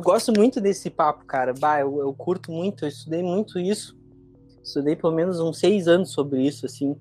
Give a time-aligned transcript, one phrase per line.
[0.00, 1.52] eu gosto muito desse papo, cara.
[1.52, 3.94] Bah, eu, eu curto muito, eu estudei muito isso.
[4.64, 6.96] Estudei pelo menos uns seis anos sobre isso, assim.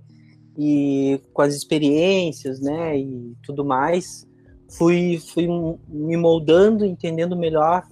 [0.58, 4.28] E com as experiências, né, e tudo mais,
[4.72, 5.48] fui, fui
[5.88, 7.88] me moldando, entendendo melhor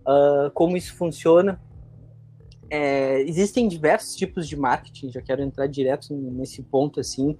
[0.00, 1.60] uh, como isso funciona.
[2.68, 7.38] É, existem diversos tipos de marketing, já quero entrar direto nesse ponto, assim.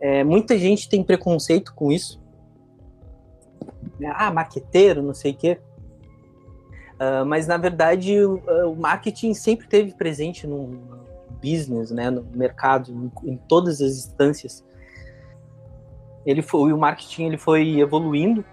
[0.00, 2.22] É, muita gente tem preconceito com isso.
[4.14, 5.58] Ah, marqueteiro, não sei o quê.
[6.94, 10.80] Uh, mas na verdade o, uh, o, marketing sempre teve presente no
[11.42, 14.64] business, né, no mercado, em, em todas as instâncias.
[16.24, 18.44] Ele foi, o marketing ele foi evoluindo,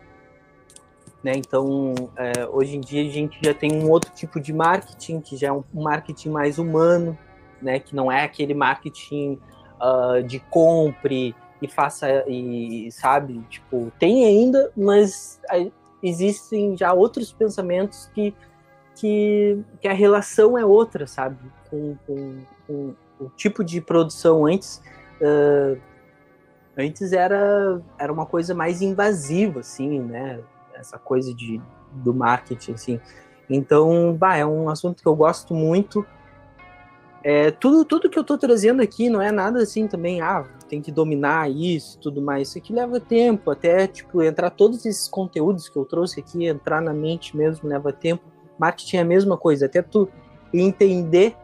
[1.24, 1.34] né?
[1.36, 5.38] Então é, hoje em dia a gente já tem um outro tipo de marketing que
[5.38, 7.18] já é um marketing mais humano,
[7.62, 7.80] né?
[7.80, 9.38] Que não é aquele marketing
[9.80, 15.40] uh, de compre e faça e sabe, tipo tem ainda, mas
[16.02, 18.34] existem já outros pensamentos que,
[18.96, 21.38] que, que a relação é outra, sabe?
[21.70, 24.82] Com, com, com o tipo de produção antes.
[25.22, 25.80] Uh,
[26.78, 30.40] antes era, era uma coisa mais invasiva, assim, né?
[30.74, 33.02] Essa coisa de, do marketing, assim.
[33.50, 36.06] Então, bah, é um assunto que eu gosto muito.
[37.24, 40.82] É, tudo, tudo que eu estou trazendo aqui não é nada assim também, ah, tem
[40.82, 42.50] que dominar isso tudo mais.
[42.50, 46.82] Isso aqui leva tempo, até tipo, entrar todos esses conteúdos que eu trouxe aqui, entrar
[46.82, 48.24] na mente mesmo, leva tempo.
[48.58, 50.08] Marketing é a mesma coisa, até tu
[50.54, 51.36] entender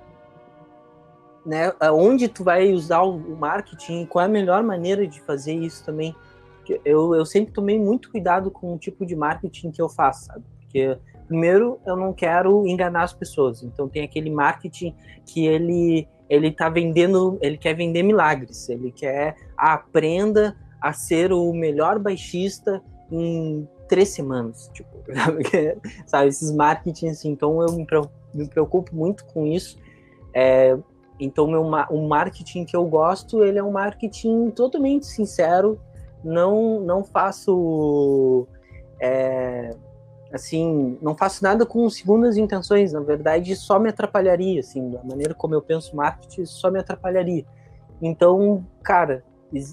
[1.45, 5.83] né, onde tu vai usar o marketing, qual é a melhor maneira de fazer isso
[5.83, 6.15] também.
[6.83, 10.43] Eu, eu sempre tomei muito cuidado com o tipo de marketing que eu faço, sabe?
[10.61, 13.61] Porque primeiro eu não quero enganar as pessoas.
[13.61, 19.35] Então tem aquele marketing que ele ele tá vendendo, ele quer vender milagres, ele quer
[19.57, 22.81] ah, aprenda a ser o melhor baixista
[23.11, 24.89] em três semanas, tipo,
[26.05, 27.73] sabe, esses marketing assim, então eu
[28.33, 29.77] me preocupo muito com isso,
[30.33, 30.77] é,
[31.19, 35.79] então meu, o marketing que eu gosto, ele é um marketing totalmente sincero,
[36.23, 38.47] não, não faço
[38.99, 39.75] é,
[40.31, 45.33] assim, não faço nada com segundas intenções, na verdade só me atrapalharia, assim, da maneira
[45.33, 47.45] como eu penso marketing, só me atrapalharia.
[48.01, 49.23] Então, cara,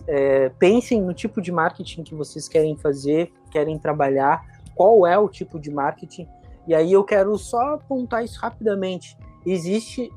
[0.07, 5.29] é, pensem no tipo de marketing que vocês querem fazer, querem trabalhar, qual é o
[5.29, 6.29] tipo de marketing,
[6.67, 9.17] e aí eu quero só apontar isso rapidamente.
[9.45, 10.11] Existe,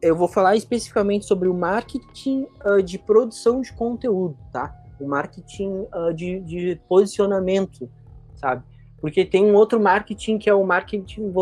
[0.00, 4.74] eu vou falar especificamente sobre o marketing uh, de produção de conteúdo, tá?
[5.00, 7.88] O marketing uh, de, de posicionamento,
[8.34, 8.64] sabe?
[9.02, 11.34] Porque tem um outro marketing que é o marketing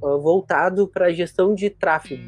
[0.00, 2.22] voltado para a gestão de tráfego,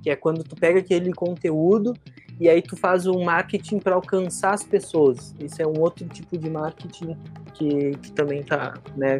[0.00, 1.94] que é quando tu pega aquele conteúdo
[2.38, 5.34] e aí tu faz um marketing para alcançar as pessoas.
[5.40, 7.16] Isso é um outro tipo de marketing
[7.54, 9.18] que, que também tá, né,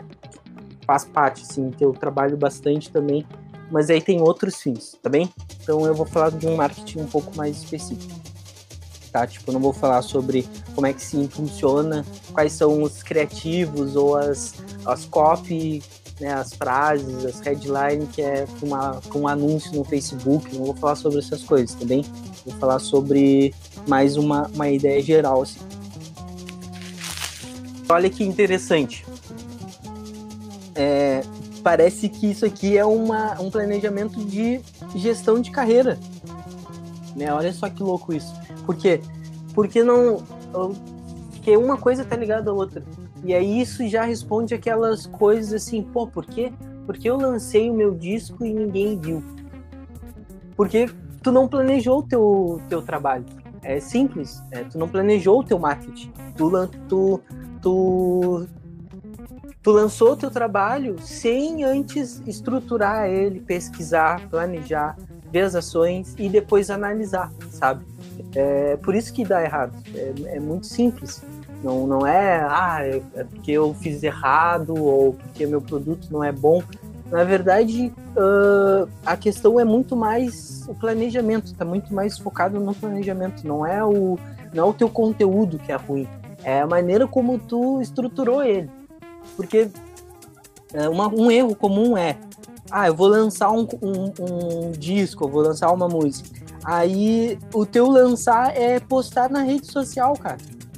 [0.86, 3.26] faz parte, assim, que eu trabalho bastante também,
[3.72, 5.28] mas aí tem outros fins, tá bem?
[5.60, 8.27] Então eu vou falar de um marketing um pouco mais específico
[9.10, 9.26] tá?
[9.26, 13.96] Tipo, eu não vou falar sobre como é que se funciona, quais são os criativos
[13.96, 14.54] ou as,
[14.86, 15.82] as copy,
[16.20, 20.66] né, as frases, as headlines que é com, uma, com um anúncio no Facebook, não
[20.66, 22.04] vou falar sobre essas coisas, tá bem?
[22.44, 23.54] Vou falar sobre
[23.86, 25.60] mais uma, uma ideia geral, assim.
[27.88, 29.06] Olha que interessante.
[30.74, 31.22] É,
[31.62, 34.60] parece que isso aqui é uma, um planejamento de
[34.94, 35.98] gestão de carreira.
[37.16, 37.32] Né?
[37.32, 38.32] Olha só que louco isso.
[38.68, 39.00] Por quê?
[39.54, 40.22] Porque não.
[41.32, 42.84] Porque uma coisa tá ligada à outra.
[43.24, 46.52] E aí isso já responde aquelas coisas assim, pô, por quê?
[46.84, 49.24] Porque eu lancei o meu disco e ninguém viu.
[50.54, 50.86] Porque
[51.22, 53.24] tu não planejou o teu, teu trabalho.
[53.62, 54.42] É simples.
[54.50, 56.12] É, tu não planejou o teu marketing.
[56.36, 56.50] Tu,
[56.86, 57.20] tu,
[57.62, 58.46] tu,
[59.62, 64.94] tu lançou o teu trabalho sem antes estruturar ele, pesquisar, planejar,
[65.32, 67.82] ver as ações e depois analisar, sabe?
[68.34, 69.72] É por isso que dá errado.
[69.94, 71.22] É, é muito simples.
[71.62, 76.22] Não, não é, ah, é, é porque eu fiz errado ou porque meu produto não
[76.22, 76.62] é bom.
[77.10, 82.74] Na verdade, uh, a questão é muito mais o planejamento, está muito mais focado no
[82.74, 83.46] planejamento.
[83.46, 84.18] Não é o,
[84.52, 86.06] não é o teu conteúdo que é ruim,
[86.44, 88.70] é a maneira como tu estruturou ele.
[89.34, 89.70] Porque
[90.74, 92.16] uh, uma, um erro comum é,
[92.70, 96.37] ah, eu vou lançar um, um, um disco, eu vou lançar uma música.
[96.70, 100.36] Aí o teu lançar é postar na rede social, cara.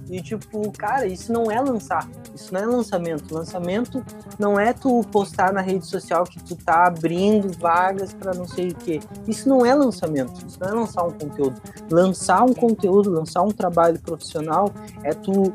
[0.09, 2.09] E tipo, cara, isso não é lançar.
[2.33, 3.35] Isso não é lançamento.
[3.35, 4.05] Lançamento
[4.39, 8.69] não é tu postar na rede social que tu tá abrindo vagas para não sei
[8.69, 9.01] o quê.
[9.27, 10.47] Isso não é lançamento.
[10.47, 11.61] Isso não é lançar um conteúdo.
[11.91, 14.73] Lançar um conteúdo, lançar um trabalho profissional
[15.03, 15.53] é tu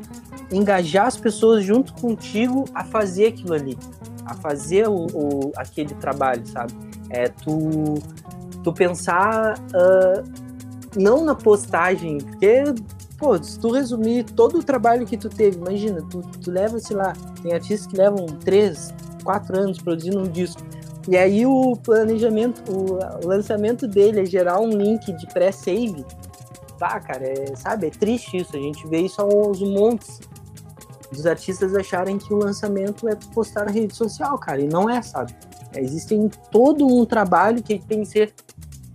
[0.52, 3.78] engajar as pessoas junto contigo a fazer aquilo ali.
[4.26, 6.74] a fazer o, o, aquele trabalho, sabe?
[7.08, 7.94] É tu,
[8.66, 10.24] tu pensar uh,
[10.96, 12.64] não na postagem, porque,
[13.16, 16.96] pô, se tu resumir todo o trabalho que tu teve, imagina, tu, tu leva, sei
[16.96, 18.92] lá, tem artistas que levam três,
[19.22, 20.60] quatro anos produzindo um disco.
[21.08, 26.04] E aí o planejamento, o lançamento dele é gerar um link de pré-save.
[26.80, 28.56] Bah, cara, é, sabe, é triste isso.
[28.56, 30.18] A gente vê isso aos montes
[31.12, 35.00] dos artistas acharem que o lançamento é postar na rede social, cara, e não é,
[35.02, 35.36] sabe?
[35.76, 38.34] Existem todo um trabalho que tem que ser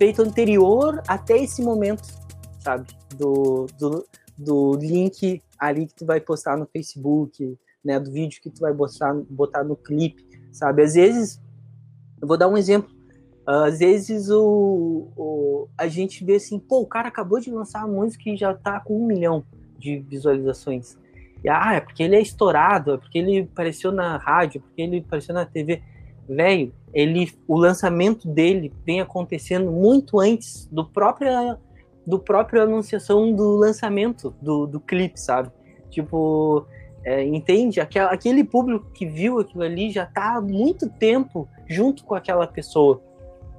[0.01, 2.01] feito anterior até esse momento,
[2.59, 2.87] sabe?
[3.15, 4.03] Do, do,
[4.35, 7.55] do link ali que tu vai postar no Facebook,
[7.85, 7.99] né?
[7.99, 10.81] Do vídeo que tu vai botar, botar no clipe, sabe?
[10.81, 11.39] Às vezes,
[12.19, 12.89] eu vou dar um exemplo.
[13.45, 18.01] Às vezes o, o, a gente vê assim, pô, o cara acabou de lançar uma
[18.01, 19.43] música e já tá com um milhão
[19.77, 20.97] de visualizações.
[21.43, 24.81] E, ah, é porque ele é estourado, é porque ele apareceu na rádio, é porque
[24.81, 25.83] ele apareceu na TV.
[26.33, 31.57] Velho, ele, o lançamento dele vem acontecendo muito antes do próprio,
[32.07, 35.51] do próprio anunciação do lançamento do, do clipe, sabe?
[35.89, 36.65] Tipo,
[37.03, 37.81] é, entende?
[37.81, 42.47] Aquela, aquele público que viu aquilo ali já está há muito tempo junto com aquela
[42.47, 43.01] pessoa,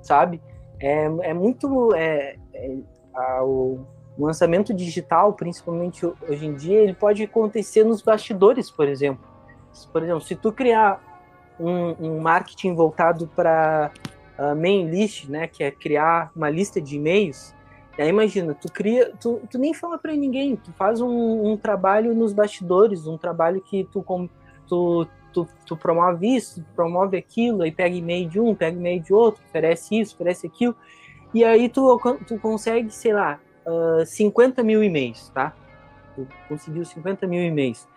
[0.01, 0.41] sabe?
[0.81, 1.95] É, é muito.
[1.95, 2.77] É, é,
[3.15, 3.85] a, o
[4.19, 9.31] lançamento digital, principalmente hoje em dia, ele pode acontecer nos bastidores, por exemplo.
[9.93, 11.12] Por exemplo, se tu criar
[11.63, 13.91] um, um marketing voltado para
[14.39, 17.55] uh, ah, main list, né, que é criar uma lista de e-mails,
[17.99, 22.15] aí imagina, tu cria, tu, tu nem fala para ninguém, tu faz um, um, trabalho
[22.15, 24.05] nos bastidores, um trabalho que tu,
[24.67, 29.15] tu, tu, tu promove isso, promove aquilo, aí pega e-mail de um, pega e-mail de
[29.15, 30.75] outro, oferece isso, oferece aquilo,
[31.35, 35.55] e aí tu, tu consegue, sei lá, uh, ah, 50 mil e-mails, tá?
[36.15, 37.89] Tu conseguiu 50 mil e-mails.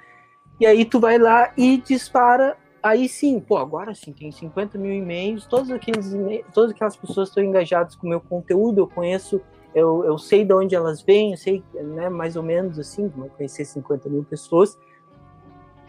[0.60, 2.58] E aí tu vai lá e dispara.
[2.86, 6.14] Aí sim, pô, agora sim, tem 50 mil e-mails, todos aqueles
[6.54, 9.42] todas aquelas pessoas estão engajadas com o meu conteúdo, eu conheço,
[9.74, 13.28] eu, eu sei de onde elas vêm, eu sei, né, mais ou menos assim, não
[13.28, 14.78] conhecer 50 mil pessoas,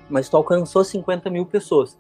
[0.09, 1.99] mas tu alcançou 50 mil pessoas.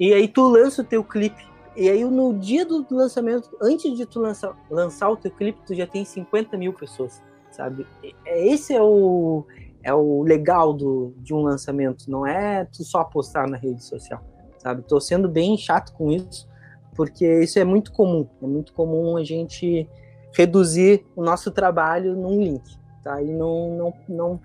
[0.00, 1.46] E aí tu lança o teu clipe
[1.76, 5.72] e aí, no dia do lançamento, antes de tu lançar, lançar o teu clipe, tu
[5.72, 7.86] já tem 50 mil pessoas, sabe?
[8.26, 9.46] É, esse é o,
[9.82, 14.20] é o legal do, de um lançamento, não é tu só postar na rede social,
[14.62, 14.82] sabe?
[14.82, 16.48] Tô sendo bem chato com isso,
[16.94, 18.26] porque isso é muito comum.
[18.42, 19.88] É muito comum a gente
[20.32, 23.20] reduzir o nosso trabalho num link, tá?
[23.20, 24.40] E não, não, não,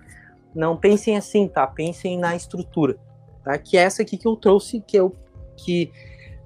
[0.54, 1.66] não pensem assim, tá?
[1.66, 2.98] Pensem na estrutura,
[3.44, 3.56] tá?
[3.56, 5.14] Que é essa aqui que eu trouxe, que eu
[5.56, 5.90] que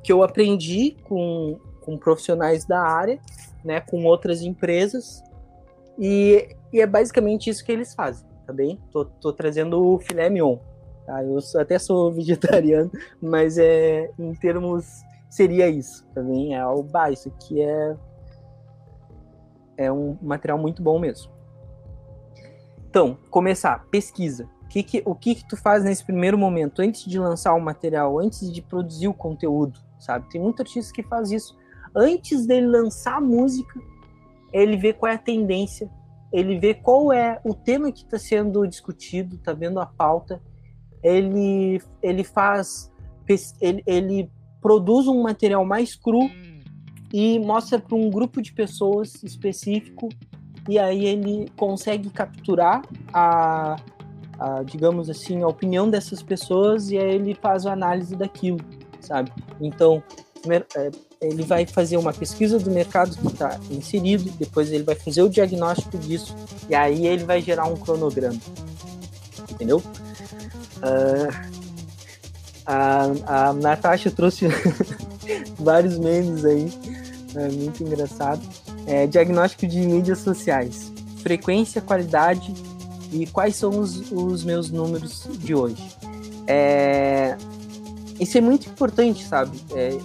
[0.03, 3.21] que eu aprendi com, com profissionais da área,
[3.65, 5.23] né, com outras empresas,
[5.99, 8.81] e, e é basicamente isso que eles fazem, tá bem?
[8.91, 10.59] Tô, tô trazendo o filé mignon,
[11.07, 11.23] tá?
[11.25, 12.91] Eu até sou vegetariano,
[13.21, 14.87] mas é, em termos,
[15.29, 17.97] seria isso, também é o isso que é,
[19.77, 21.31] é um material muito bom mesmo.
[22.89, 24.49] Então, começar, pesquisa.
[24.63, 27.61] O que, que, o que, que tu faz nesse primeiro momento, antes de lançar o
[27.61, 29.81] material, antes de produzir o conteúdo?
[30.03, 30.29] sabe?
[30.29, 31.57] Tem muito artista que faz isso.
[31.95, 33.81] Antes dele lançar a música,
[34.53, 35.89] ele vê qual é a tendência,
[36.33, 40.43] ele vê qual é o tema que está sendo discutido, tá vendo a pauta,
[41.03, 42.91] ele, ele faz,
[43.61, 44.31] ele, ele
[44.61, 46.31] produz um material mais cru
[47.13, 50.09] e mostra para um grupo de pessoas específico
[50.69, 52.83] e aí ele consegue capturar
[53.13, 53.77] a,
[54.39, 58.59] a, digamos assim, a opinião dessas pessoas e aí ele faz a análise daquilo
[59.03, 59.33] sabe?
[59.61, 60.03] Então,
[60.77, 60.91] é,
[61.21, 65.29] ele vai fazer uma pesquisa do mercado que está inserido, depois ele vai fazer o
[65.29, 66.35] diagnóstico disso,
[66.69, 68.39] e aí ele vai gerar um cronograma.
[69.51, 69.83] Entendeu?
[70.83, 71.53] Uh,
[72.67, 74.47] a, a Natasha trouxe
[75.59, 76.73] vários memes aí,
[77.35, 78.43] é muito engraçado.
[78.87, 82.53] É, diagnóstico de mídias sociais, frequência, qualidade
[83.13, 85.83] e quais são os, os meus números de hoje.
[86.47, 87.37] É,
[88.19, 89.61] isso é muito importante, sabe?
[89.73, 89.97] É,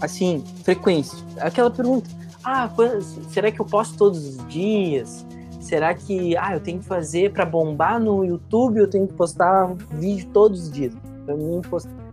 [0.00, 1.18] assim, frequência.
[1.40, 2.10] Aquela pergunta:
[2.44, 2.70] ah,
[3.30, 5.24] será que eu posto todos os dias?
[5.68, 8.78] Será que ah, eu tenho que fazer para bombar no YouTube?
[8.78, 10.94] Eu tenho que postar vídeo todos os dias?
[11.26, 11.60] Para mim,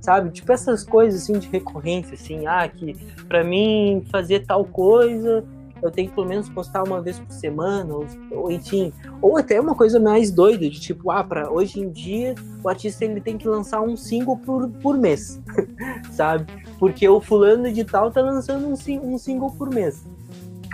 [0.01, 0.29] sabe?
[0.31, 2.93] Tipo essas coisas assim de recorrência, assim, ah, que
[3.29, 5.41] para mim fazer tal coisa
[5.81, 9.59] eu tenho que pelo menos postar uma vez por semana, ou, ou enfim, ou até
[9.61, 13.37] uma coisa mais doida, de tipo, ah, para hoje em dia o artista ele tem
[13.37, 15.41] que lançar um single por, por mês,
[16.11, 16.45] sabe?
[16.77, 20.03] Porque o fulano de tal tá lançando um, um single por mês.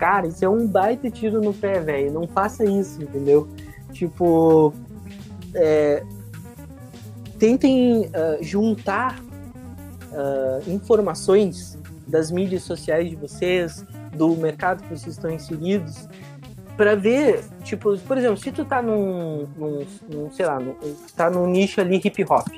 [0.02, 2.12] Cara, isso é um baita tiro no pé, velho.
[2.12, 3.48] Não faça isso, entendeu?
[3.92, 4.74] Tipo,
[5.54, 6.02] é,
[7.38, 15.30] tentem uh, juntar uh, informações das mídias sociais de vocês, do mercado que vocês estão
[15.30, 16.08] inseridos,
[16.76, 20.74] para ver, tipo, por exemplo, se tu tá num, num, num sei lá, num,
[21.14, 22.48] tá num nicho ali hip hop,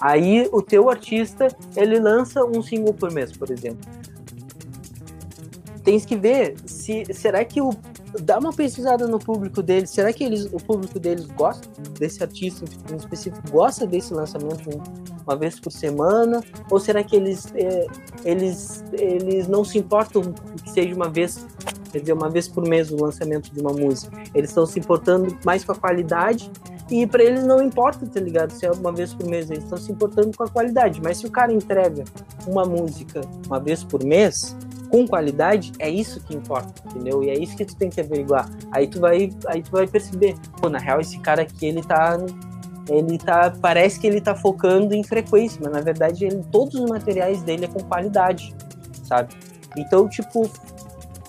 [0.00, 3.86] aí o teu artista, ele lança um single por mês, por exemplo.
[5.84, 7.70] Tens que ver se será que o
[8.22, 9.90] dá uma pesquisada no público deles.
[9.90, 13.50] Será que eles, o público deles gosta desse artista em específico?
[13.50, 14.70] Gosta desse lançamento
[15.26, 16.42] uma vez por semana?
[16.70, 17.86] Ou será que eles, é,
[18.24, 20.22] eles, eles não se importam
[20.62, 21.44] que seja uma vez,
[21.90, 24.22] quer dizer, uma vez por mês o lançamento de uma música?
[24.34, 26.50] Eles estão se importando mais com a qualidade
[26.90, 28.52] e para eles não importa, tá ligado?
[28.52, 31.00] Se é uma vez por mês, eles estão se importando com a qualidade.
[31.02, 32.04] Mas se o cara entrega
[32.46, 34.54] uma música uma vez por mês,
[34.94, 37.20] com qualidade, é isso que importa, entendeu?
[37.24, 38.48] E é isso que tu tem que averiguar.
[38.70, 42.16] Aí tu vai, aí tu vai perceber, pô, na real esse cara aqui, ele tá
[42.88, 46.88] ele tá, parece que ele tá focando em frequência, mas na verdade ele, todos os
[46.88, 48.54] materiais dele é com qualidade,
[49.02, 49.34] sabe?
[49.76, 50.48] Então, tipo,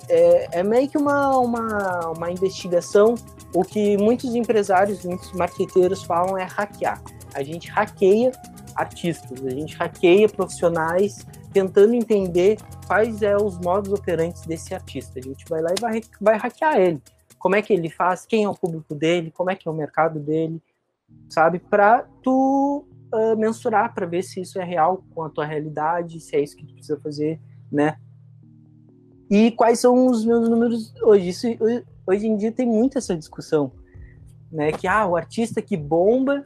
[0.09, 3.15] é, é meio que uma, uma, uma investigação.
[3.51, 7.01] O que muitos empresários, muitos marqueteiros falam é hackear.
[7.33, 8.31] A gente hackeia
[8.75, 11.25] artistas, a gente hackeia profissionais
[11.55, 15.19] tentando entender quais é os modos operantes desse artista.
[15.19, 17.01] A gente vai lá e vai, vai hackear ele.
[17.39, 19.73] Como é que ele faz, quem é o público dele, como é que é o
[19.73, 20.61] mercado dele,
[21.29, 21.59] sabe?
[21.59, 26.35] Para tu uh, mensurar, para ver se isso é real com a tua realidade, se
[26.35, 27.39] é isso que tu precisa fazer,
[27.71, 27.97] né?
[29.29, 31.29] E quais são os meus números hoje?
[31.29, 31.47] Isso,
[32.05, 33.71] hoje em dia tem muito essa discussão,
[34.51, 34.73] né?
[34.73, 36.45] Que ah, o artista que bomba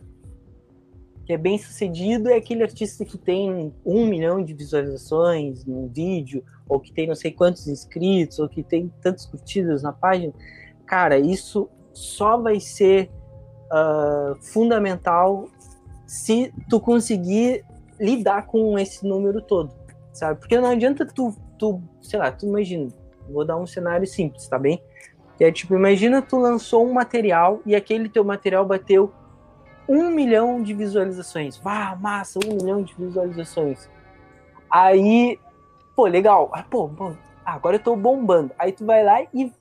[1.29, 6.43] que é bem sucedido é aquele artista que tem um milhão de visualizações num vídeo,
[6.67, 10.33] ou que tem não sei quantos inscritos, ou que tem tantas curtidas na página.
[10.87, 13.11] Cara, isso só vai ser
[13.71, 15.47] uh, fundamental
[16.07, 17.63] se tu conseguir
[17.99, 19.71] lidar com esse número todo,
[20.11, 20.39] sabe?
[20.39, 22.87] Porque não adianta tu, tu sei lá, tu imagina,
[23.29, 24.81] vou dar um cenário simples, tá bem?
[25.37, 29.13] Que é tipo, imagina tu lançou um material e aquele teu material bateu
[29.89, 31.57] um milhão de visualizações.
[31.57, 33.89] Vá, massa, um milhão de visualizações.
[34.69, 35.39] Aí,
[35.95, 36.51] pô, legal.
[36.53, 38.51] Ah, pô, pô, agora eu tô bombando.
[38.59, 39.51] Aí tu vai lá e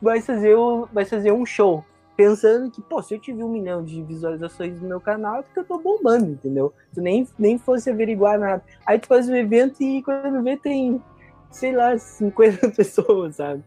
[0.00, 1.84] vai fazer, o, vai fazer um show.
[2.16, 5.60] Pensando que, pô, se eu tiver um milhão de visualizações no meu canal, é porque
[5.60, 6.72] eu tô bombando, entendeu?
[6.94, 8.64] Tu nem, nem fosse averiguar nada.
[8.86, 11.02] Aí tu faz o evento e quando vê tem,
[11.50, 13.62] sei lá, 50 pessoas, sabe?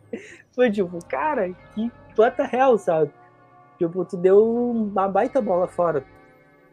[0.56, 3.12] Foi tipo, cara, que the hell, sabe?
[3.80, 6.04] Tipo, tu deu uma baita bola fora.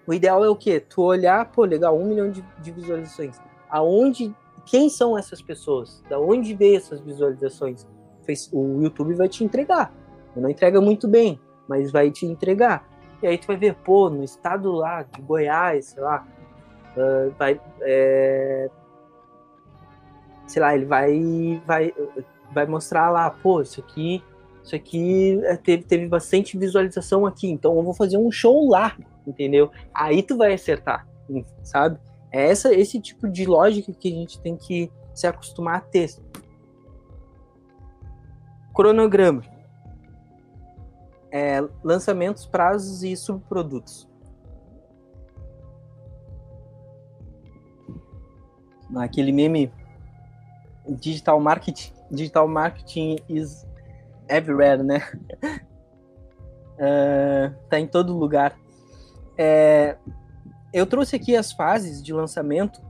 [0.04, 0.80] O ideal é o quê?
[0.80, 3.40] Tu olhar, pô, legal, um milhão de, de visualizações.
[3.70, 4.34] Aonde,
[4.64, 6.02] quem são essas pessoas?
[6.10, 7.86] Da onde veio essas visualizações?
[8.52, 9.94] O YouTube vai te entregar.
[10.34, 12.84] Não entrega muito bem, mas vai te entregar.
[13.22, 16.26] E aí tu vai ver, pô, no estado lá de Goiás, sei lá,
[16.96, 18.68] uh, vai, é,
[20.46, 21.94] sei lá, ele vai, vai,
[22.52, 24.22] vai mostrar lá, pô, isso aqui
[24.66, 28.96] isso aqui é, teve, teve bastante visualização aqui, então eu vou fazer um show lá,
[29.24, 29.70] entendeu?
[29.94, 31.06] Aí tu vai acertar,
[31.62, 32.00] sabe?
[32.32, 36.10] É essa, esse tipo de lógica que a gente tem que se acostumar a ter.
[38.74, 39.44] Cronograma.
[41.30, 44.08] É, lançamentos, prazos e subprodutos.
[48.96, 49.72] Aquele meme
[50.88, 53.65] digital marketing, digital marketing is
[54.28, 55.02] everywhere, né?
[56.76, 58.58] uh, tá em todo lugar.
[59.38, 59.96] É,
[60.72, 62.80] eu trouxe aqui as fases de lançamento.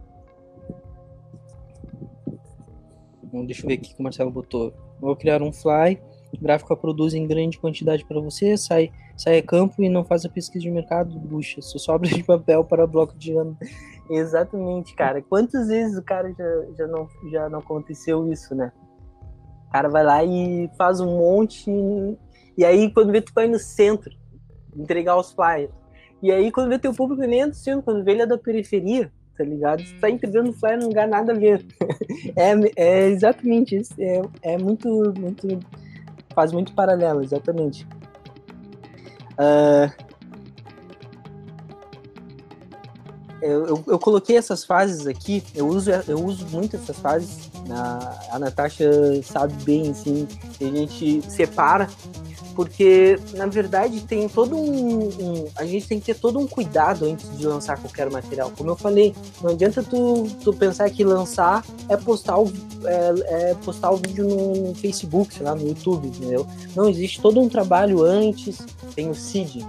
[3.44, 4.72] Deixa eu ver aqui que o Marcelo botou.
[5.00, 6.00] Vou criar um fly,
[6.40, 10.28] gráfico produz em grande quantidade para você, sai, sai a campo e não faz a
[10.28, 13.56] pesquisa de mercado, bucha, só sobra de papel para bloco de ano.
[14.08, 15.20] Exatamente, cara.
[15.20, 16.44] Quantas vezes o cara já,
[16.78, 18.72] já, não, já não aconteceu isso, né?
[19.76, 21.70] Cara vai lá e faz um monte.
[22.56, 24.10] E aí, quando vê, tu vai no centro
[24.74, 25.70] entregar os flyers.
[26.22, 28.38] E aí, quando vê teu público nem é do centro, quando vê ele é da
[28.38, 29.82] periferia, tá ligado?
[30.00, 31.62] Tá entregando flyer num lugar nada a ver.
[32.34, 33.92] é, é exatamente isso.
[33.98, 34.22] É,
[34.54, 35.46] é muito, muito.
[36.34, 37.86] Faz muito paralelo, exatamente.
[39.32, 39.92] Uh,
[43.42, 47.50] eu, eu, eu, coloquei essas fases aqui, eu uso, eu uso muito essas fases.
[47.70, 48.90] A, a Natasha
[49.22, 50.26] sabe bem, assim,
[50.60, 51.88] a gente separa,
[52.54, 57.04] porque na verdade tem todo um, um, A gente tem que ter todo um cuidado
[57.04, 58.50] antes de lançar qualquer material.
[58.56, 62.52] Como eu falei, não adianta tu, tu pensar que lançar é postar o,
[62.84, 66.46] é, é postar o vídeo no, no Facebook, sei lá, no YouTube, entendeu?
[66.74, 68.58] Não, existe todo um trabalho antes,
[68.94, 69.62] tem o seed,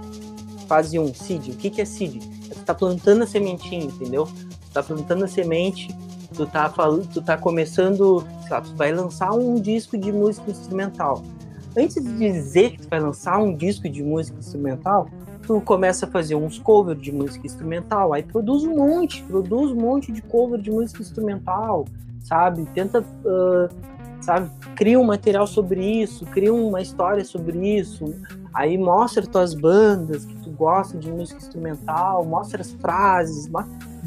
[0.66, 1.48] fase 1, seed.
[1.48, 2.22] O que, que é seed?
[2.64, 4.28] tá plantando a sementinha, entendeu?
[4.72, 5.88] tá plantando a semente
[6.34, 10.50] tu tá falando, tu tá começando, sei lá, tu vai lançar um disco de música
[10.50, 11.22] instrumental.
[11.76, 15.08] Antes de dizer que tu vai lançar um disco de música instrumental,
[15.46, 19.80] tu começa a fazer uns covers de música instrumental, aí produz um monte, produz um
[19.80, 21.86] monte de cover de música instrumental,
[22.20, 22.66] sabe?
[22.74, 23.68] Tenta, uh,
[24.20, 24.50] sabe?
[24.76, 28.14] Cria um material sobre isso, cria uma história sobre isso,
[28.52, 33.48] aí mostra tuas bandas que tu gosta de música instrumental, mostra as frases,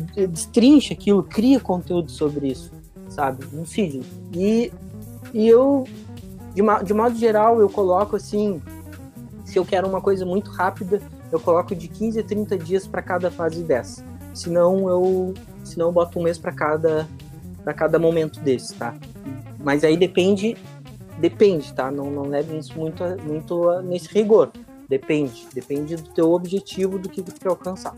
[0.01, 2.71] destrincha aquilo, cria conteúdo sobre isso,
[3.09, 3.45] sabe?
[3.53, 4.01] Um Cid.
[4.33, 4.71] E,
[5.33, 5.85] e eu,
[6.53, 8.61] de, de modo geral, eu coloco assim,
[9.45, 13.01] se eu quero uma coisa muito rápida, eu coloco de 15 a 30 dias para
[13.01, 14.03] cada fase dessa.
[14.33, 17.07] Senão eu, senão eu boto um mês para cada
[17.63, 18.95] para cada momento desse, tá?
[19.59, 20.57] Mas aí depende
[21.19, 21.91] depende, tá?
[21.91, 24.51] Não, não leve isso muito, muito nesse rigor.
[24.89, 27.95] Depende, depende do teu objetivo, do que tu quer alcançar.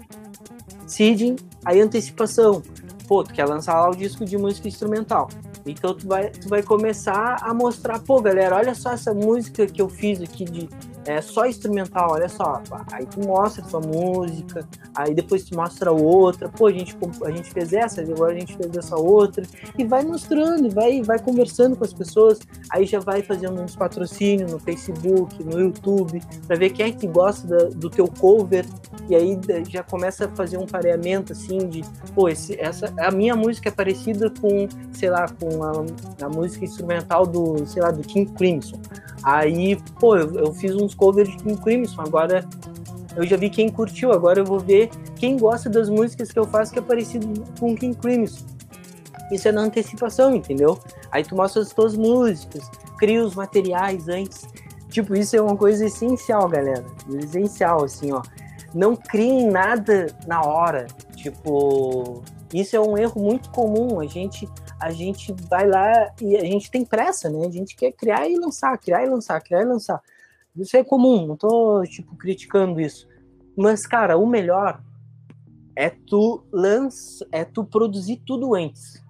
[0.94, 2.62] Seeding, aí antecipação.
[3.08, 5.28] Pô, tu quer lançar lá o disco de música instrumental.
[5.66, 9.82] Então tu vai, tu vai começar a mostrar, pô, galera, olha só essa música que
[9.82, 10.70] eu fiz aqui de
[11.05, 12.62] é só instrumental, olha só.
[12.91, 16.95] Aí tu mostra sua música, aí depois tu mostra outra, pô, a gente,
[17.25, 19.43] a gente fez essa, agora a gente fez essa outra,
[19.77, 24.51] e vai mostrando, vai, vai conversando com as pessoas, aí já vai fazendo uns patrocínios
[24.51, 28.65] no Facebook, no YouTube, para ver quem é que gosta da, do teu cover,
[29.10, 31.83] e aí já começa a fazer um pareamento assim de,
[32.13, 36.63] pô, esse, essa, a minha música é parecida com, sei lá, com a, a música
[36.63, 38.79] instrumental do, sei lá, do King Crimson.
[39.24, 42.48] Aí, pô, eu, eu fiz uns covers de Crimson, agora
[43.15, 46.46] eu já vi quem curtiu, agora eu vou ver quem gosta das músicas que eu
[46.46, 48.46] faço que é parecido com King Crimson.
[49.32, 50.77] Isso é na antecipação, entendeu?
[51.12, 54.46] Aí tu mostra as tuas músicas, cria os materiais antes.
[54.89, 56.86] Tipo, isso é uma coisa essencial, galera.
[57.10, 58.22] Essencial, assim, ó.
[58.74, 60.88] Não criem nada na hora.
[61.16, 62.22] Tipo,
[62.53, 64.00] isso é um erro muito comum.
[64.00, 64.48] A gente
[64.83, 67.46] a gente vai lá e a gente tem pressa, né?
[67.48, 70.01] A gente quer criar e lançar, criar e lançar, criar e lançar.
[70.57, 73.07] Isso é comum, não tô, tipo, criticando isso.
[73.55, 74.83] Mas, cara, o melhor
[75.74, 79.01] é tu lança, é tu produzir tudo antes.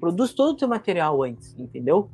[0.00, 2.10] Produz todo o teu material antes, entendeu?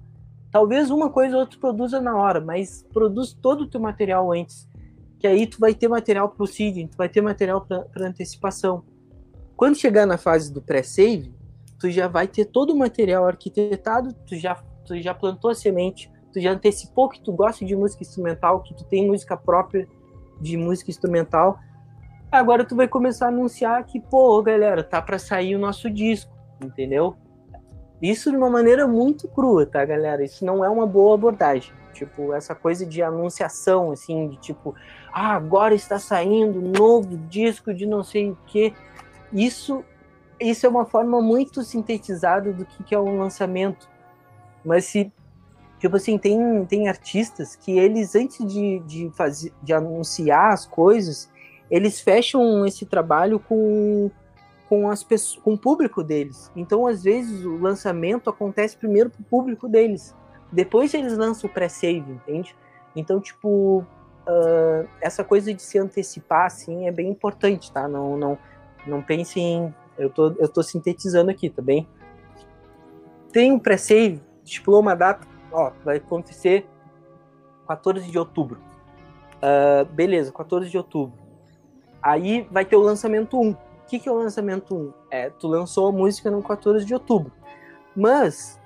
[0.50, 4.68] Talvez uma coisa ou outra produza na hora, mas produz todo o teu material antes.
[5.18, 8.84] Que aí tu vai ter material pro seeding, tu vai ter material para antecipação.
[9.56, 11.37] Quando chegar na fase do pré-save,
[11.78, 16.10] tu já vai ter todo o material arquitetado, tu já, tu já plantou a semente,
[16.32, 19.86] tu já antecipou que tu gosta de música instrumental, que tu tem música própria
[20.40, 21.58] de música instrumental.
[22.30, 26.30] Agora tu vai começar a anunciar que, pô, galera, tá para sair o nosso disco,
[26.62, 27.16] entendeu?
[28.00, 30.22] Isso de uma maneira muito crua, tá, galera?
[30.22, 31.72] Isso não é uma boa abordagem.
[31.92, 34.74] Tipo, essa coisa de anunciação, assim, de tipo,
[35.12, 38.72] ah, agora está saindo um novo disco de não sei o quê.
[39.32, 39.84] Isso
[40.40, 43.88] isso é uma forma muito sintetizada do que, que é um lançamento.
[44.64, 45.12] Mas se,
[45.78, 51.30] tipo assim, tem, tem artistas que eles, antes de, de, fazer, de anunciar as coisas,
[51.70, 54.10] eles fecham esse trabalho com,
[54.68, 56.50] com, as pessoas, com o público deles.
[56.54, 60.14] Então, às vezes, o lançamento acontece primeiro para o público deles.
[60.50, 62.56] Depois eles lançam o pré-save, entende?
[62.96, 63.84] Então, tipo,
[64.26, 67.86] uh, essa coisa de se antecipar, assim, é bem importante, tá?
[67.86, 68.38] Não, não,
[68.86, 71.88] não pense em eu tô, eu tô sintetizando aqui, tá bem?
[73.32, 76.66] Tem um pré-save, estipulou uma data, ó, vai acontecer
[77.66, 78.58] 14 de outubro.
[79.36, 81.18] Uh, beleza, 14 de outubro.
[82.02, 83.50] Aí vai ter o lançamento 1.
[83.50, 83.56] O
[83.86, 84.92] que, que é o lançamento 1?
[85.10, 87.32] É, tu lançou a música no 14 de outubro.
[87.94, 88.58] Mas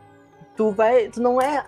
[0.56, 1.08] tu vai.
[1.08, 1.64] Tu não é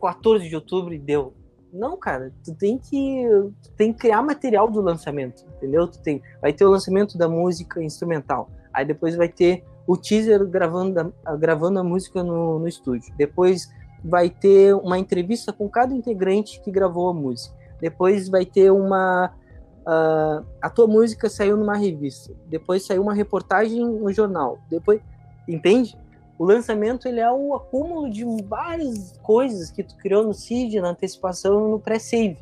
[0.00, 1.34] 14 de outubro e deu.
[1.72, 3.24] Não, cara, tu tem que
[3.62, 5.86] tu tem que criar material do lançamento, entendeu?
[5.86, 8.50] Tu tem, vai ter o lançamento da música instrumental.
[8.78, 13.12] Aí depois vai ter o teaser gravando a, gravando a música no, no estúdio.
[13.16, 13.68] Depois
[14.04, 17.56] vai ter uma entrevista com cada integrante que gravou a música.
[17.80, 19.32] Depois vai ter uma.
[19.80, 22.32] Uh, a tua música saiu numa revista.
[22.46, 24.60] Depois saiu uma reportagem no jornal.
[24.70, 25.00] Depois.
[25.48, 25.98] Entende?
[26.38, 30.90] O lançamento ele é o acúmulo de várias coisas que tu criou no seed, na
[30.90, 32.38] antecipação no pré-save.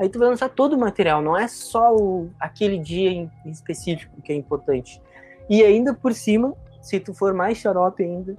[0.00, 4.22] Aí tu vai lançar todo o material, não é só o, aquele dia em específico
[4.22, 5.02] que é importante.
[5.50, 8.36] E ainda por cima, se tu for mais xarope ainda,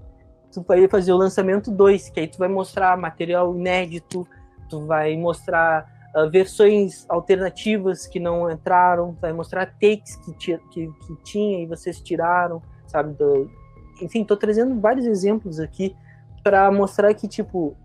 [0.49, 4.25] tu vai fazer o lançamento 2, que aí tu vai mostrar material inédito,
[4.69, 10.87] tu vai mostrar uh, versões alternativas que não entraram, tu vai mostrar takes que, que,
[10.87, 13.13] que tinha e vocês tiraram, sabe?
[13.13, 13.51] Do...
[14.01, 15.93] Enfim, tô trazendo vários exemplos aqui
[16.41, 17.75] para mostrar que, tipo,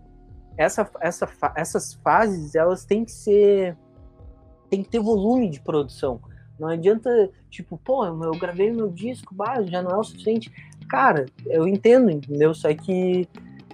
[0.57, 3.75] essa, essa, essas fases, elas têm que ser...
[4.69, 6.21] tem que ter volume de produção
[6.59, 10.51] não adianta, tipo, pô, eu gravei meu disco, bah, já não é o suficiente.
[10.89, 12.53] cara, eu entendo, entendeu?
[12.53, 13.27] Só que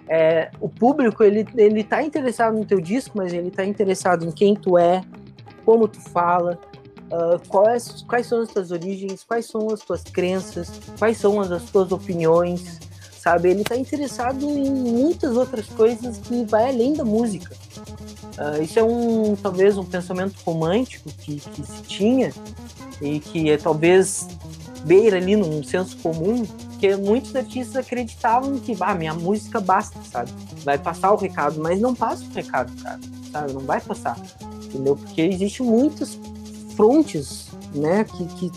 [0.08, 4.32] é, o público, ele, ele tá interessado no teu disco, mas ele tá interessado em
[4.32, 5.02] quem tu é,
[5.66, 6.60] como tu fala,
[7.12, 10.70] uh, quais, quais são as tuas origens, quais são as tuas crenças,
[11.00, 12.80] quais são as, as tuas opiniões,
[13.12, 13.50] sabe?
[13.50, 17.56] Ele tá interessado em muitas outras coisas que vai além da música.
[18.38, 22.34] Uh, isso é um, talvez, um pensamento romântico que, que se tinha
[23.00, 24.28] e que é talvez
[24.86, 26.46] beira ali num senso comum,
[26.80, 30.32] que muitos artistas acreditavam que, ah, minha música basta, sabe?
[30.64, 33.00] Vai passar o recado, mas não passa o recado, cara,
[33.32, 33.54] sabe?
[33.54, 34.18] Não vai passar,
[34.66, 34.96] entendeu?
[34.96, 36.20] Porque existe muitas
[36.76, 38.52] frontes, né, que, que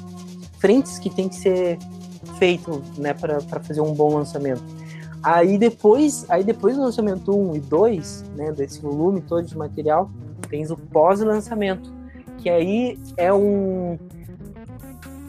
[0.58, 1.78] frentes que tem que ser
[2.38, 4.75] feito, né, para fazer um bom lançamento.
[5.26, 10.08] Aí depois, aí depois do lançamento 1 e 2, né, desse volume todo de material,
[10.48, 11.92] tens o pós-lançamento,
[12.38, 13.98] que aí é um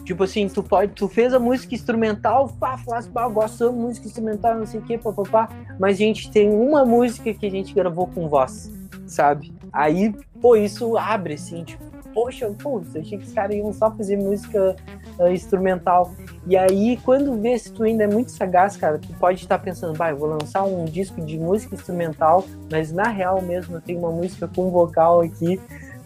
[0.04, 4.08] Tipo assim, tu pode, tu fez a música instrumental, pá, falasse, pá, gosto de música
[4.08, 7.74] instrumental, não sei o que, papapá, mas a gente tem uma música que a gente
[7.74, 8.72] gravou com voz,
[9.08, 9.52] sabe?
[9.74, 11.84] Aí, pô, isso abre, assim, tipo,
[12.14, 14.76] poxa, pô, eu achei que os caras iam só fazer música
[15.19, 16.12] uh, instrumental.
[16.45, 19.93] E aí, quando vê se tu ainda é muito sagaz, cara, tu pode estar pensando,
[19.93, 24.12] vai, vou lançar um disco de música instrumental, mas na real mesmo eu tenho uma
[24.12, 25.60] música com vocal aqui,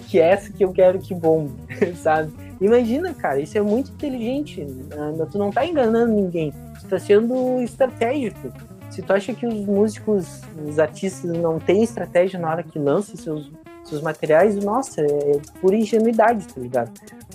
[0.07, 1.53] que é essa que eu quero que bombe,
[1.95, 2.31] sabe?
[2.61, 4.63] Imagina, cara, isso é muito inteligente.
[4.63, 5.27] Né?
[5.31, 6.53] Tu não tá enganando ninguém.
[6.79, 8.51] Tu tá sendo estratégico.
[8.91, 13.15] Se tu acha que os músicos, os artistas não têm estratégia na hora que lançam
[13.15, 13.49] seus,
[13.83, 16.91] seus materiais, nossa, é pura ingenuidade, tá ligado?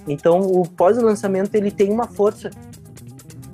[0.07, 2.51] Então, o pós-lançamento, ele tem uma força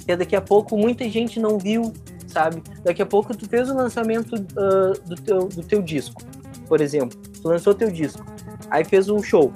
[0.06, 1.92] que daqui a pouco muita gente não viu,
[2.26, 2.62] sabe?
[2.84, 6.22] Daqui a pouco tu fez o lançamento uh, do, teu, do teu disco,
[6.68, 7.18] por exemplo.
[7.18, 8.24] Tu lançou teu disco,
[8.70, 9.52] aí fez um show.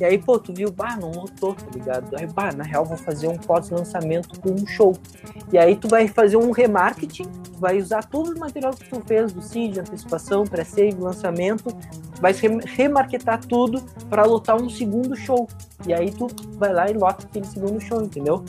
[0.00, 2.16] E aí, pô, tu viu, bah, não lotou, tá ligado?
[2.16, 4.96] Aí, bah, na real, vou fazer um pós-lançamento com um show.
[5.52, 7.26] E aí, tu vai fazer um remarketing,
[7.58, 11.68] vai usar todo o material que tu fez do CID, antecipação, pré-save, lançamento,
[12.18, 12.32] vai
[12.64, 15.46] remarketar tudo para lotar um segundo show.
[15.86, 18.42] E aí, tu vai lá e lota aquele segundo show, entendeu?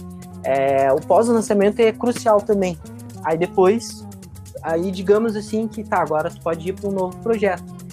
[0.46, 2.78] É, o pós-lançamento é crucial também.
[3.26, 4.08] Aí, depois,
[4.64, 7.91] aí, digamos assim, que tá, agora tu pode ir para um novo projeto.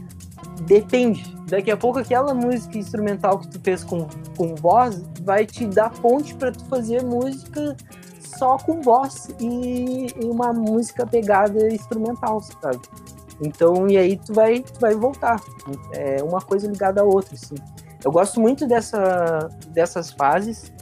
[0.62, 5.66] Depende daqui a pouco aquela música instrumental que tu fez com, com voz vai te
[5.66, 7.76] dar ponte para tu fazer música
[8.38, 12.80] só com voz e, e, uma música pegada instrumental, sabe?
[13.40, 15.40] Então, e aí tu vai, tu vai voltar.
[15.92, 17.54] É uma coisa ligada à outra, assim.
[18.04, 20.72] Eu gosto muito dessa, dessas fases.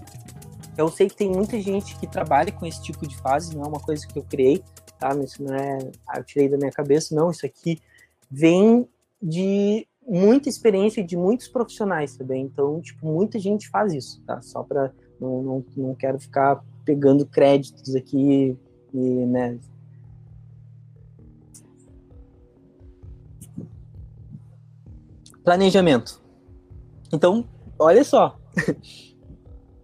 [0.76, 3.68] Eu sei que tem muita gente que trabalha com esse tipo de fase, não é
[3.68, 4.62] uma coisa que eu criei,
[4.98, 5.14] tá?
[5.16, 5.78] Isso não é,
[6.16, 7.30] eu tirei da minha cabeça, não.
[7.30, 7.80] Isso aqui
[8.30, 8.86] vem
[9.22, 12.44] de muita experiência de muitos profissionais também.
[12.44, 14.40] Então, tipo, muita gente faz isso, tá?
[14.40, 18.56] Só para não, não, não quero ficar pegando créditos aqui
[18.94, 19.58] e, né?
[25.44, 26.22] Planejamento.
[27.12, 27.46] Então,
[27.78, 28.38] olha só.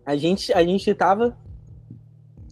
[0.04, 1.36] a gente a gente estava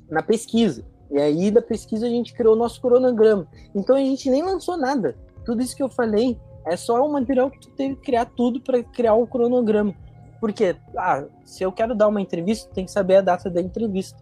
[0.08, 0.84] na pesquisa.
[1.10, 3.48] E aí da pesquisa a gente criou o nosso cronograma.
[3.74, 5.16] Então a gente nem lançou nada.
[5.44, 8.60] Tudo isso que eu falei é só um material que tu teve que criar tudo
[8.60, 9.94] para criar o cronograma.
[10.40, 14.18] Porque, ah, se eu quero dar uma entrevista, tem que saber a data da entrevista.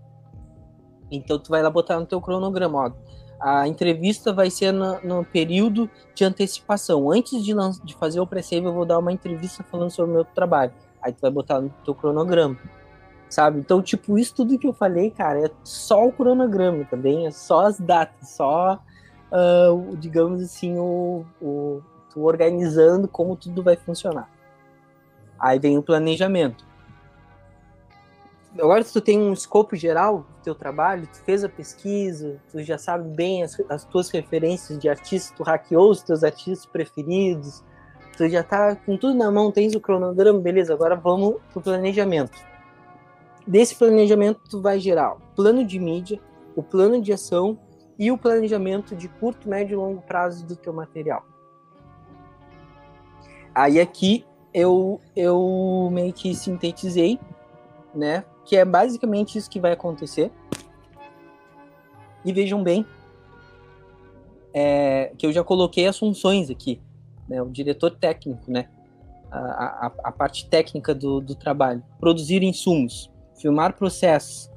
[1.10, 2.92] Então tu vai lá botar no teu cronograma, ó.
[3.40, 7.10] A entrevista vai ser no, no período de antecipação.
[7.10, 10.24] Antes de, de fazer o pre-save, eu vou dar uma entrevista falando sobre o meu
[10.24, 10.72] trabalho.
[11.00, 12.58] Aí tu vai botar no teu cronograma.
[13.28, 13.60] Sabe?
[13.60, 17.66] Então, tipo, isso tudo que eu falei, cara, é só o cronograma também, é só
[17.66, 18.80] as datas, só,
[19.30, 24.28] uh, digamos assim, o, o, tu organizando como tudo vai funcionar.
[25.38, 26.66] Aí vem o planejamento.
[28.58, 32.62] Agora se tu tem um escopo geral do teu trabalho, tu fez a pesquisa, tu
[32.62, 37.62] já sabe bem as, as tuas referências de artistas, tu hackeou os teus artistas preferidos,
[38.16, 42.36] tu já tá com tudo na mão, tens o cronograma, beleza, agora vamos pro planejamento.
[43.46, 46.20] Desse planejamento tu vai gerar o plano de mídia,
[46.56, 47.58] o plano de ação
[47.98, 51.24] e o planejamento de curto, médio e longo prazo do teu material.
[53.58, 57.18] Aí aqui eu, eu meio que sintetizei,
[57.92, 58.24] né?
[58.44, 60.30] Que é basicamente isso que vai acontecer.
[62.24, 62.86] E vejam bem,
[64.54, 66.80] é, que eu já coloquei as funções aqui,
[67.28, 67.42] né?
[67.42, 68.68] O diretor técnico, né?
[69.28, 71.82] A, a, a parte técnica do, do trabalho.
[71.98, 74.48] Produzir insumos, filmar processos,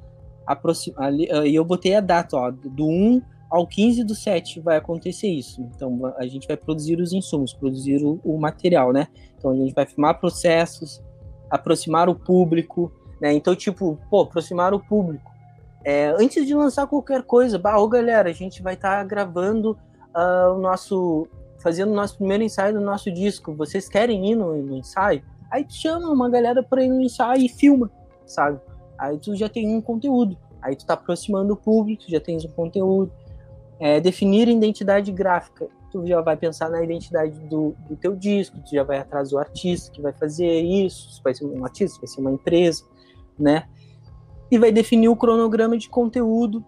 [1.48, 3.20] e eu botei a data, ó, do 1
[3.52, 5.60] ao 15 do 7 vai acontecer isso.
[5.60, 9.08] Então a gente vai produzir os insumos, produzir o, o material, né?
[9.36, 11.02] Então a gente vai filmar processos,
[11.50, 13.30] aproximar o público, né?
[13.34, 15.30] Então, tipo, pô, aproximar o público.
[15.84, 19.72] É, antes de lançar qualquer coisa, bah, ô galera, a gente vai estar tá gravando
[20.16, 21.28] uh, o nosso.
[21.58, 23.54] fazendo o nosso primeiro ensaio do nosso disco.
[23.54, 25.22] Vocês querem ir no, no ensaio?
[25.50, 27.90] Aí tu chama uma galera para ir no ensaio e filma,
[28.24, 28.58] sabe?
[28.96, 30.38] Aí tu já tem um conteúdo.
[30.62, 33.12] Aí tu tá aproximando o público, já tens um conteúdo.
[33.82, 35.68] É, definir identidade gráfica.
[35.90, 39.38] Tu já vai pensar na identidade do, do teu disco, tu já vai atrás do
[39.38, 42.84] artista que vai fazer isso, se vai ser um artista, vai ser uma empresa,
[43.36, 43.68] né?
[44.52, 46.64] E vai definir o cronograma de conteúdo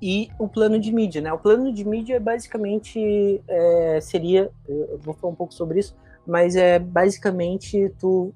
[0.00, 1.32] e o plano de mídia, né?
[1.32, 6.54] O plano de mídia basicamente é, seria, eu vou falar um pouco sobre isso, mas
[6.54, 8.32] é basicamente tu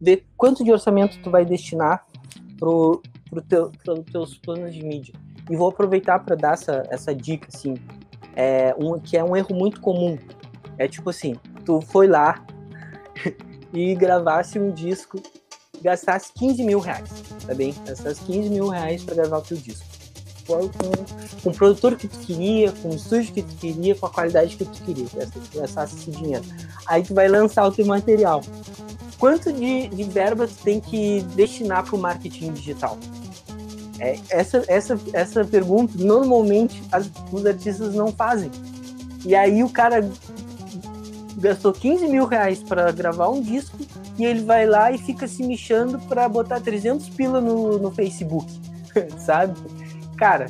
[0.00, 2.04] ver quanto de orçamento tu vai destinar
[2.58, 5.14] pro, pro teu, pro teus planos de mídia.
[5.50, 7.74] E vou aproveitar para dar essa, essa dica, assim,
[8.34, 10.18] é um, que é um erro muito comum.
[10.78, 12.44] É tipo assim, tu foi lá
[13.72, 15.20] e gravasse um disco,
[15.82, 17.10] gastasse 15 mil reais,
[17.46, 17.74] tá bem?
[17.86, 19.84] Gastasse 15 mil reais para gravar o teu disco.
[20.46, 20.68] Com,
[21.42, 24.56] com, o produtor que tu queria, com o estúdio que tu queria, com a qualidade
[24.56, 25.06] que tu queria,
[25.54, 26.44] gastasse esse dinheiro.
[26.86, 28.42] Aí tu vai lançar o teu material.
[29.18, 32.98] Quanto de, de verba tu tem que destinar para o marketing digital?
[34.02, 38.50] É, essa, essa, essa pergunta, normalmente, as, os artistas não fazem.
[39.24, 40.10] E aí o cara
[41.38, 43.78] gastou 15 mil reais para gravar um disco
[44.18, 48.52] e ele vai lá e fica se mexendo para botar 300 pila no, no Facebook,
[49.18, 49.54] sabe?
[50.16, 50.46] Cara,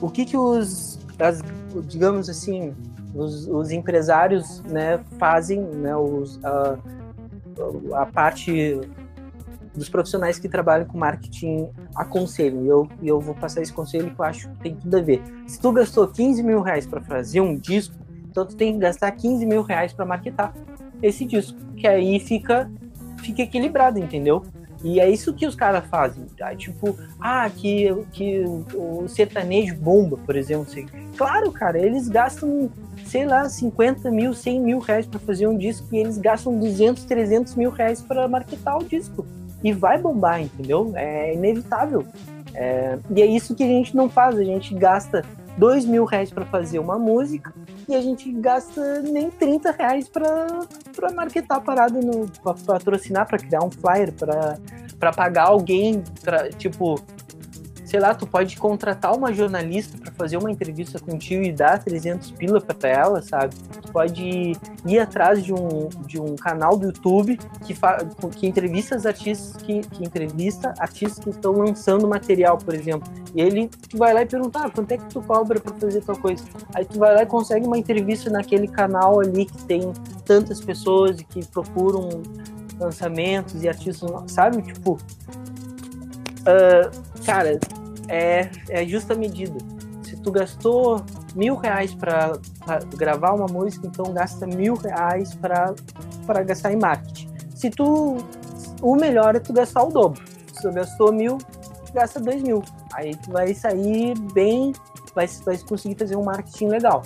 [0.00, 1.42] o que que os, as,
[1.86, 2.74] digamos assim,
[3.14, 6.78] os, os empresários né, fazem, né, os, a,
[7.94, 8.80] a parte
[9.78, 12.64] dos profissionais que trabalham com marketing aconselham.
[12.64, 15.22] E eu, eu vou passar esse conselho que eu acho que tem tudo a ver.
[15.46, 17.94] Se tu gastou 15 mil reais para fazer um disco,
[18.30, 20.52] então tu tem que gastar 15 mil reais para marketar
[21.02, 21.58] esse disco.
[21.76, 22.70] Que aí fica,
[23.22, 24.44] fica equilibrado, entendeu?
[24.82, 26.24] E é isso que os caras fazem.
[26.36, 26.54] Tá?
[26.54, 30.66] Tipo, ah, que, que o sertanejo bomba, por exemplo.
[31.16, 32.70] Claro, cara, eles gastam,
[33.04, 37.04] sei lá, 50 mil, 100 mil reais para fazer um disco e eles gastam 200,
[37.04, 39.26] 300 mil reais para marketar o disco
[39.62, 40.92] e vai bombar, entendeu?
[40.94, 42.06] É inevitável.
[42.54, 45.24] É, e é isso que a gente não faz, a gente gasta
[45.56, 47.52] dois mil reais para fazer uma música
[47.88, 51.98] e a gente gasta nem 30 reais para marketar a parada,
[52.42, 57.00] para patrocinar, para criar um flyer, para pagar alguém, pra, tipo,
[57.88, 62.32] sei lá, tu pode contratar uma jornalista para fazer uma entrevista contigo e dar 300
[62.32, 63.54] pila para ela, sabe?
[63.80, 64.52] Tu pode
[64.84, 67.96] ir atrás de um, de um canal do YouTube que, fa,
[68.36, 73.10] que entrevista os artistas que, que entrevista artistas que estão lançando material, por exemplo.
[73.34, 76.02] E ele tu vai lá e perguntar, ah, quanto é que tu cobra para fazer
[76.02, 76.44] tal coisa?
[76.74, 79.94] Aí tu vai lá e consegue uma entrevista naquele canal ali que tem
[80.26, 82.20] tantas pessoas e que procuram
[82.78, 84.60] lançamentos e artistas, sabe?
[84.60, 84.98] Tipo,
[86.42, 87.58] uh, cara,
[88.08, 89.58] é, é justa medida.
[90.02, 92.32] Se tu gastou mil reais para
[92.96, 97.28] gravar uma música, então gasta mil reais para gastar em marketing.
[97.54, 98.16] Se tu.
[98.80, 100.22] O melhor é tu gastar o dobro.
[100.52, 101.38] Se tu gastou mil,
[101.92, 102.62] gasta dois mil.
[102.94, 104.72] Aí tu vai sair bem,
[105.14, 107.02] vai, vai conseguir fazer um marketing legal.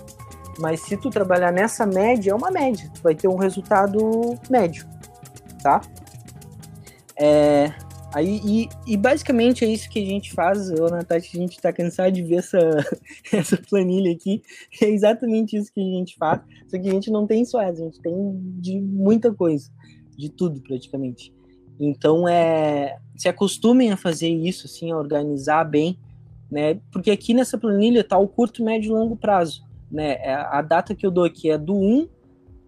[0.59, 2.91] Mas se tu trabalhar nessa média, é uma média.
[2.95, 4.87] Tu vai ter um resultado médio,
[5.63, 5.81] tá?
[7.17, 7.73] É,
[8.15, 11.73] Aí, e, e, basicamente é isso que a gente faz, eu, Natasha, a gente tá
[11.73, 12.59] cansado de ver essa,
[13.33, 14.43] essa planilha aqui.
[14.83, 16.43] É exatamente isso que a gente faz.
[16.67, 18.15] Só que a gente não tem só essa, a gente tem
[18.61, 19.71] de muita coisa,
[20.17, 21.33] de tudo praticamente.
[21.81, 25.99] Então é se acostumem a fazer isso, assim, a organizar bem,
[26.51, 26.81] né?
[26.93, 29.65] Porque aqui nessa planilha tá o curto, médio e longo prazo.
[29.91, 30.17] Né?
[30.21, 32.09] É, a data que eu dou aqui é do 1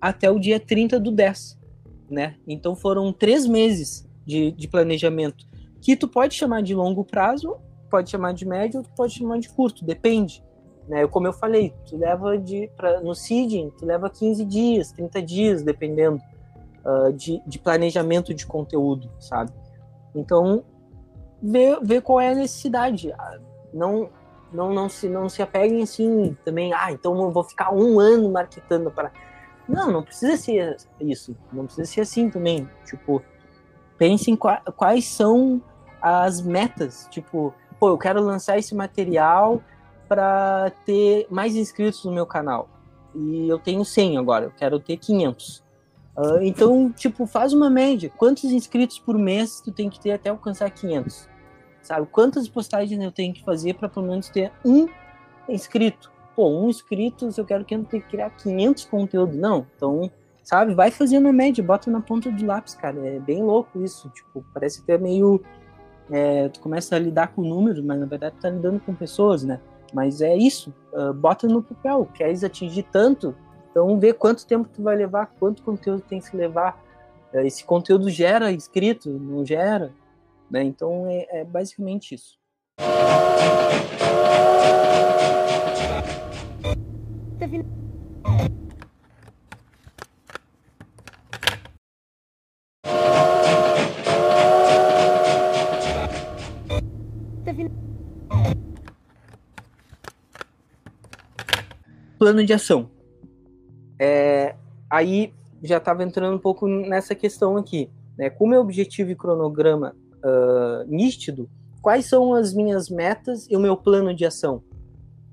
[0.00, 1.58] até o dia 30 do 10.
[2.10, 2.36] Né?
[2.46, 5.46] Então foram três meses de, de planejamento,
[5.80, 7.56] que tu pode chamar de longo prazo,
[7.90, 10.42] pode chamar de médio, ou pode chamar de curto, depende.
[10.88, 11.06] Né?
[11.06, 15.62] Como eu falei, tu leva de pra, no seeding, tu leva 15 dias, 30 dias,
[15.62, 16.20] dependendo
[16.84, 19.52] uh, de, de planejamento de conteúdo, sabe?
[20.14, 20.64] Então,
[21.42, 23.12] vê, vê qual é a necessidade.
[23.12, 23.38] Ah,
[23.72, 24.10] não,
[24.52, 28.30] não, não, se, não se apeguem assim também, ah, então eu vou ficar um ano
[28.30, 29.12] marketando para.
[29.68, 31.36] Não, não precisa ser isso.
[31.52, 32.68] Não precisa ser assim também.
[32.84, 33.22] Tipo,
[33.98, 35.60] pense em quais são
[36.00, 37.08] as metas.
[37.10, 39.62] Tipo, pô, eu quero lançar esse material
[40.08, 42.68] para ter mais inscritos no meu canal.
[43.14, 45.62] E eu tenho 100 agora, eu quero ter 500.
[46.16, 48.10] Uh, então, tipo, faz uma média.
[48.16, 51.28] Quantos inscritos por mês tu tem que ter até alcançar 500?
[51.82, 52.06] Sabe?
[52.06, 54.88] Quantas postagens eu tenho que fazer para pelo menos ter um
[55.48, 56.10] inscrito?
[56.34, 59.36] Pô, um inscrito, se eu quero que eu tenha que criar 500 conteúdos.
[59.36, 60.10] Não, então
[60.44, 60.74] sabe?
[60.74, 62.98] Vai fazendo média, bota na ponta do lápis, cara.
[63.04, 64.08] É bem louco isso.
[64.10, 65.42] Tipo, parece até meio
[66.10, 69.42] é, tu começa a lidar com números, mas na verdade tu tá lidando com pessoas,
[69.42, 69.60] né?
[69.92, 73.34] Mas é isso, uh, bota no papel, queres atingir tanto,
[73.70, 76.82] então vê quanto tempo tu vai levar, quanto conteúdo tem que se levar.
[77.32, 79.92] Uh, esse conteúdo gera inscrito, não gera,
[80.50, 80.62] né?
[80.62, 82.38] Então é, é basicamente isso.
[102.24, 102.88] Plano de ação.
[103.98, 104.54] É,
[104.88, 107.90] aí já estava entrando um pouco nessa questão aqui.
[108.16, 108.30] Né?
[108.30, 111.50] Com meu objetivo e cronograma uh, nítido,
[111.82, 114.62] quais são as minhas metas e o meu plano de ação?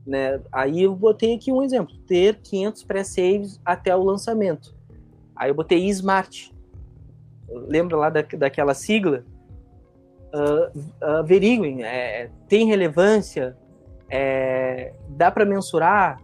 [0.06, 0.42] Né?
[0.52, 4.76] Aí eu botei aqui um exemplo: ter 500 pré-saves até o lançamento.
[5.34, 6.54] Aí eu botei Smart.
[7.48, 9.24] Lembra lá da, daquela sigla?
[10.34, 13.56] Uh, é, tem relevância,
[14.10, 16.22] é, dá para mensurar,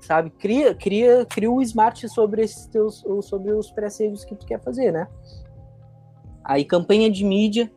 [0.00, 0.30] sabe?
[0.30, 4.92] Cria, cria, cria o smart sobre esses teus, sobre os pré-saves que tu quer fazer,
[4.92, 5.08] né?
[6.44, 7.70] Aí campanha de mídia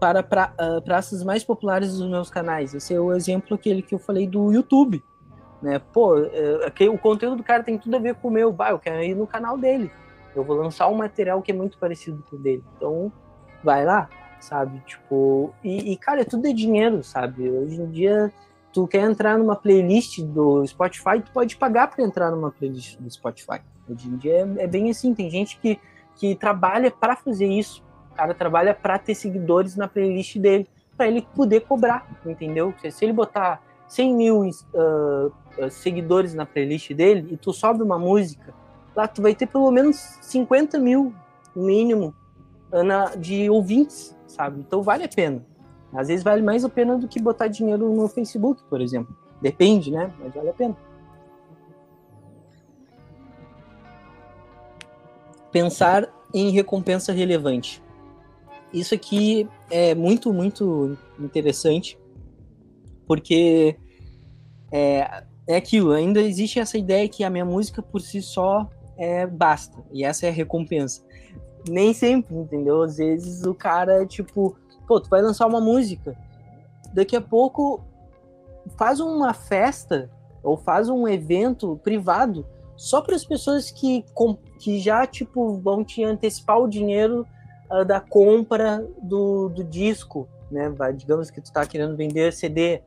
[0.00, 2.74] para pra, uh, praças mais populares dos meus canais.
[2.74, 5.02] Esse é o exemplo aquele que eu falei do YouTube,
[5.60, 5.78] né?
[5.92, 8.78] Pô, uh, o conteúdo do cara tem tudo a ver com o meu, bah, eu
[8.78, 9.90] quero ir no canal dele.
[10.34, 12.64] Eu vou lançar um material que é muito parecido com o dele.
[12.76, 13.12] Então,
[13.62, 14.08] vai lá,
[14.40, 14.80] sabe?
[14.86, 17.50] Tipo, e, e cara, é tudo é dinheiro, sabe?
[17.50, 18.32] Hoje em dia
[18.72, 23.10] tu quer entrar numa playlist do Spotify, tu pode pagar para entrar numa playlist do
[23.10, 23.60] Spotify.
[23.88, 25.78] Hoje em dia é, é bem assim, tem gente que,
[26.16, 27.82] que trabalha para fazer isso.
[28.12, 32.74] O cara trabalha para ter seguidores na playlist dele, para ele poder cobrar, entendeu?
[32.90, 38.52] Se, ele botar 100 mil uh, seguidores na playlist dele e tu sobe uma música,
[38.94, 41.14] lá tu vai ter pelo menos 50 mil,
[41.54, 42.14] mínimo,
[43.18, 44.60] de ouvintes, sabe?
[44.60, 45.42] Então vale a pena.
[45.92, 49.16] Às vezes vale mais a pena do que botar dinheiro no Facebook, por exemplo.
[49.40, 50.12] Depende, né?
[50.18, 50.76] Mas vale a pena.
[55.50, 57.82] Pensar em recompensa relevante.
[58.72, 61.98] Isso aqui é muito, muito interessante,
[63.06, 63.76] porque
[64.70, 69.26] é, é aquilo, ainda existe essa ideia que a minha música por si só é,
[69.26, 71.02] basta, e essa é a recompensa.
[71.66, 72.82] Nem sempre, entendeu?
[72.82, 74.54] Às vezes o cara, tipo,
[74.88, 76.16] Pô, tu vai lançar uma música.
[76.94, 77.80] Daqui a pouco
[78.76, 80.10] faz uma festa
[80.42, 84.04] ou faz um evento privado só para as pessoas que,
[84.58, 87.26] que já tipo vão te antecipar o dinheiro
[87.70, 90.70] uh, da compra do, do disco, né?
[90.70, 92.80] Vai, digamos que tu está querendo vender CD.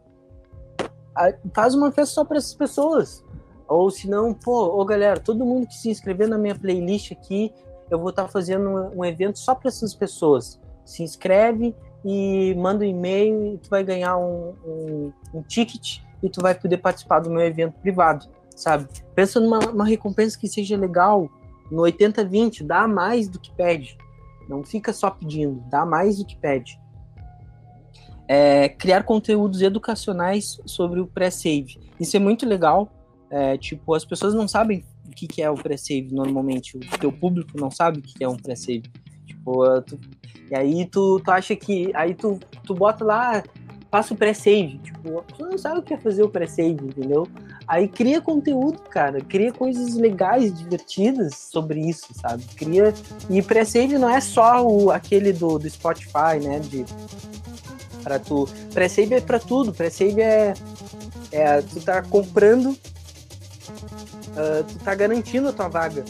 [0.82, 3.24] Uh, faz uma festa só para essas pessoas.
[3.68, 7.54] Ou se não, pô, ô galera, todo mundo que se inscrever na minha playlist aqui,
[7.90, 10.60] eu vou estar tá fazendo um evento só para essas pessoas.
[10.84, 16.30] Se inscreve e manda um e-mail e tu vai ganhar um, um, um, ticket e
[16.30, 18.88] tu vai poder participar do meu evento privado, sabe?
[19.16, 21.30] Pensa numa recompensa que seja legal,
[21.72, 23.98] no 80-20, dá mais do que pede.
[24.50, 26.80] Não fica só pedindo, dá mais do que pede.
[28.28, 31.80] É, criar conteúdos educacionais sobre o pré-save.
[32.00, 32.90] Isso é muito legal.
[33.30, 36.78] É, tipo, as pessoas não sabem o que, que é o pré-save normalmente.
[36.78, 38.84] O teu público não sabe o que é um pré-save.
[39.44, 40.00] Tu,
[40.50, 41.92] e aí tu, tu acha que.
[41.94, 43.44] Aí tu, tu bota lá,
[43.90, 44.80] passa o pré-save.
[44.80, 47.28] Tipo, tu não sabe o que é fazer o pré-save, entendeu?
[47.68, 49.22] Aí cria conteúdo, cara.
[49.22, 52.44] Cria coisas legais, divertidas sobre isso, sabe?
[52.56, 52.94] Cria.
[53.30, 56.60] E pré-save não é só o, aquele do, do Spotify, né?
[56.60, 56.86] De,
[58.04, 58.48] pra tu.
[58.74, 59.74] Pré-save é pra tudo.
[59.74, 60.54] Pré-save é,
[61.32, 61.62] é.
[61.62, 62.78] Tu tá comprando.
[64.32, 66.06] Uh, tu tá garantindo a tua vaga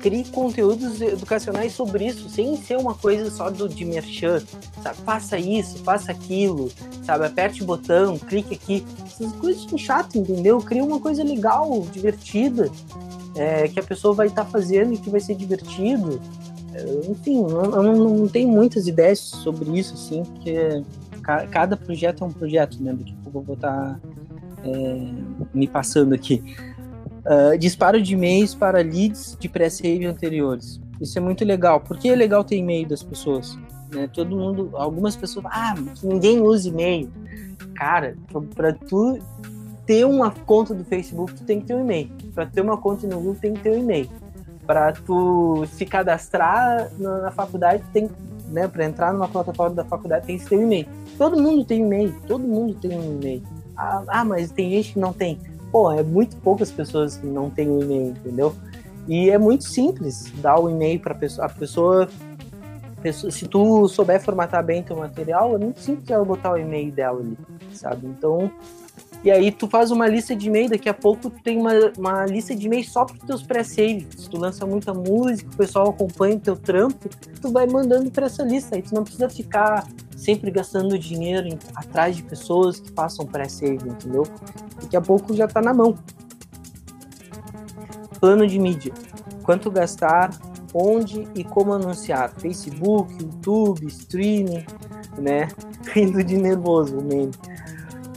[0.00, 4.42] crie conteúdos educacionais sobre isso, sem ser uma coisa só do, de merchan,
[4.82, 4.96] sabe?
[5.04, 6.70] Faça isso, faça aquilo,
[7.04, 7.26] sabe?
[7.26, 8.84] Aperte o botão, clique aqui.
[9.06, 10.58] Essas coisas são chatas, entendeu?
[10.58, 12.70] Cria uma coisa legal, divertida,
[13.34, 16.20] é, que a pessoa vai estar tá fazendo e que vai ser divertido.
[16.72, 20.82] É, enfim, eu não, não tenho muitas ideias sobre isso, assim, porque
[21.50, 22.92] cada projeto é um projeto, né?
[22.92, 24.00] Daqui a pouco eu vou estar tá,
[24.64, 25.12] é,
[25.52, 26.42] me passando aqui.
[27.20, 30.80] Uh, disparo de e-mails para leads de pré-save anteriores.
[31.00, 31.80] Isso é muito legal.
[31.80, 33.58] Por que é legal ter e-mail das pessoas?
[33.92, 34.08] Né?
[34.12, 37.10] Todo mundo, algumas pessoas, ah, ninguém usa e-mail.
[37.74, 38.16] Cara,
[38.54, 39.18] para tu
[39.86, 42.10] ter uma conta do Facebook, tu tem que ter um e-mail.
[42.34, 44.08] Para ter uma conta no Google, tem que ter um e-mail.
[44.66, 48.08] Para tu se cadastrar na, faculdade, tem,
[48.48, 50.86] né, para entrar numa plataforma da faculdade, tem que ter um e-mail.
[51.18, 53.42] Todo mundo tem e-mail, todo mundo tem um e-mail.
[53.76, 55.38] Ah, ah, mas tem gente que não tem
[55.70, 58.54] pô, é muito poucas pessoas que não têm um e-mail, entendeu?
[59.08, 62.08] E é muito simples dar o um e-mail para pessoa, a pessoa
[63.30, 67.18] se tu souber formatar bem teu material, é muito simples ela botar o e-mail dela
[67.18, 67.38] ali,
[67.72, 68.06] sabe?
[68.06, 68.50] Então,
[69.22, 72.24] e aí tu faz uma lista de e-mail, daqui a pouco tu tem uma, uma
[72.24, 74.06] lista de e-mail só para os teus pré-save.
[74.16, 77.06] Se tu lança muita música, o pessoal acompanha o teu trampo,
[77.40, 78.76] tu vai mandando para essa lista.
[78.76, 83.86] Aí tu não precisa ficar sempre gastando dinheiro em, atrás de pessoas que façam pré-save,
[83.86, 84.22] entendeu?
[84.80, 85.98] Daqui a pouco já tá na mão.
[88.18, 88.94] Plano de mídia.
[89.42, 90.30] Quanto gastar,
[90.72, 92.32] onde e como anunciar.
[92.38, 94.64] Facebook, YouTube, streaming,
[95.18, 95.48] né?
[95.92, 97.32] Rindo de nervoso, o meme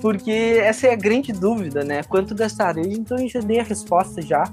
[0.04, 2.04] porque essa é a grande dúvida, né?
[2.04, 2.78] Quanto gastar?
[2.78, 4.44] Então eu já dei a resposta já.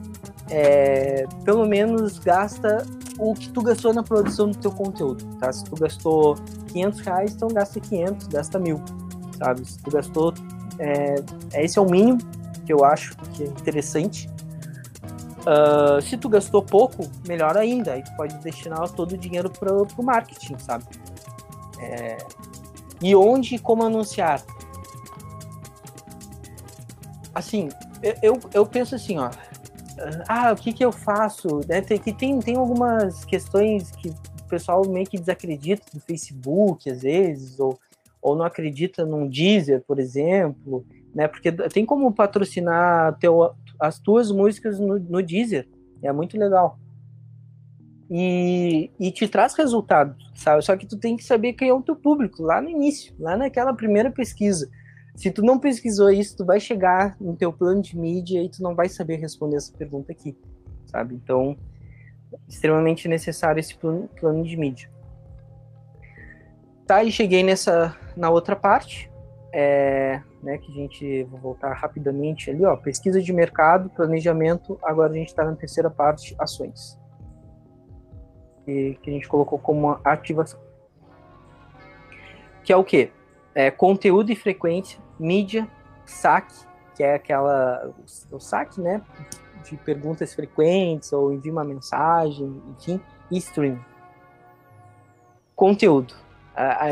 [0.48, 2.86] É, pelo menos gasta
[3.18, 5.52] o que tu gastou na produção do teu conteúdo, tá?
[5.52, 6.36] Se tu gastou
[6.68, 8.80] 500 reais, então gasta 500, gasta mil,
[9.38, 9.64] sabe?
[9.64, 10.32] Se tu gastou,
[10.78, 11.16] é,
[11.54, 12.18] esse é o mínimo
[12.64, 14.30] que eu acho que é interessante.
[15.40, 19.74] Uh, se tu gastou pouco, melhor ainda, aí tu pode destinar todo o dinheiro para
[19.74, 20.84] o marketing, sabe?
[21.80, 22.18] É,
[23.02, 24.44] e onde e como anunciar?
[27.40, 27.68] Assim,
[28.22, 29.30] eu, eu penso assim, ó.
[30.28, 31.60] Ah, o que que eu faço?
[31.68, 31.82] Né?
[31.82, 37.60] Tem, tem, tem algumas questões que o pessoal meio que desacredita do Facebook, às vezes,
[37.60, 37.78] ou,
[38.22, 41.28] ou não acredita num Deezer, por exemplo, né?
[41.28, 45.68] Porque tem como patrocinar teu, as tuas músicas no, no Deezer.
[46.02, 46.78] É muito legal.
[48.10, 50.64] E, e, te traz resultado, sabe?
[50.64, 53.36] Só que tu tem que saber quem é o teu público lá no início, lá
[53.36, 54.68] naquela primeira pesquisa.
[55.20, 58.62] Se tu não pesquisou isso, tu vai chegar no teu plano de mídia e tu
[58.62, 60.34] não vai saber responder essa pergunta aqui,
[60.86, 61.14] sabe?
[61.14, 61.58] Então,
[62.48, 64.90] extremamente necessário esse plano, plano de mídia.
[66.86, 69.12] Tá, e cheguei nessa na outra parte,
[69.52, 74.78] é, né, que a gente vou voltar rapidamente ali, ó, pesquisa de mercado, planejamento.
[74.82, 76.98] Agora a gente está na terceira parte, ações,
[78.66, 80.58] e, que a gente colocou como ativação,
[82.64, 83.12] que é o quê?
[83.54, 85.68] É, conteúdo e frequência, mídia,
[86.06, 86.54] saque,
[86.96, 87.92] que é aquela
[88.30, 89.00] o, saque, né,
[89.64, 93.00] de perguntas frequentes ou envia uma mensagem, enfim,
[93.30, 93.78] e stream.
[95.54, 96.14] Conteúdo.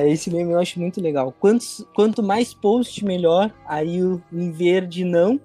[0.06, 1.34] Esse meme eu acho muito legal.
[1.38, 1.64] Quanto,
[1.94, 3.50] quanto mais post, melhor.
[3.66, 5.40] Aí o em verde não.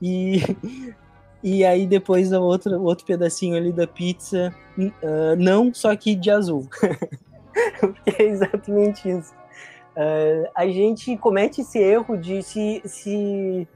[0.00, 0.42] E,
[1.42, 6.30] e aí depois o outro, outro pedacinho ali da pizza, uh, não, só que de
[6.30, 6.68] azul.
[8.06, 9.37] é exatamente isso.
[9.98, 13.66] Uh, a gente comete esse erro de se, se,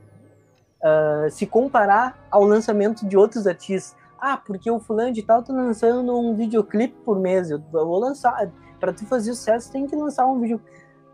[0.79, 3.97] uh, se comparar ao lançamento de outros artistas.
[4.21, 8.49] Ah, porque o fulano de tal tá lançando um videoclipe por mês, eu vou lançar.
[8.79, 10.61] Para tu fazer sucesso, tem que lançar um vídeo.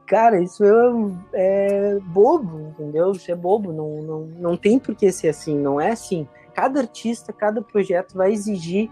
[0.07, 0.71] Cara, isso é,
[1.33, 3.13] é, bobo, entendeu?
[3.13, 6.29] Isso é bobo, não, não, não tem por que ser assim, não é assim.
[6.53, 8.91] Cada artista, cada projeto vai exigir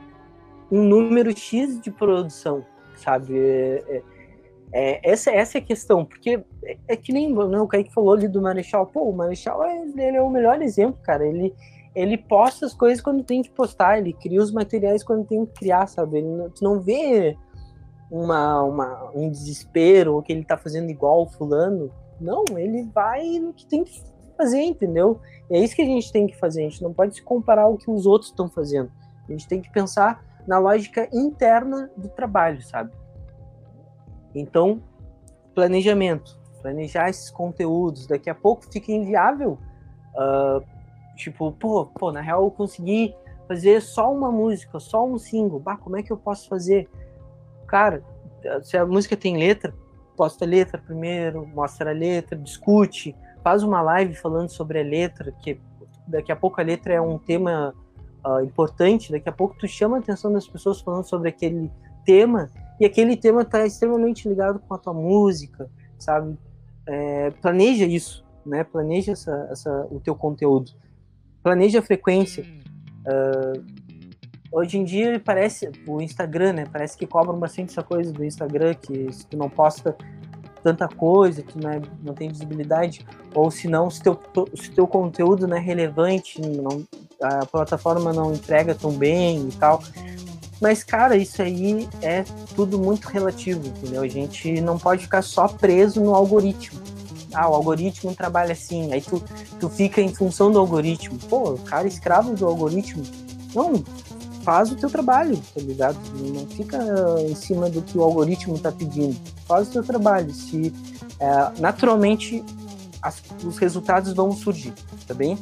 [0.73, 2.65] um número X de produção,
[2.95, 3.39] sabe?
[3.39, 4.03] É, é,
[4.73, 8.15] é, essa, essa é a questão, porque é, é que nem né, o Kaique falou
[8.15, 8.87] ali do Marechal.
[8.87, 11.27] Pô, o Marechal é, ele é o melhor exemplo, cara.
[11.27, 11.55] Ele,
[11.95, 15.53] ele posta as coisas quando tem que postar, ele cria os materiais quando tem que
[15.53, 16.19] criar, sabe?
[16.19, 17.37] Ele não, tu não vê
[18.11, 21.91] uma, uma, um desespero ou que ele tá fazendo igual o fulano.
[22.21, 24.03] Não, ele vai no que tem que
[24.37, 25.21] fazer, entendeu?
[25.51, 26.67] E é isso que a gente tem que fazer.
[26.67, 28.91] A gente não pode se comparar ao que os outros estão fazendo.
[29.29, 32.93] A gente tem que pensar na lógica interna do trabalho, sabe?
[34.39, 34.83] Então,
[35.55, 38.07] planejamento, planejar esses conteúdos.
[38.07, 39.59] Daqui a pouco fica inviável.
[40.15, 40.63] Uh,
[41.17, 43.15] tipo, pô, pô, na real eu consegui
[43.49, 45.59] fazer só uma música, só um single.
[45.59, 46.89] Bah, como é que eu posso fazer?
[47.67, 48.03] Cara,
[48.63, 49.75] se a música tem letra,
[50.17, 55.33] posta a letra primeiro, mostra a letra, discute, faz uma live falando sobre a letra,
[55.33, 55.61] que
[56.07, 57.75] daqui a pouco a letra é um tema
[58.25, 61.71] uh, importante, daqui a pouco tu chama a atenção das pessoas falando sobre aquele
[62.05, 66.37] tema e aquele tema está extremamente ligado com a tua música, sabe?
[66.87, 68.65] É, planeja isso, né?
[68.65, 70.73] Planeja essa, essa, o teu conteúdo.
[71.43, 72.45] Planeja a frequência.
[73.07, 73.65] Uh,
[74.53, 76.65] hoje em dia parece o Instagram, né?
[76.71, 79.97] Parece que cobram bastante essa coisa do Instagram, que se tu não posta
[80.63, 84.19] tanta coisa, tu não, é, não tem visibilidade, ou se não, se teu,
[84.55, 86.85] se teu conteúdo não é relevante, não,
[87.23, 89.81] a plataforma não entrega tão bem e tal.
[90.61, 94.03] Mas, cara, isso aí é tudo muito relativo, entendeu?
[94.03, 96.81] A gente não pode ficar só preso no algoritmo.
[97.35, 99.23] Ah, o algoritmo trabalha assim, aí tu,
[99.61, 101.19] tu fica em função do algoritmo.
[101.29, 103.03] Pô, o cara é escravo do algoritmo.
[103.55, 103.85] Não,
[104.43, 105.99] faz o teu trabalho, tá ligado?
[106.15, 106.79] Não fica
[107.21, 109.17] em cima do que o algoritmo tá pedindo.
[109.47, 110.33] Faz o teu trabalho.
[110.33, 110.73] Se
[111.21, 112.43] é, naturalmente
[113.03, 114.73] as, os resultados vão surgir,
[115.07, 115.39] tá bem?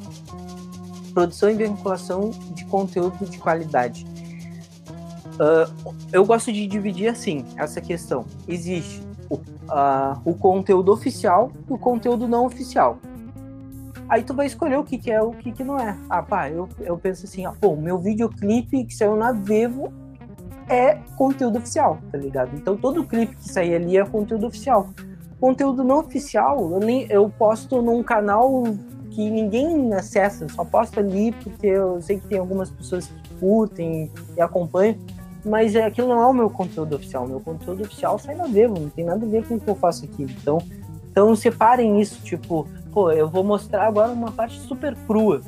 [1.12, 4.13] Produção e vinculação de conteúdo de qualidade
[5.34, 8.24] Uh, eu gosto de dividir assim essa questão.
[8.46, 12.98] Existe o, uh, o conteúdo oficial e o conteúdo não oficial.
[14.08, 15.96] Aí tu vai escolher o que, que é o que, que não é.
[16.08, 19.92] Ah, pá, eu, eu penso assim, ah, pô, meu videoclipe que saiu na Vevo
[20.68, 22.54] é conteúdo oficial, tá ligado?
[22.54, 24.88] Então todo clipe que sair ali é conteúdo oficial.
[25.40, 28.64] Conteúdo não oficial, eu, nem, eu posto num canal
[29.10, 34.10] que ninguém acessa, só posto ali porque eu sei que tem algumas pessoas que curtem
[34.36, 34.96] e acompanham,
[35.44, 37.26] mas é, aquilo não é o meu conteúdo oficial.
[37.26, 39.74] Meu conteúdo oficial sai na Vevo, não tem nada a ver com o que eu
[39.74, 40.22] faço aqui.
[40.22, 40.58] Então,
[41.10, 45.40] então separem isso, tipo, pô, eu vou mostrar agora uma parte super crua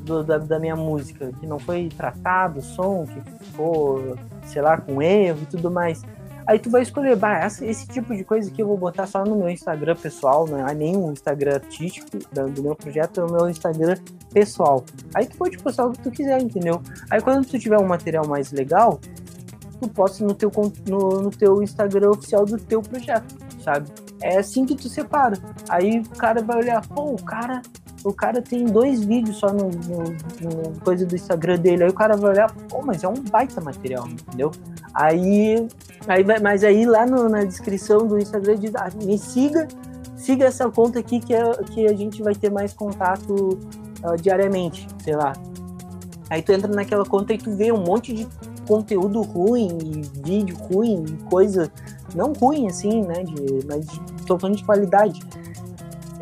[0.00, 5.00] do, da, da, minha música, que não foi tratado, som, que ficou, sei lá, com
[5.00, 6.02] erro e tudo mais.
[6.46, 9.22] Aí tu vai escolher, bah, esse, esse tipo de coisa que eu vou botar só
[9.24, 12.18] no meu Instagram pessoal, não é o Instagram artístico
[12.52, 13.96] do meu projeto, é o meu Instagram
[14.32, 14.84] pessoal.
[15.14, 16.82] Aí tu pode postar o que tu quiser, entendeu?
[17.08, 18.98] Aí quando tu tiver um material mais legal,
[19.80, 20.50] tu posta no teu,
[20.86, 23.90] no, no teu Instagram oficial do teu projeto, sabe?
[24.22, 25.38] É assim que tu separa.
[25.68, 27.62] Aí o cara vai olhar, pô, o cara,
[28.04, 30.04] o cara tem dois vídeos só no, no,
[30.40, 31.84] no coisa do Instagram dele.
[31.84, 34.50] Aí o cara vai olhar, pô, mas é um baita material, entendeu?
[34.92, 35.66] Aí,
[36.06, 39.66] aí vai, mas aí lá no, na descrição do Instagram diz, ah, me siga,
[40.16, 43.58] siga essa conta aqui que, é, que a gente vai ter mais contato
[44.04, 45.32] uh, diariamente, sei lá.
[46.28, 48.28] Aí tu entra naquela conta e tu vê um monte de
[48.70, 51.68] conteúdo ruim, vídeo ruim, coisa
[52.14, 53.84] não ruim assim, né, de, mas
[54.28, 55.20] tô falando de qualidade.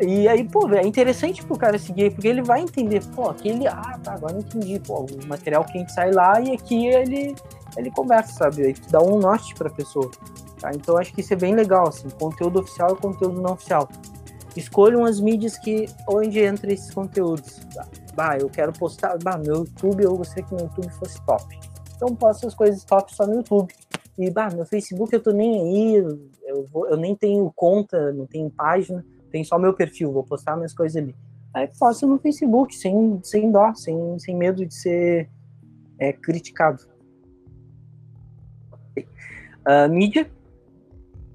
[0.01, 3.99] E aí, pô, é interessante pro cara seguir, porque ele vai entender, pô, aquele, ah,
[4.03, 7.35] tá, agora entendi, pô, o material quente sai lá e aqui ele,
[7.77, 8.63] ele conversa, sabe?
[8.63, 10.09] Aí tu dá um norte pra pessoa.
[10.59, 10.71] Tá?
[10.73, 13.87] Então acho que isso é bem legal, assim, conteúdo oficial e conteúdo não oficial.
[14.55, 17.59] Escolham as mídias que onde entra esses conteúdos.
[17.75, 17.85] Tá?
[18.15, 21.68] Bah, eu quero postar, bah, meu YouTube, eu gostaria que meu YouTube fosse top.
[21.99, 23.73] Então posto as coisas top só no YouTube.
[24.17, 25.95] E, bah, meu Facebook eu tô nem aí,
[26.45, 30.55] eu, vou, eu nem tenho conta, não tenho página, tem só meu perfil, vou postar
[30.55, 31.13] minhas coisas ali.
[31.53, 35.29] Aí posto no Facebook, sem, sem dó, sem, sem medo de ser
[35.97, 36.87] é, criticado.
[38.97, 40.31] Uh, mídia,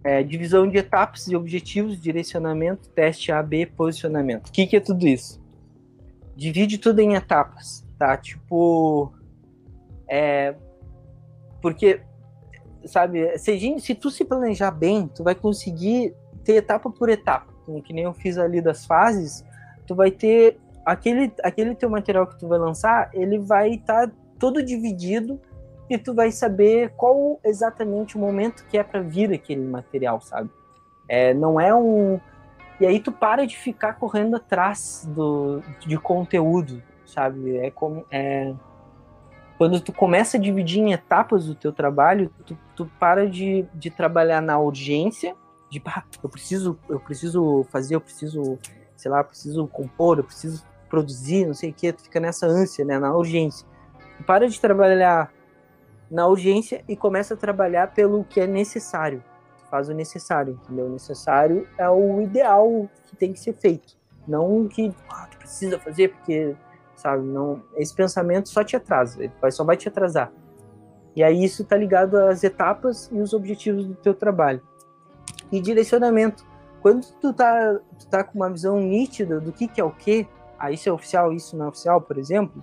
[0.03, 4.49] é, divisão de etapas e objetivos, direcionamento, teste AB, posicionamento.
[4.49, 5.43] O que, que é tudo isso?
[6.35, 8.17] Divide tudo em etapas, tá?
[8.17, 9.13] Tipo,
[10.09, 10.55] é,
[11.61, 12.01] porque
[12.87, 13.37] sabe?
[13.39, 17.53] Se, se tu se planejar bem, tu vai conseguir ter etapa por etapa,
[17.85, 19.45] que nem eu fiz ali das fases,
[19.87, 24.15] tu vai ter aquele, aquele teu material que tu vai lançar, ele vai estar tá
[24.39, 25.41] todo dividido
[25.89, 30.51] e tu vai saber qual exatamente o momento que é para vir aquele material, sabe?
[31.09, 32.21] É, não é um
[32.81, 37.59] e aí tu para de ficar correndo atrás do de conteúdo, sabe?
[37.59, 38.53] É como é
[39.57, 43.91] quando tu começa a dividir em etapas o teu trabalho, tu, tu para de, de
[43.91, 45.35] trabalhar na urgência,
[45.71, 48.59] de pá, eu preciso, eu preciso fazer, eu preciso,
[48.97, 52.47] sei lá, eu preciso compor, eu preciso produzir, não sei o que, tu fica nessa
[52.47, 53.67] ânsia, né, na urgência.
[54.17, 55.33] Tu para de trabalhar
[56.11, 59.23] na urgência e começa a trabalhar pelo que é necessário.
[59.59, 60.87] Tu faz o necessário, entendeu?
[60.87, 63.97] O necessário é o ideal que tem que ser feito,
[64.27, 66.55] não o que ah, tu precisa fazer porque
[66.97, 67.25] sabe?
[67.25, 70.33] Não, esse pensamento só te atrasa, ele só vai te atrasar.
[71.17, 74.61] E aí isso está ligado às etapas e os objetivos do teu trabalho.
[75.53, 76.45] E direcionamento.
[76.83, 80.29] Quando tu tá, tu tá com uma visão nítida do que, que é o que,
[80.59, 82.63] ah, isso é oficial, isso não é oficial, por exemplo,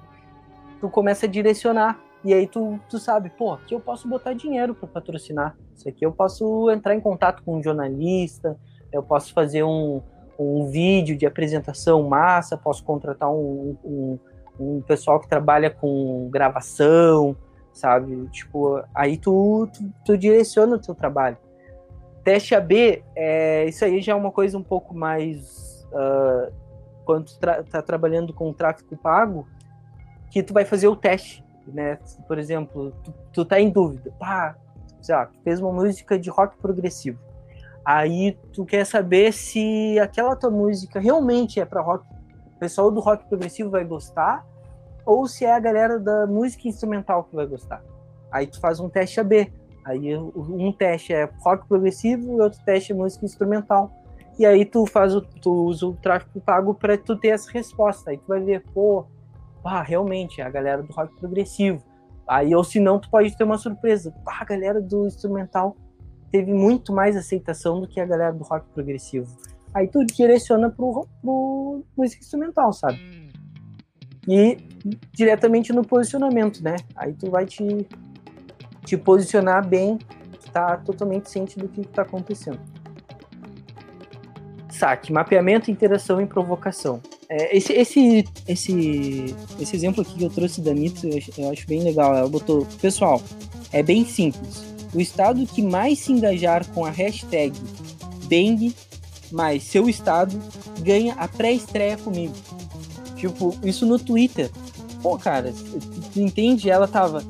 [0.79, 1.99] tu começa a direcionar.
[2.23, 5.57] E aí tu, tu sabe, pô, aqui eu posso botar dinheiro para patrocinar.
[5.75, 8.59] Isso aqui eu posso entrar em contato com um jornalista,
[8.91, 10.03] eu posso fazer um,
[10.41, 14.19] um vídeo de apresentação massa, posso contratar um, um,
[14.59, 17.35] um pessoal que trabalha com gravação,
[17.71, 18.27] sabe?
[18.29, 21.37] Tipo, aí tu, tu, tu direciona o teu trabalho.
[22.23, 25.85] Teste AB, é, isso aí já é uma coisa um pouco mais.
[25.91, 26.53] Uh,
[27.03, 29.47] quando tu tra tá trabalhando com tráfego pago,
[30.29, 31.97] que tu vai fazer o teste, né?
[32.27, 34.13] Por exemplo, tu, tu tá em dúvida.
[34.19, 34.55] Pá,
[35.01, 37.30] sei lá, fez uma música de rock progressivo
[37.83, 42.05] Aí tu quer saber se aquela tua música realmente é para rock,
[42.55, 44.45] o pessoal do rock progressivo vai gostar,
[45.05, 47.83] ou se é a galera da música instrumental que vai gostar.
[48.31, 49.51] Aí tu faz um teste AB.
[49.83, 53.91] Aí um teste é rock progressivo e outro teste é música instrumental.
[54.37, 58.11] E aí tu faz o, tu usa o tráfego pago para tu ter essa resposta.
[58.11, 59.05] Aí tu vai ver, pô,
[59.63, 61.83] ah, realmente é a galera do rock progressivo.
[62.27, 64.13] Aí ou se não, tu pode ter uma surpresa.
[64.25, 65.75] Ah, a galera do instrumental
[66.31, 69.27] teve muito mais aceitação do que a galera do rock progressivo.
[69.73, 72.99] Aí tu direciona pro, pro música instrumental, sabe?
[74.27, 74.57] E
[75.13, 76.75] diretamente no posicionamento, né?
[76.95, 77.87] Aí tu vai te
[78.85, 79.99] te posicionar bem,
[80.51, 82.59] tá totalmente ciente do que está acontecendo.
[84.69, 87.01] Saque, mapeamento, interação e provocação.
[87.29, 91.67] É, esse, esse, esse, esse exemplo aqui que eu trouxe da Nitro, eu eu acho
[91.67, 92.15] bem legal.
[92.15, 93.21] Ela botou, pessoal,
[93.71, 94.70] é bem simples.
[94.93, 97.53] O estado que mais se engajar com a hashtag
[98.27, 98.73] Bang
[99.31, 100.37] mais seu estado
[100.81, 102.33] ganha a pré-estreia comigo.
[103.15, 104.51] Tipo, isso no Twitter.
[105.01, 105.53] Pô, cara,
[106.13, 106.69] tu entende?
[106.69, 107.23] Ela tava.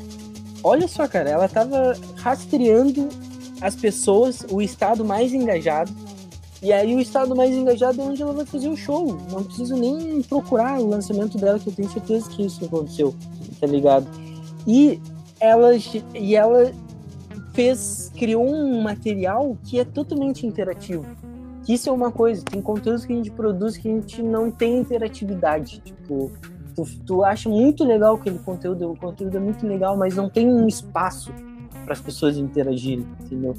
[0.64, 3.08] Olha só, cara, ela tava rastreando
[3.62, 5.92] as pessoas, o estado mais engajado.
[6.62, 9.18] E aí o estado mais engajado é onde ela vai fazer o show.
[9.32, 13.16] Não preciso nem procurar o lançamento dela, que eu tenho certeza que isso aconteceu,
[13.60, 14.08] tá ligado?
[14.68, 15.00] E
[15.40, 15.72] ela,
[16.14, 16.72] e ela
[17.54, 21.06] fez, criou um material que é totalmente interativo.
[21.68, 24.80] Isso é uma coisa, tem conteúdos que a gente produz que a gente não tem
[24.80, 25.80] interatividade.
[25.80, 26.32] Tipo,
[26.76, 30.48] tu, tu acha muito legal aquele conteúdo, o conteúdo é muito legal, mas não tem
[30.48, 31.32] um espaço
[31.84, 33.56] para as pessoas interagirem, entendeu?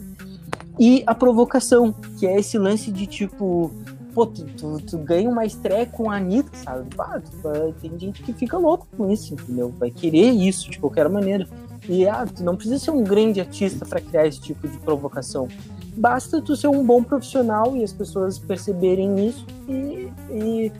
[0.78, 3.70] E a provocação, que é esse lance de tipo,
[4.14, 6.94] pô, tu, tu, tu ganha uma estreia com a Anitta, sabe?
[6.94, 9.72] Pá, tu, tem gente que fica louco com isso, entendeu?
[9.78, 11.46] Vai querer isso de qualquer maneira.
[11.88, 15.48] E ah, tu não precisa ser um grande artista para criar esse tipo de provocação.
[15.96, 20.72] Basta tu ser um bom profissional e as pessoas perceberem isso e, e,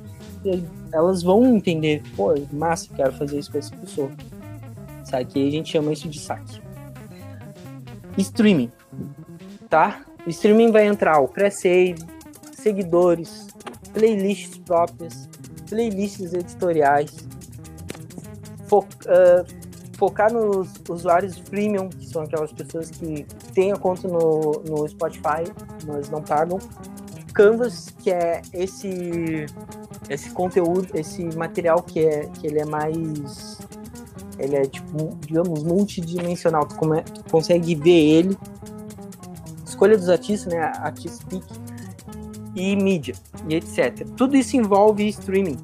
[0.44, 4.10] e elas vão entender, pô, massa, quero fazer isso com essa pessoa.
[5.04, 5.24] Sabe?
[5.26, 6.62] Que a gente chama isso de saque.
[8.16, 8.70] Streaming,
[9.68, 10.02] tá?
[10.26, 11.96] Streaming vai entrar o pré-save,
[12.52, 13.48] seguidores,
[13.92, 15.28] playlists próprias,
[15.68, 17.16] playlists editoriais,
[18.66, 19.61] fo uh,
[20.02, 23.24] focar nos usuários premium, que são aquelas pessoas que
[23.54, 25.44] têm a conta no, no Spotify,
[25.86, 26.58] mas não pagam.
[27.32, 29.46] Canvas, que é esse
[30.10, 33.60] esse conteúdo, esse material que é que ele é mais
[34.40, 38.38] ele é tipo, digamos, multidimensional, tu, come, tu consegue ver ele.
[39.64, 41.44] Escolha dos artistas, né, artist pick
[42.56, 43.14] e mídia
[43.48, 44.04] e etc.
[44.16, 45.58] Tudo isso envolve streaming.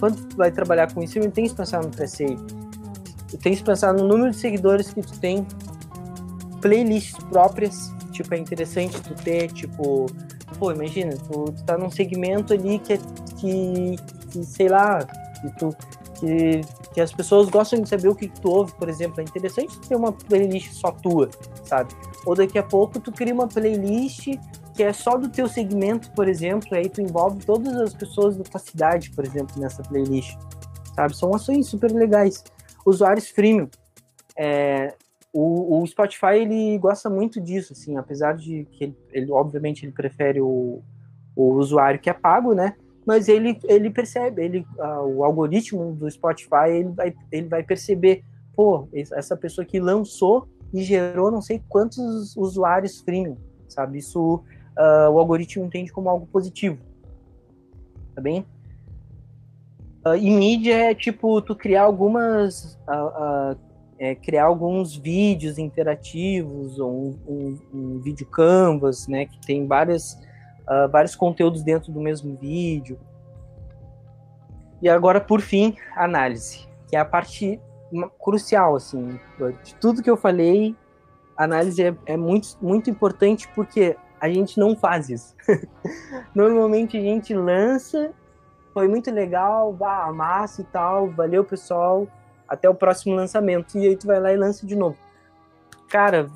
[0.00, 2.61] Quando tu vai trabalhar com streaming, tem que pensar no pré-save.
[3.38, 5.46] Tem que pensar no número de seguidores que tu tem,
[6.60, 10.06] playlists próprias, tipo, é interessante tu ter, tipo,
[10.58, 12.98] pô, imagina, tu, tu tá num segmento ali que, é,
[13.38, 13.96] que,
[14.30, 15.76] que sei lá, que, tu,
[16.14, 16.60] que,
[16.94, 19.78] que as pessoas gostam de saber o que, que tu ouve, por exemplo, é interessante
[19.80, 21.28] tu ter uma playlist só tua,
[21.64, 21.92] sabe?
[22.24, 24.28] Ou daqui a pouco tu cria uma playlist
[24.74, 28.44] que é só do teu segmento, por exemplo, aí tu envolve todas as pessoas da
[28.44, 30.38] tua cidade, por exemplo, nessa playlist,
[30.94, 31.16] sabe?
[31.16, 32.42] São ações super legais.
[32.84, 33.68] Usuários freemium.
[34.36, 34.94] É,
[35.32, 39.92] o, o, Spotify ele gosta muito disso, assim, apesar de que ele, ele obviamente ele
[39.92, 40.82] prefere o,
[41.34, 42.76] o, usuário que é pago, né?
[43.06, 48.22] Mas ele, ele percebe, ele, uh, o algoritmo do Spotify ele vai, ele vai perceber,
[48.54, 53.36] pô, essa pessoa que lançou e gerou não sei quantos usuários freemium,
[53.68, 53.98] sabe?
[53.98, 56.78] Isso uh, o algoritmo entende como algo positivo,
[58.14, 58.46] tá bem?
[60.04, 63.56] Uh, e mídia é tipo tu criar algumas uh,
[64.02, 70.14] é, criar alguns vídeos interativos ou um, um, um, vídeo canvas, né, que tem várias,
[70.62, 72.98] uh, vários conteúdos dentro do mesmo vídeo.
[74.82, 77.60] E agora, por fim, análise, que é a parte
[78.18, 79.20] crucial, assim,
[79.62, 80.74] de tudo que eu falei,
[81.36, 85.36] análise é, é muito, muito importante porque a gente não faz isso.
[86.34, 88.12] Normalmente a gente lança,
[88.72, 92.06] foi muito legal, vá, massa e tal, valeu pessoal,
[92.48, 93.78] até o próximo lançamento.
[93.78, 94.96] E aí tu vai lá e lança de novo.
[95.88, 96.28] Cara,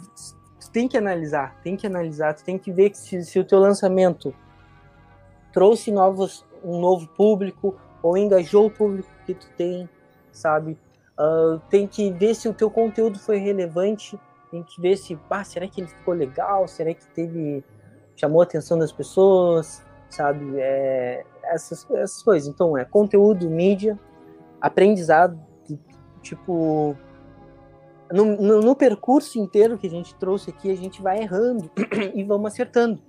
[0.61, 3.45] tu tem que analisar, tem que analisar, tu tem que ver que se, se o
[3.45, 4.35] teu lançamento
[5.53, 9.89] trouxe novos, um novo público ou engajou o público que tu tem,
[10.31, 10.79] sabe?
[11.19, 14.21] Uh, tem que ver se o teu conteúdo foi relevante,
[14.51, 17.65] tem que ver se, ah, será que ele ficou legal, será que teve
[18.15, 20.59] chamou a atenção das pessoas, sabe?
[20.59, 22.49] É, essas, essas coisas.
[22.49, 23.99] Então, é conteúdo, mídia,
[24.61, 25.39] aprendizado,
[26.23, 26.97] tipo,
[28.13, 31.71] no, no, no, percurso inteiro que a gente trouxe aqui, a gente vai errando
[32.15, 33.01] e vamos acertando.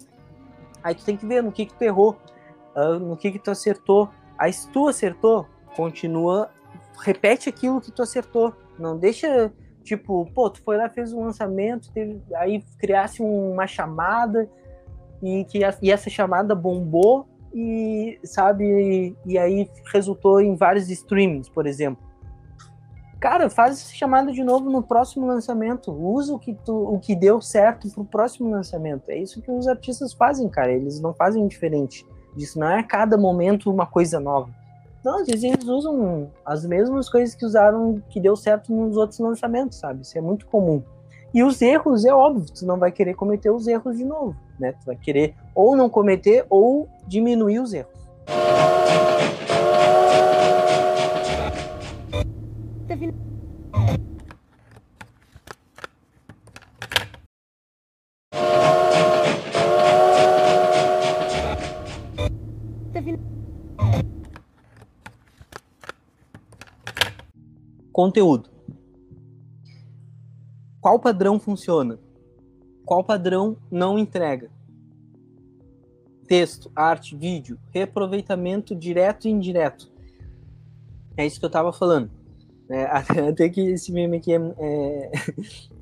[0.83, 2.17] Aí tu tem que ver no que que tu errou,
[2.75, 4.09] uh, no que que tu acertou.
[4.37, 6.49] Aí se tu acertou, continua,
[6.99, 8.53] repete aquilo que tu acertou.
[8.77, 9.51] Não deixa,
[9.83, 14.49] tipo, pô, tu foi lá, fez um lançamento, teve, aí criasse uma chamada
[15.21, 21.65] e que e essa chamada bombou e, sabe, e aí resultou em vários streamings, por
[21.65, 22.05] exemplo.
[23.19, 25.91] Cara, faz essa chamada de novo no próximo lançamento.
[25.91, 29.09] Usa o que, tu, o que deu certo pro próximo lançamento.
[29.09, 30.71] É isso que os artistas fazem, cara.
[30.71, 32.05] Eles não fazem diferente
[32.35, 32.59] disso.
[32.59, 34.51] Não é a cada momento uma coisa nova.
[35.03, 39.19] Não, às vezes eles usam as mesmas coisas que usaram, que deu certo nos outros
[39.19, 40.01] lançamentos, sabe?
[40.01, 40.83] Isso é muito comum.
[41.33, 44.71] E os erros, é óbvio, tu não vai querer cometer os erros de novo, né?
[44.71, 47.97] Tu vai querer ou não cometer ou diminuir os erros.
[67.91, 68.56] Conteúdo.
[70.81, 71.99] Qual padrão funciona?
[72.85, 74.49] Qual padrão não entrega?
[76.27, 79.91] Texto, arte, vídeo, reaproveitamento direto e indireto.
[81.15, 82.11] É isso que eu estava falando.
[82.69, 82.83] É,
[83.29, 85.11] até que esse meme aqui é, é,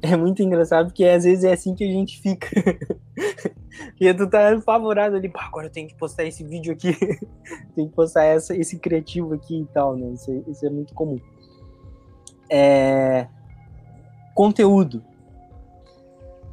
[0.14, 2.48] é, muito engraçado, porque às vezes é assim que a gente fica.
[4.00, 6.94] e tu tá favorado ali, agora eu tenho que postar esse vídeo aqui,
[7.76, 10.12] tem que postar essa, esse criativo aqui e tal, né?
[10.14, 11.20] Isso, isso é muito comum.
[12.50, 13.28] É...
[14.36, 15.02] Conteúdo.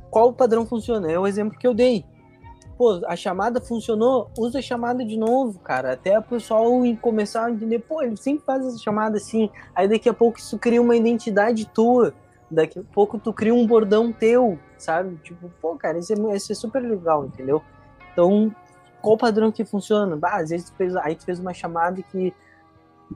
[0.08, 1.10] Qual o padrão funciona?
[1.10, 2.04] É o exemplo que eu dei.
[2.78, 5.92] Pô, a chamada funcionou, usa a chamada de novo, cara.
[5.92, 6.70] Até o pessoal
[7.00, 9.50] começar a entender, pô, ele sempre faz essa chamada assim.
[9.74, 12.14] Aí daqui a pouco isso cria uma identidade tua.
[12.48, 15.16] Daqui a pouco tu cria um bordão teu, sabe?
[15.16, 17.60] Tipo, pô, cara, isso é, isso é super legal, entendeu?
[18.12, 18.54] Então,
[19.00, 20.16] qual padrão que funciona?
[20.16, 22.32] Bah, às vezes tu fez, aí tu fez uma chamada que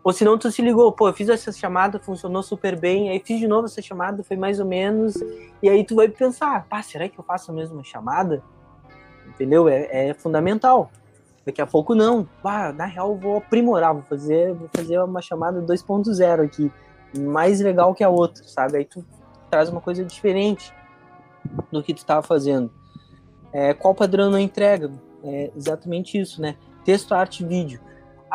[0.02, 3.20] ou se não, tu se ligou, pô, eu fiz essa chamada, funcionou super bem, aí
[3.24, 5.14] fiz de novo essa chamada, foi mais ou menos,
[5.62, 8.42] e aí tu vai pensar, pá, será que eu faço a mesma chamada?
[9.26, 9.68] Entendeu?
[9.68, 10.90] É, é fundamental.
[11.44, 12.28] Daqui a pouco não.
[12.42, 16.72] Pá, na real eu vou aprimorar, vou fazer, vou fazer uma chamada 2.0 aqui,
[17.16, 18.78] mais legal que a outra, sabe?
[18.78, 19.04] Aí tu
[19.50, 20.72] traz uma coisa diferente
[21.70, 22.70] do que tu estava fazendo.
[23.52, 24.90] É, qual padrão não entrega?
[25.22, 26.56] É exatamente isso, né?
[26.84, 27.80] Texto, arte, vídeo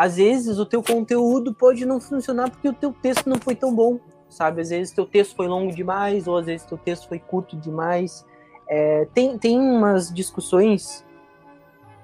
[0.02, 3.72] às vezes o teu conteúdo pode não funcionar porque o teu texto não foi tão
[3.72, 4.60] bom, sabe?
[4.60, 8.26] Às vezes teu texto foi longo demais, ou às vezes teu texto foi curto demais.
[8.68, 11.06] É, tem, tem umas discussões.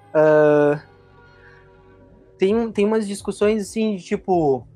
[0.09, 0.79] Uh,
[2.37, 4.67] tem, tem umas discussões assim de tipo.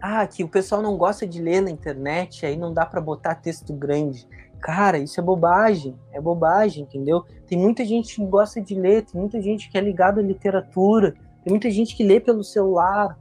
[0.00, 3.34] Ah, que o pessoal não gosta de ler na internet, aí não dá para botar
[3.34, 4.28] texto grande.
[4.60, 7.24] Cara, isso é bobagem, é bobagem, entendeu?
[7.48, 11.16] Tem muita gente que gosta de ler, tem muita gente que é ligada à literatura,
[11.44, 13.18] tem muita gente que lê pelo celular.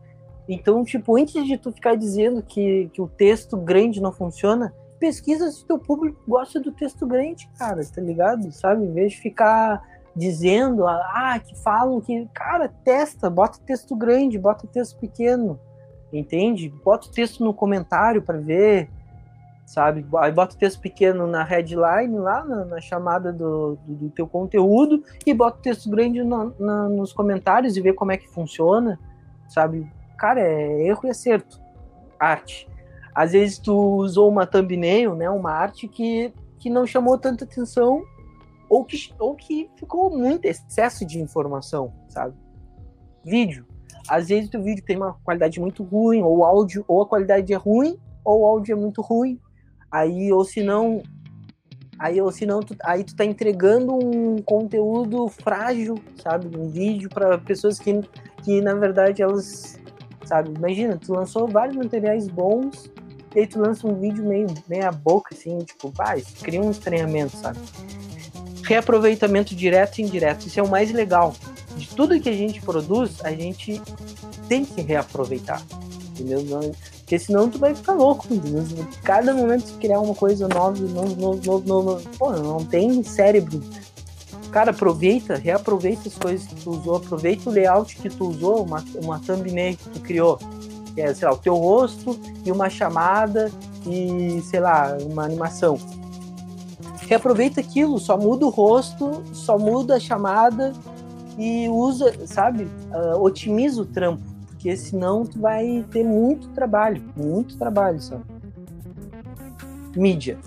[0.48, 5.52] Então, tipo, antes de tu ficar dizendo que, que o texto grande não funciona, pesquisa
[5.52, 8.52] se teu público gosta do texto grande, cara, tá ligado?
[8.52, 8.86] Sabe?
[8.86, 9.82] Em vez de ficar
[10.16, 15.60] dizendo, ah, que falam que, cara, testa, bota texto grande, bota texto pequeno,
[16.12, 16.70] entende?
[16.84, 18.90] Bota o texto no comentário para ver,
[19.66, 20.06] sabe?
[20.18, 24.28] Aí bota o texto pequeno na headline, lá na, na chamada do, do, do, teu
[24.28, 28.28] conteúdo, e bota o texto grande no, na, nos comentários e vê como é que
[28.30, 29.00] funciona,
[29.48, 29.90] sabe?
[30.18, 31.62] Cara, é erro e acerto.
[32.20, 32.70] Arte.
[33.14, 38.04] Às vezes tu usou uma thumbnail, né, uma arte que, que não chamou tanta atenção
[38.70, 42.36] ou que, ou que ficou muito excesso de informação, sabe?
[43.24, 43.68] Vídeo.
[44.08, 47.56] Às vezes o vídeo tem uma qualidade muito ruim, ou áudio, ou a qualidade é
[47.56, 49.40] ruim, ou o áudio é muito ruim,
[49.94, 51.04] Aí, ou se não,
[52.00, 56.58] aí ou se não, tu, aí tu tá entregando um conteúdo frágil, sabe?
[56.58, 58.02] Um vídeo para pessoas que,
[58.44, 59.80] que na verdade elas,
[60.26, 60.50] sabe?
[60.58, 62.92] Imagina, tu lançou vários materiais bons
[63.36, 67.38] e aí tu lança um vídeo meio meia boca assim, tipo, vai, cria um estranhamento,
[67.38, 67.60] sabe?
[68.64, 71.36] Reaproveitamento direto e indireto, isso é o mais legal.
[71.78, 73.80] De tudo que a gente produz, a gente
[74.50, 75.62] tem que reaproveitar.
[76.10, 76.74] Entendeu?
[77.14, 78.26] Porque senão tu vai ficar louco.
[78.32, 78.64] Entendeu?
[79.04, 82.10] Cada momento tu criar uma coisa nova, novo, novo, novo, novo.
[82.18, 83.62] Pô, não tem cérebro.
[84.52, 88.84] Cara, aproveita, reaproveita as coisas que tu usou, aproveita o layout que tu usou, uma,
[88.96, 90.40] uma thumbnail que tu criou.
[90.96, 93.52] Que é, sei lá, o teu rosto e uma chamada
[93.86, 95.78] e, sei lá, uma animação.
[97.08, 100.74] Reaproveita aquilo, só muda o rosto, só muda a chamada
[101.38, 102.64] e usa, sabe?
[102.64, 104.33] Uh, otimiza o trampo
[104.64, 108.22] porque senão tu vai ter muito trabalho, muito trabalho só.
[109.94, 110.38] Mídia.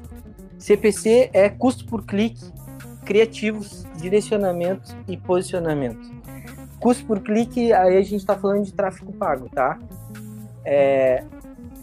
[0.58, 2.42] CPC é custo por clique,
[3.04, 6.10] criativos, direcionamento e posicionamento.
[6.80, 9.78] Custo por clique, aí a gente está falando de tráfego pago, tá?
[10.64, 11.22] É,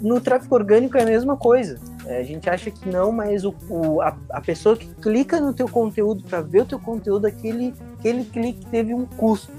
[0.02, 1.80] no tráfego orgânico é a mesma coisa.
[2.08, 5.54] É, a gente acha que não, mas o, o a, a, pessoa que clica no
[5.54, 9.52] teu conteúdo para ver o teu conteúdo, aquele, aquele clique teve um custo,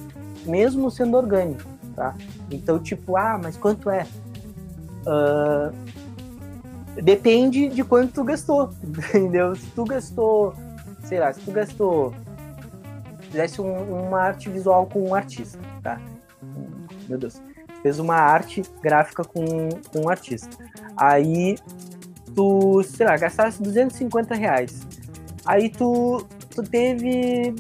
[0.45, 2.15] mesmo sendo orgânico tá?
[2.51, 4.07] Então, tipo, ah, mas quanto é?
[5.07, 5.73] Uh,
[7.03, 8.71] depende de quanto tu gastou,
[9.15, 9.55] entendeu?
[9.55, 10.55] Se tu gastou,
[11.05, 12.15] sei lá, se tu gastou,
[13.31, 16.01] fizesse um, uma arte visual com um artista, tá?
[17.09, 17.41] Meu Deus.
[17.83, 19.45] Fez uma arte gráfica com,
[19.93, 20.49] com um artista.
[20.97, 21.57] Aí
[22.35, 24.81] tu, sei lá, gastasse 250 reais.
[25.45, 27.55] Aí tu, tu teve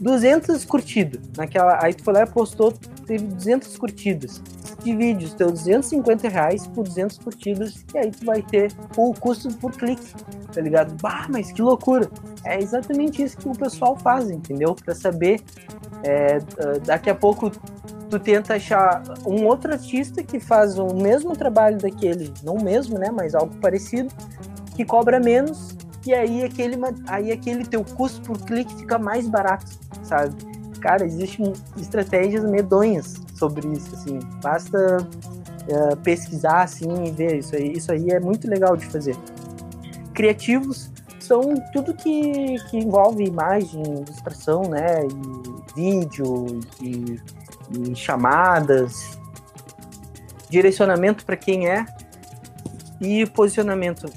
[0.00, 1.78] 200 curtidas naquela.
[1.82, 2.74] Aí tu foi lá e postou,
[3.06, 4.42] teve 200 curtidas.
[4.82, 9.52] Divide os teus 250 reais por 200 curtidas e aí tu vai ter o custo
[9.56, 10.14] por clique,
[10.52, 10.94] tá ligado?
[11.00, 12.08] Bah, mas que loucura!
[12.44, 14.74] É exatamente isso que o pessoal faz, entendeu?
[14.74, 15.40] Para saber,
[16.04, 16.38] é,
[16.84, 17.50] daqui a pouco
[18.08, 22.98] tu tenta achar um outro artista que faz o mesmo trabalho daquele, não o mesmo,
[22.98, 24.14] né, mas algo parecido,
[24.76, 25.76] que cobra menos
[26.06, 26.76] e aí aquele,
[27.08, 29.66] aí aquele teu custo por clique fica mais barato,
[30.04, 30.55] sabe?
[30.80, 37.72] Cara, existem estratégias medonhas sobre isso, assim, basta uh, pesquisar, assim, e ver isso aí,
[37.72, 39.16] isso aí é muito legal de fazer.
[40.14, 47.20] Criativos são tudo que, que envolve imagem, ilustração, né, e vídeo, e
[47.70, 49.18] e chamadas,
[50.48, 51.84] direcionamento para quem é
[53.00, 54.10] e posicionamento.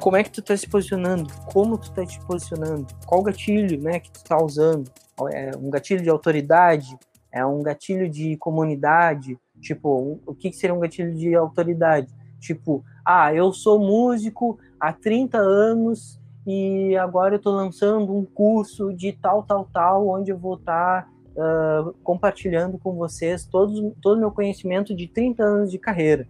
[0.00, 1.32] Como é que tu está se posicionando?
[1.52, 2.86] Como tu está te posicionando?
[3.06, 4.90] Qual gatilho, né, que tu está usando?
[5.32, 6.98] É um gatilho de autoridade?
[7.32, 9.38] É um gatilho de comunidade?
[9.60, 12.12] Tipo, o que seria um gatilho de autoridade?
[12.40, 18.92] Tipo, ah, eu sou músico há 30 anos e agora eu estou lançando um curso
[18.92, 24.16] de tal, tal, tal, onde eu vou estar tá uh, compartilhando com vocês todo, o
[24.16, 26.28] meu conhecimento de 30 anos de carreira,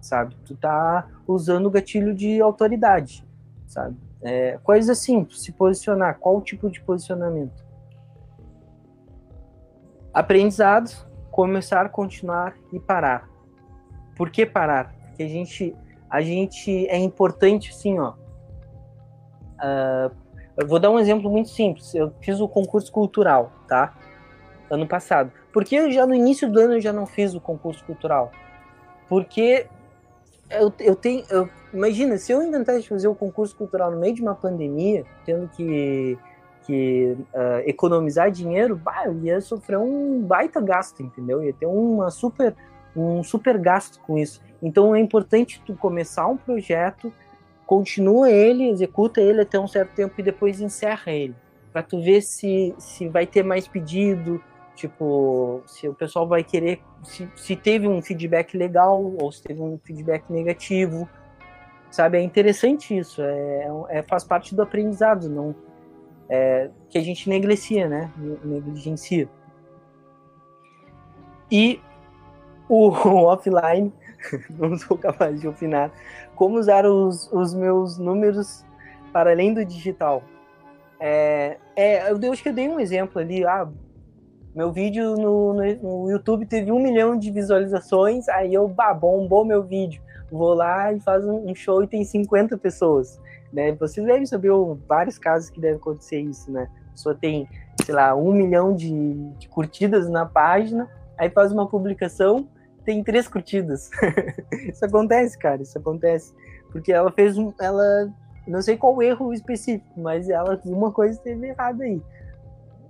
[0.00, 0.36] sabe?
[0.44, 3.24] Tu tá usando o gatilho de autoridade,
[3.66, 3.96] sabe?
[4.22, 7.65] É, coisa assim, se posicionar, qual tipo de posicionamento?
[10.16, 13.28] Aprendizados, começar, continuar e parar.
[14.16, 14.94] Por que parar?
[15.08, 15.76] Porque a gente,
[16.08, 18.14] a gente é importante assim, ó.
[19.58, 20.10] Uh,
[20.56, 21.94] eu vou dar um exemplo muito simples.
[21.94, 23.94] Eu fiz o concurso cultural, tá?
[24.70, 25.30] ano passado.
[25.52, 28.30] Porque já no início do ano eu já não fiz o concurso cultural.
[29.08, 29.66] Porque
[30.50, 31.24] eu, eu tenho.
[31.30, 35.48] Eu, imagina, se eu inventasse fazer o concurso cultural no meio de uma pandemia, tendo
[35.48, 36.18] que,
[36.66, 41.42] que uh, economizar dinheiro, bah, ia sofrer um baita gasto, entendeu?
[41.42, 42.54] Ia ter uma super,
[42.94, 44.42] um super gasto com isso.
[44.62, 47.12] Então é importante tu começar um projeto,
[47.64, 51.34] continua ele, executa ele até um certo tempo e depois encerra ele.
[51.72, 54.42] Para tu ver se, se vai ter mais pedido,
[54.76, 59.58] Tipo, se o pessoal vai querer, se, se teve um feedback legal ou se teve
[59.58, 61.08] um feedback negativo,
[61.90, 62.18] sabe?
[62.18, 65.54] É interessante isso, é, é faz parte do aprendizado, não
[66.28, 68.10] é, que a gente negligencia, né?
[68.44, 69.28] Negligencia.
[71.50, 71.80] E
[72.68, 73.92] o, o offline,
[74.50, 75.90] não sou capaz de opinar,
[76.34, 78.64] como usar os, os meus números
[79.12, 80.22] para além do digital.
[80.98, 83.68] É, é, eu acho que eu dei um exemplo ali, ah,
[84.54, 89.62] meu vídeo no, no, YouTube teve um milhão de visualizações, aí eu, bah, bombou meu
[89.62, 90.00] vídeo.
[90.30, 93.20] Vou lá e faço um show e tem 50 pessoas.
[93.52, 93.72] Né?
[93.72, 94.50] Vocês devem saber
[94.88, 96.68] vários casos que deve acontecer isso, né?
[96.88, 97.48] A pessoa tem,
[97.84, 100.88] sei lá, um milhão de, de curtidas na página,
[101.18, 102.48] aí faz uma publicação,
[102.84, 103.90] tem três curtidas.
[104.68, 106.32] isso acontece, cara, isso acontece.
[106.70, 107.52] Porque ela fez um.
[107.60, 108.12] Ela.
[108.46, 112.00] Não sei qual erro específico, mas ela uma coisa esteve errada aí.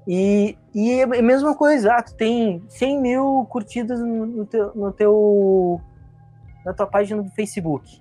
[0.06, 4.92] E, e é a mesma coisa, ah, tu tem 100 mil curtidas no teu, no
[4.92, 5.80] teu,
[6.64, 8.00] na tua página do Facebook.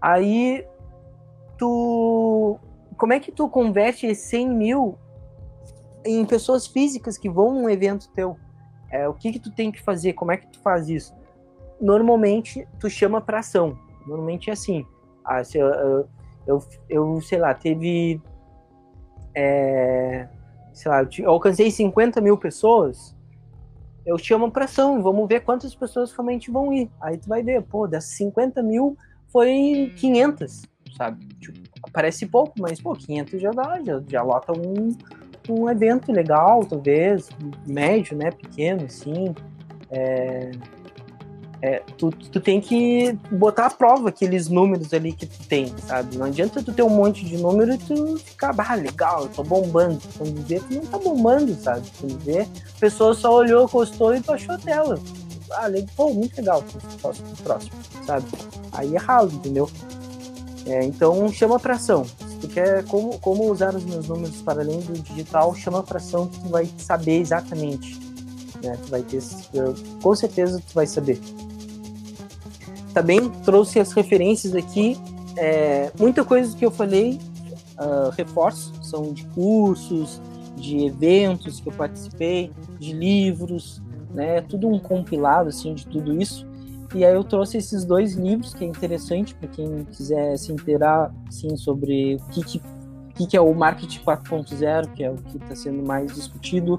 [0.00, 0.66] Aí,
[1.58, 2.58] tu,
[2.96, 4.98] como é que tu converte esses 100 mil
[6.04, 8.36] em pessoas físicas que vão num evento teu?
[8.90, 10.12] É, o que que tu tem que fazer?
[10.12, 11.14] Como é que tu faz isso?
[11.80, 13.76] Normalmente, tu chama para ação.
[14.06, 14.86] Normalmente é assim.
[15.24, 16.06] Ah, se eu,
[16.46, 18.20] eu, eu, sei lá, teve...
[19.34, 20.28] É,
[20.72, 23.16] sei lá, eu alcancei 50 mil pessoas,
[24.04, 26.90] eu chamo pra ação, vamos ver quantas pessoas realmente vão ir.
[27.00, 28.96] Aí tu vai ver, pô, dessas 50 mil
[29.28, 30.62] foi 500,
[30.96, 31.24] sabe?
[31.40, 31.58] Tipo,
[31.92, 34.96] parece pouco, mas, pô, 500 já dá, já, já lota um,
[35.48, 37.28] um evento legal, talvez,
[37.66, 39.34] médio, né, pequeno, assim.
[39.90, 40.50] É,
[41.64, 46.18] é, tu, tu tem que botar à prova aqueles números ali que tu tem, sabe?
[46.18, 49.42] Não adianta tu ter um monte de número e tu ficar, ah, legal, eu tô
[49.42, 49.98] bombando.
[50.18, 51.88] Quando vê, tu não tá bombando, sabe?
[51.98, 54.98] Quando vê, a pessoa só olhou, gostou e tu achou tela.
[55.52, 56.62] Ah, legal, pô, muito legal,
[57.00, 57.72] próximo, próximo,
[58.06, 58.26] sabe?
[58.72, 59.70] Aí é ralo, entendeu?
[60.66, 62.04] É, então chama pra ação.
[62.04, 65.98] Se tu quer como, como usar os meus números para além do digital, chama pra
[65.98, 67.98] ação que tu vai saber exatamente.
[68.62, 68.78] Né?
[68.82, 69.22] Tu vai ter,
[70.02, 71.20] com certeza tu vai saber.
[72.94, 74.96] Também trouxe as referências aqui.
[75.36, 77.20] É, muita coisa que eu falei,
[77.78, 80.20] uh, reforço, são de cursos,
[80.56, 83.82] de eventos que eu participei, de livros,
[84.14, 84.40] né?
[84.42, 86.46] Tudo um compilado assim de tudo isso.
[86.94, 91.12] E aí eu trouxe esses dois livros que é interessante para quem quiser se inteirar
[91.28, 92.62] assim sobre o que que,
[93.16, 96.74] que, que é o marketing 4.0, que é o que está sendo mais discutido,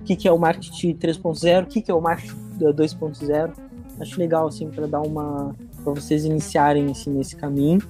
[0.00, 3.52] o que, que é o marketing 3.0, o que, que é o marketing 2.0.
[4.00, 7.80] Acho legal assim para dar uma para vocês iniciarem assim, nesse caminho.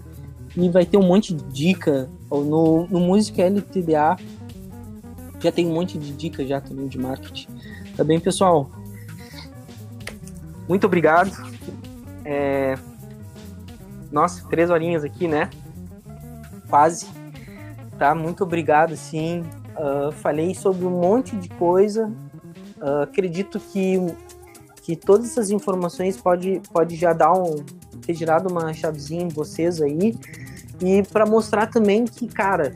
[0.54, 4.16] E vai ter um monte de dica no, no Música LTDA.
[5.40, 7.48] Já tem um monte de dicas já também de marketing.
[7.96, 8.70] Tá bem, pessoal?
[10.68, 11.30] Muito obrigado.
[12.24, 12.76] É...
[14.10, 15.50] Nossa, três horinhas aqui, né?
[16.68, 17.06] Quase.
[17.98, 18.14] Tá?
[18.14, 19.44] Muito obrigado, sim.
[19.76, 22.12] Uh, falei sobre um monte de coisa.
[22.78, 23.96] Uh, acredito que,
[24.82, 27.64] que todas essas informações pode, pode já dar um
[28.06, 30.14] ter girado uma chavezinha em vocês aí
[30.80, 32.74] e para mostrar também que, cara,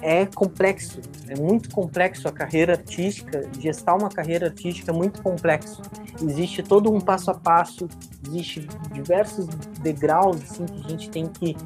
[0.00, 5.82] é complexo, é muito complexo a carreira artística, gestar uma carreira artística é muito complexo.
[6.22, 7.88] Existe todo um passo a passo,
[8.26, 9.46] existe diversos
[9.82, 11.56] degraus assim que a gente tem que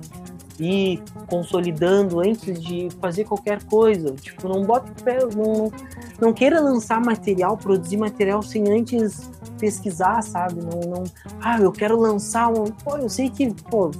[0.58, 4.12] ir consolidando antes de fazer qualquer coisa.
[4.12, 5.72] Tipo, não bota pé, não,
[6.20, 10.60] não queira lançar material, produzir material sem antes pesquisar, sabe?
[10.60, 11.04] Não, não,
[11.40, 12.64] ah, eu quero lançar um.
[12.64, 13.92] Pô, eu sei que pô,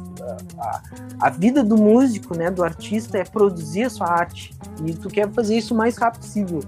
[0.59, 0.83] a,
[1.21, 4.53] a vida do músico, né, do artista é produzir a sua arte
[4.85, 6.61] e tu quer fazer isso o mais rápido possível.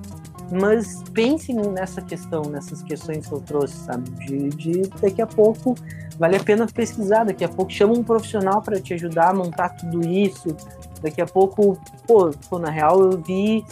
[0.51, 4.11] Mas pense nessa questão, nessas questões que eu trouxe, sabe?
[4.27, 5.75] De, de daqui a pouco
[6.19, 9.71] vale a pena pesquisar, daqui a pouco chama um profissional para te ajudar a montar
[9.71, 10.57] tudo isso.
[11.03, 13.65] Daqui a pouco, pô, pô, na real eu vi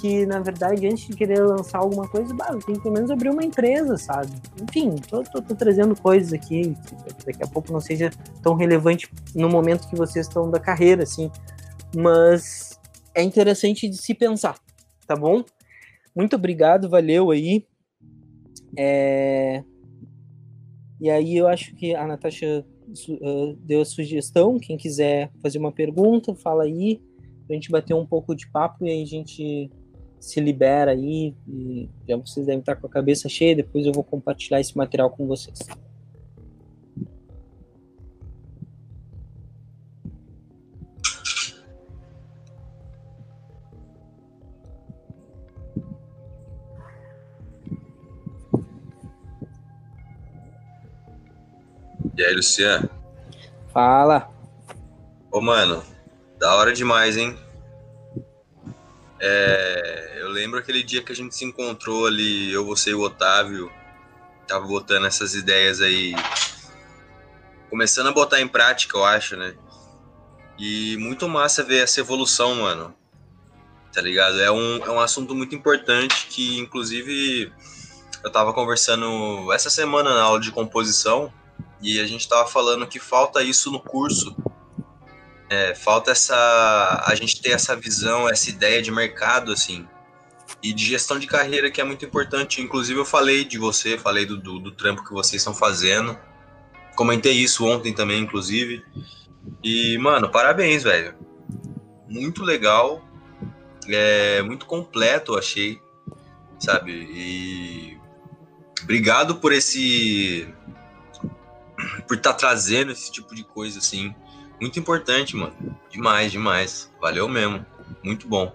[0.00, 3.30] que, na verdade, antes de querer lançar alguma coisa, bah, tem que pelo menos abrir
[3.30, 4.30] uma empresa, sabe?
[4.62, 8.10] Enfim, tô, tô, tô, trazendo coisas aqui que daqui a pouco não seja
[8.42, 11.30] tão relevante no momento que vocês estão da carreira, assim.
[11.96, 12.78] Mas
[13.14, 14.56] é interessante de se pensar,
[15.06, 15.42] tá bom?
[16.16, 17.66] Muito obrigado, valeu aí.
[18.76, 19.62] É...
[20.98, 22.64] E aí eu acho que a Natasha
[23.08, 27.02] uh, deu a sugestão, quem quiser fazer uma pergunta, fala aí,
[27.46, 29.70] pra gente bater um pouco de papo e aí a gente
[30.18, 31.34] se libera aí.
[32.08, 33.54] Já vocês devem estar com a cabeça cheia.
[33.54, 35.58] Depois eu vou compartilhar esse material com vocês.
[52.16, 52.88] E aí, Luciano?
[53.74, 54.30] Fala.
[55.30, 55.84] Ô, mano,
[56.38, 57.38] da hora demais, hein?
[59.20, 63.02] É, eu lembro aquele dia que a gente se encontrou ali, eu, você e o
[63.02, 63.70] Otávio,
[64.48, 66.14] tava botando essas ideias aí,
[67.68, 69.54] começando a botar em prática, eu acho, né?
[70.58, 72.94] E muito massa ver essa evolução, mano.
[73.92, 74.40] Tá ligado?
[74.40, 77.52] É um, é um assunto muito importante que, inclusive,
[78.24, 81.30] eu tava conversando essa semana na aula de composição
[81.80, 84.34] e a gente tava falando que falta isso no curso
[85.48, 89.86] é, falta essa a gente ter essa visão, essa ideia de mercado assim
[90.62, 92.60] e de gestão de carreira que é muito importante.
[92.60, 96.18] Inclusive eu falei de você, falei do, do, do trampo que vocês estão fazendo,
[96.94, 98.84] comentei isso ontem também, inclusive.
[99.62, 101.14] E mano, parabéns, velho.
[102.08, 103.04] Muito legal,
[103.88, 105.80] é muito completo, eu achei,
[106.58, 106.92] sabe?
[106.92, 107.98] E
[108.82, 110.48] obrigado por esse
[112.06, 114.14] por estar tá trazendo esse tipo de coisa assim
[114.60, 115.54] muito importante, mano.
[115.90, 116.92] Demais, demais.
[117.00, 117.64] Valeu mesmo.
[118.02, 118.52] Muito bom.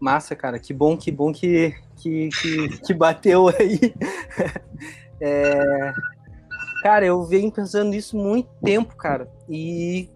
[0.00, 0.58] Massa, cara.
[0.58, 3.78] Que bom, que bom que, que, que, que bateu aí.
[5.20, 5.92] é...
[6.82, 9.30] Cara, eu venho pensando nisso muito tempo, cara.
[9.48, 10.10] E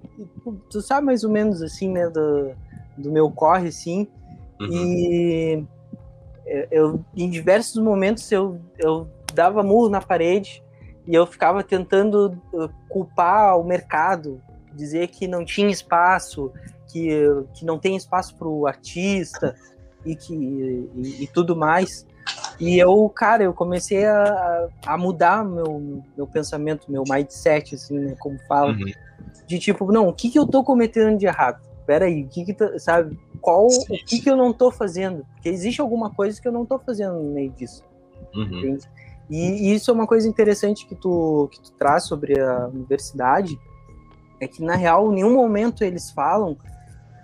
[0.68, 2.52] tu sabe mais ou menos assim, né, do,
[2.98, 4.08] do meu corre, assim.
[4.60, 4.68] Uhum.
[4.72, 5.64] E
[6.72, 10.65] eu, em diversos momentos eu, eu dava murro na parede
[11.06, 14.42] e eu ficava tentando uh, culpar o mercado,
[14.74, 16.52] dizer que não tinha espaço,
[16.88, 17.10] que,
[17.54, 19.54] que não tem espaço para o artista
[20.04, 22.06] e que e, e, tudo mais.
[22.58, 28.16] E eu, cara, eu comecei a, a mudar meu, meu pensamento, meu mindset, assim, né,
[28.18, 28.92] como falo, uhum.
[29.46, 31.64] de tipo, não, o que, que eu tô cometendo de errado?
[31.86, 35.24] Peraí, o que que, tá, sabe, qual, sim, o que que eu não tô fazendo?
[35.34, 37.84] Porque existe alguma coisa que eu não tô fazendo no meio disso.
[38.34, 38.76] Uhum.
[39.28, 43.58] E, isso é uma coisa interessante que tu, que tu traz sobre a universidade,
[44.40, 46.56] é que, na real, em nenhum momento eles falam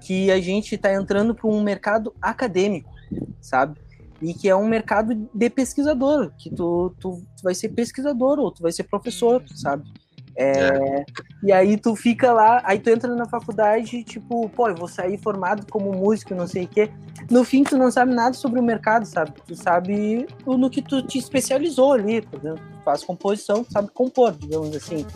[0.00, 2.90] que a gente está entrando para um mercado acadêmico,
[3.40, 3.80] sabe?
[4.20, 8.50] E que é um mercado de pesquisador, que tu, tu, tu vai ser pesquisador ou
[8.50, 9.84] tu vai ser professor, sabe?
[10.36, 11.04] É.
[11.42, 15.18] E aí tu fica lá, aí tu entra na faculdade, tipo, pô, eu vou sair
[15.18, 16.90] formado como músico, não sei o quê.
[17.30, 19.32] No fim, tu não sabe nada sobre o mercado, sabe?
[19.46, 22.62] Tu sabe no que tu te especializou ali, por exemplo.
[22.72, 25.06] Tu faz composição, tu sabe compor, digamos assim.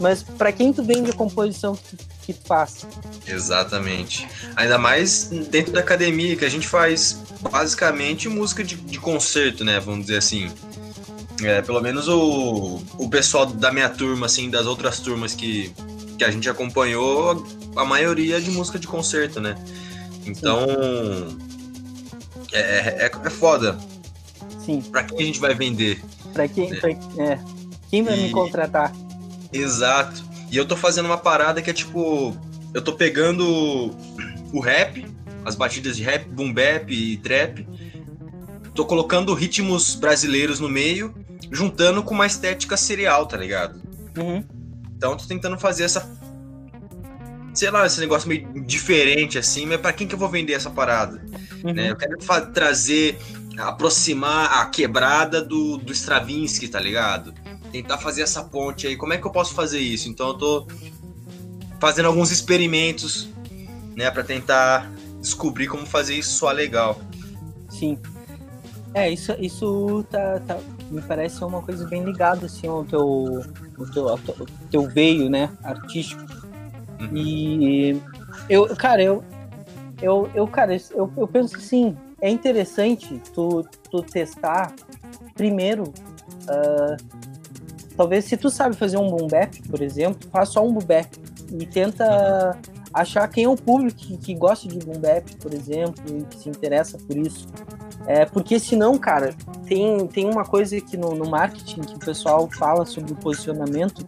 [0.00, 2.86] Mas para quem tu vende a composição que tu, que tu faz?
[3.26, 4.28] Exatamente.
[4.56, 9.80] Ainda mais dentro da academia, que a gente faz basicamente música de, de concerto, né?
[9.80, 10.50] Vamos dizer assim.
[11.42, 15.72] É, pelo menos o, o pessoal da minha turma, assim, das outras turmas que,
[16.16, 19.56] que a gente acompanhou, a maioria é de música de concerto, né?
[20.26, 20.66] Então.
[22.52, 23.78] É, é, é foda.
[24.64, 24.80] Sim.
[24.82, 26.02] Pra quem a gente vai vender?
[26.32, 27.40] Pra quem, pra, é.
[27.88, 28.92] quem vai e, me contratar?
[29.52, 30.24] Exato.
[30.50, 32.36] E eu tô fazendo uma parada que é tipo.
[32.74, 33.94] Eu tô pegando
[34.52, 35.06] o rap,
[35.44, 37.66] as batidas de rap, boom bap e trap.
[38.74, 41.14] Tô colocando ritmos brasileiros no meio
[41.50, 43.80] juntando com uma estética serial, tá ligado?
[44.16, 44.44] Uhum.
[44.96, 46.08] Então tô tentando fazer essa.
[47.54, 50.70] Sei lá, esse negócio meio diferente assim, mas pra quem que eu vou vender essa
[50.70, 51.24] parada?
[51.64, 51.72] Uhum.
[51.72, 51.90] Né?
[51.90, 52.16] Eu quero
[52.52, 53.18] trazer,
[53.58, 57.34] aproximar a quebrada do, do Stravinsky, tá ligado?
[57.72, 58.96] Tentar fazer essa ponte aí.
[58.96, 60.08] Como é que eu posso fazer isso?
[60.08, 60.66] Então eu tô
[61.80, 63.28] fazendo alguns experimentos,
[63.96, 64.90] né, para tentar
[65.20, 67.00] descobrir como fazer isso soar legal.
[67.68, 67.98] Sim.
[68.94, 70.58] É, isso, isso tá, tá,
[70.90, 73.42] me parece uma coisa bem ligada assim ao teu,
[73.78, 74.18] ao teu, ao
[74.70, 76.22] teu veio, né, artístico.
[77.00, 77.16] Uhum.
[77.16, 78.02] E
[78.48, 79.22] eu, cara, eu,
[80.02, 84.72] eu, eu cara, eu, eu penso assim, é interessante tu, tu testar
[85.34, 86.96] primeiro, uh,
[87.96, 91.08] talvez se tu sabe fazer um boom bap, por exemplo, faz só um boom bap
[91.52, 92.77] e tenta uhum.
[93.00, 96.38] Achar quem é o público que, que gosta de boom bap, por exemplo, e que
[96.40, 97.46] se interessa por isso.
[98.06, 99.34] É, porque senão, cara,
[99.66, 104.04] tem, tem uma coisa que no, no marketing que o pessoal fala sobre o posicionamento,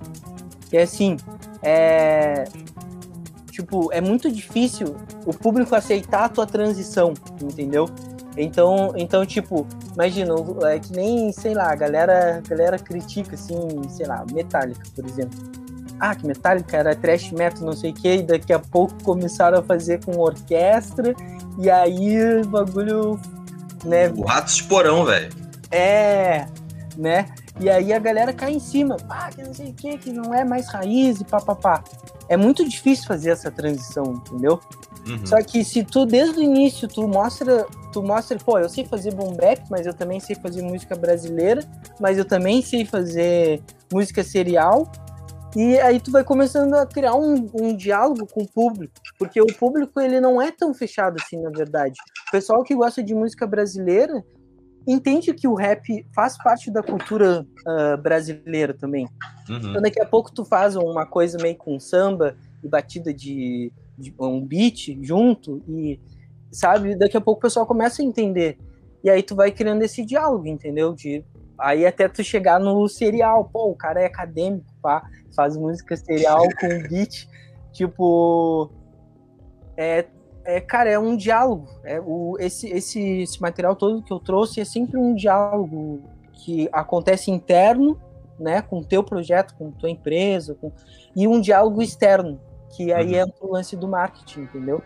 [0.68, 1.16] que é assim,
[1.62, 2.44] é,
[3.50, 7.86] tipo, é muito difícil o público aceitar a tua transição, entendeu?
[8.36, 10.34] Então, então tipo, imagina,
[10.68, 13.56] é que nem, sei lá, a galera, a galera critica, assim,
[13.90, 15.59] sei lá, Metallica, por exemplo.
[16.00, 19.58] Ah, que Metallica era trash metal, não sei o quê, e daqui a pouco começaram
[19.58, 21.14] a fazer com orquestra,
[21.58, 23.20] e aí o bagulho
[23.84, 24.08] né?
[24.16, 25.30] O Ratos de Porão, velho.
[25.70, 26.46] É,
[26.96, 27.26] né?
[27.58, 30.34] E aí a galera cai em cima, ah, que não sei o que, que não
[30.34, 31.82] é mais raiz e papapá.
[32.28, 34.60] É muito difícil fazer essa transição, entendeu?
[35.06, 35.26] Uhum.
[35.26, 39.14] Só que se tu desde o início tu mostra, tu mostra, pô, eu sei fazer
[39.14, 41.62] boom bap, mas eu também sei fazer música brasileira,
[41.98, 44.90] mas eu também sei fazer música serial,
[45.56, 49.46] e aí tu vai começando a criar um, um, diálogo com o público, porque o
[49.46, 51.98] público ele não é tão fechado assim, na verdade.
[52.28, 54.24] O pessoal que gosta de música brasileira
[54.86, 59.08] entende que o rap faz parte da cultura uh, brasileira também.
[59.48, 59.56] Uhum.
[59.56, 64.14] Então daqui a pouco tu faz uma coisa meio com samba e batida de, de
[64.20, 65.98] um beat junto e
[66.52, 68.56] sabe, daqui a pouco o pessoal começa a entender.
[69.02, 70.94] E aí tu vai criando esse diálogo, entendeu?
[70.94, 71.24] De
[71.58, 75.02] aí até tu chegar no serial, pô, o cara é acadêmico, pá
[75.34, 77.28] faz música serial com beat,
[77.72, 78.70] tipo.
[79.76, 80.06] É,
[80.44, 81.68] é, cara, é um diálogo.
[81.84, 86.02] É, o, esse, esse, esse material todo que eu trouxe é sempre um diálogo
[86.32, 88.00] que acontece interno,
[88.38, 90.72] né, com o teu projeto, com tua empresa, com,
[91.14, 92.40] e um diálogo externo,
[92.74, 93.20] que aí uhum.
[93.20, 94.82] é o lance do marketing, entendeu?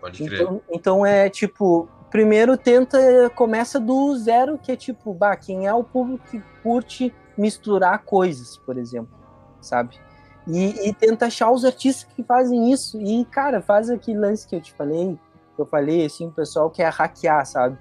[0.00, 0.42] Pode crer.
[0.42, 5.72] Então, então é tipo, primeiro tenta, começa do zero, que é tipo, bah, quem é
[5.72, 9.17] o público que curte misturar coisas, por exemplo
[9.60, 9.98] sabe?
[10.46, 13.00] E, e tenta achar os artistas que fazem isso.
[13.00, 15.18] E, cara, faz aquele lance que eu te falei,
[15.54, 17.78] que eu falei, assim, o pessoal quer hackear, sabe?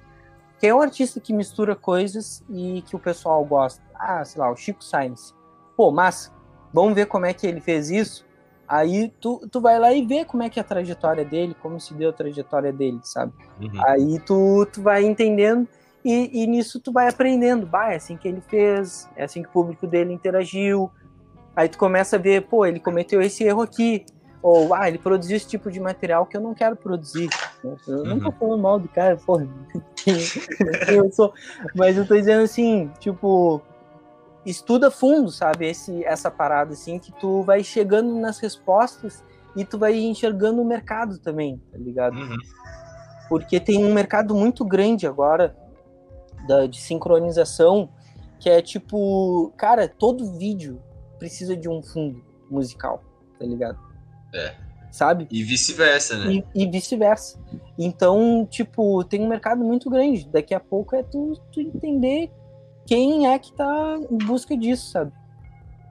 [0.59, 3.81] Quem é um artista que mistura coisas e que o pessoal gosta?
[3.93, 5.33] Ah, sei lá, o Chico Sainz.
[5.75, 6.31] Pô, massa,
[6.73, 8.25] vamos ver como é que ele fez isso?
[8.67, 11.79] Aí tu, tu vai lá e vê como é que é a trajetória dele, como
[11.79, 13.31] se deu a trajetória dele, sabe?
[13.61, 13.85] Uhum.
[13.85, 15.67] Aí tu, tu vai entendendo
[16.03, 17.65] e, e, nisso tu vai aprendendo.
[17.65, 20.91] Bah, é assim que ele fez, é assim que o público dele interagiu,
[21.57, 24.05] Aí tu começa a ver, pô, ele cometeu esse erro aqui.
[24.43, 27.27] Ou, ah, ele produziu esse tipo de material que eu não quero produzir.
[27.63, 28.03] Eu uhum.
[28.03, 29.47] não tô falando mal do cara, porra.
[30.88, 31.34] eu sou.
[31.75, 33.59] Mas eu tô dizendo assim, tipo,
[34.45, 35.67] estuda fundo, sabe?
[35.67, 39.23] Esse, essa parada, assim, que tu vai chegando nas respostas
[39.55, 42.19] e tu vai enxergando o mercado também, tá ligado?
[42.19, 42.38] Uhum.
[43.27, 45.57] Porque tem um mercado muito grande agora
[46.47, 47.89] da, de sincronização
[48.39, 50.79] que é tipo, cara, todo vídeo
[51.18, 53.03] precisa de um fundo musical,
[53.38, 53.80] tá ligado?
[54.34, 54.56] É.
[54.91, 55.27] Sabe?
[55.30, 56.44] E vice-versa, né?
[56.56, 57.39] E, e vice-versa.
[57.77, 60.27] Então, tipo, tem um mercado muito grande.
[60.30, 62.31] Daqui a pouco é tu, tu entender
[62.85, 65.11] quem é que tá em busca disso, sabe?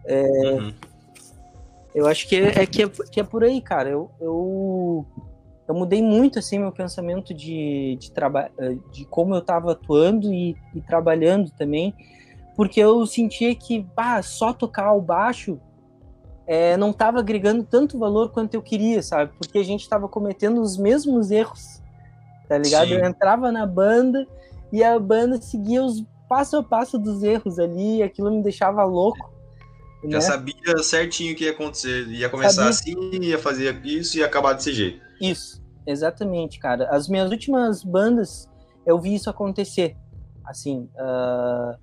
[0.07, 0.75] É, uhum.
[1.97, 3.89] Eu acho que é, é, que, é, que é por aí, cara.
[3.89, 5.07] Eu, eu,
[5.67, 8.51] eu mudei muito assim meu pensamento de, de, traba
[8.93, 11.95] de como eu estava atuando e, e, trabalhando também,
[12.57, 15.61] porque eu sentia que bah, só tocar o baixo
[16.47, 19.33] é, não estava agregando tanto valor quanto eu queria, sabe?
[19.39, 21.83] Porque a gente estava cometendo os mesmos erros,
[22.49, 22.89] tá ligado?
[22.89, 22.95] Sim.
[22.95, 24.27] Eu entrava na banda
[24.73, 28.85] e a banda seguia os passo a passo dos erros ali, e aquilo me deixava
[28.85, 29.33] louco.
[30.05, 30.21] Já né?
[30.21, 32.07] sabia certinho o que ia acontecer.
[32.09, 32.99] Ia começar sabia.
[32.99, 35.01] assim, ia fazer isso e ia acabar desse jeito.
[35.21, 36.89] Isso, exatamente, cara.
[36.91, 38.49] As minhas últimas bandas,
[38.85, 39.97] eu vi isso acontecer.
[40.45, 41.77] Assim, uh,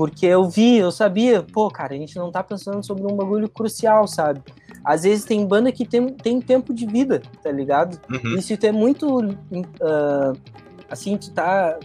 [0.00, 3.50] porque eu vi, eu sabia, pô, cara, a gente não tá pensando sobre um bagulho
[3.50, 4.40] crucial, sabe?
[4.82, 8.00] Às vezes tem banda que tem, tem tempo de vida, tá ligado?
[8.10, 8.38] Uhum.
[8.38, 9.18] E se tu é muito.
[9.18, 10.40] Uh,
[10.88, 11.78] assim, tu tá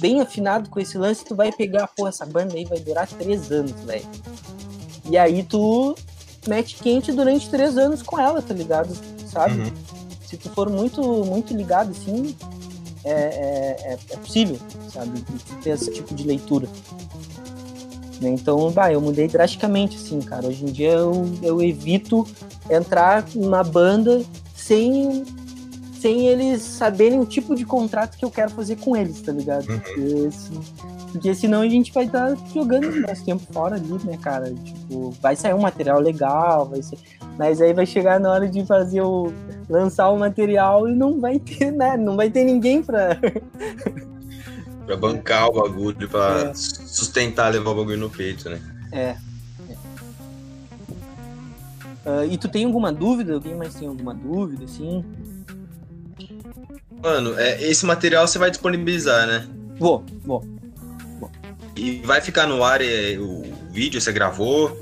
[0.00, 3.52] bem afinado com esse lance, tu vai pegar, pô, essa banda aí vai durar três
[3.52, 4.08] anos, velho.
[5.08, 5.94] E aí tu
[6.48, 8.92] mete quente durante três anos com ela, tá ligado?
[9.24, 9.60] Sabe?
[9.60, 9.72] Uhum.
[10.26, 12.34] Se tu for muito, muito ligado, assim,
[13.04, 14.58] é, é, é, é possível,
[14.92, 15.24] sabe?
[15.62, 16.68] ter esse tipo de leitura.
[18.28, 20.46] Então, bah, eu mudei drasticamente, assim, cara.
[20.46, 22.26] Hoje em dia eu, eu evito
[22.70, 24.22] entrar numa banda
[24.54, 25.24] sem
[26.02, 29.68] sem eles saberem o tipo de contrato que eu quero fazer com eles, tá ligado?
[29.70, 29.78] Uhum.
[29.78, 30.28] Porque,
[31.12, 34.52] porque, senão a gente vai estar tá jogando nosso tempo fora ali, né, cara?
[34.52, 36.98] Tipo, vai sair um material legal, vai ser...
[37.38, 39.32] mas aí vai chegar na hora de fazer o.
[39.68, 41.96] lançar o material e não vai ter, né?
[41.96, 43.16] Não vai ter ninguém pra.
[44.86, 46.54] Pra bancar o bagulho, pra é.
[46.54, 48.60] sustentar, levar o bagulho no peito, né?
[48.90, 49.16] É.
[52.04, 53.34] Uh, e tu tem alguma dúvida?
[53.34, 55.04] Alguém mais tem alguma dúvida, assim?
[57.02, 59.48] Mano, é, esse material você vai disponibilizar, né?
[59.78, 60.44] Vou, vou.
[61.18, 61.30] vou.
[61.76, 64.76] E vai ficar no ar é, o vídeo, você gravou?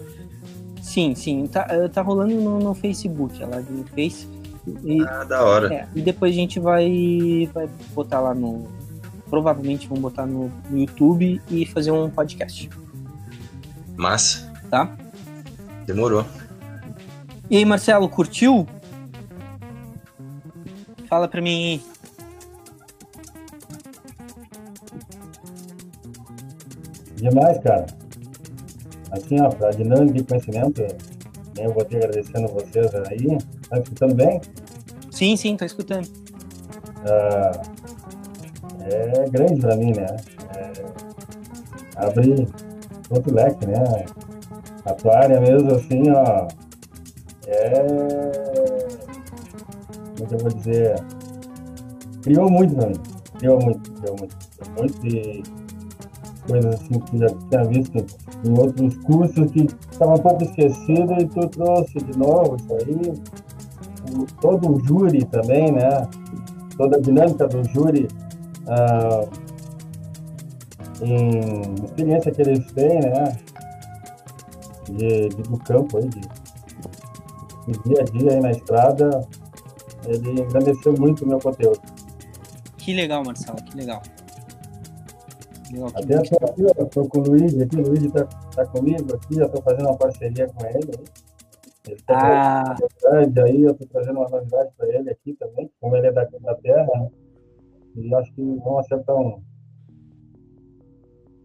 [0.83, 1.47] Sim, sim.
[1.47, 4.27] Tá, eh, tá rolando no, no Facebook, lá no Face.
[4.85, 5.73] E, ah, da hora.
[5.73, 8.67] É, e depois a gente vai, vai botar lá no.
[9.31, 12.69] Provavelmente vamos botar no, no YouTube e fazer um podcast.
[13.97, 14.53] Massa.
[14.69, 14.95] Tá?
[15.87, 16.25] Demorou.
[17.49, 18.67] E aí, Marcelo, curtiu?
[21.09, 21.81] Fala pra mim
[27.21, 27.87] Demais, cara.
[29.11, 30.83] Assim, ó, pra dinâmica de conhecimento,
[31.59, 33.39] eu vou te agradecendo vocês aí.
[33.69, 34.41] Tá escutando bem?
[35.11, 36.09] Sim, sim, tô escutando.
[37.05, 37.63] Ah,
[38.93, 40.07] é grande pra mim, né?
[40.57, 40.73] É,
[41.97, 42.47] abre
[43.11, 44.05] outro leque, né?
[44.85, 46.49] A tua área mesmo, assim, ó,
[47.47, 47.83] é...
[50.17, 50.95] Como é que eu vou dizer?
[52.23, 53.01] Criou muito mim.
[53.39, 54.37] Criou muito, criou muito.
[54.79, 55.43] Muito e
[56.47, 58.07] coisas assim que já tinha visto
[58.45, 64.27] em outros cursos que estava um pouco esquecido e tu trouxe de novo isso aí.
[64.41, 66.07] todo o júri também, né?
[66.77, 68.09] Toda a dinâmica do júri
[68.69, 69.27] ah,
[71.03, 73.37] em experiência que eles têm, né?
[74.91, 79.29] De, de do campo aí, de, de dia a dia aí na estrada,
[80.07, 81.81] ele engrandeceu muito o meu conteúdo.
[82.77, 84.03] Que legal, Marcelo, que legal.
[85.95, 89.47] Até estou aqui, estou com o Luiz aqui, o Luiz está tá comigo aqui, eu
[89.47, 90.91] estou fazendo uma parceria com ele.
[91.87, 92.77] Ele tá ah.
[92.81, 96.25] novidade, aí eu estou trazendo uma novidade para ele aqui também, como ele é da,
[96.25, 97.09] da terra, né?
[97.97, 99.43] E acho que vamos acertar um,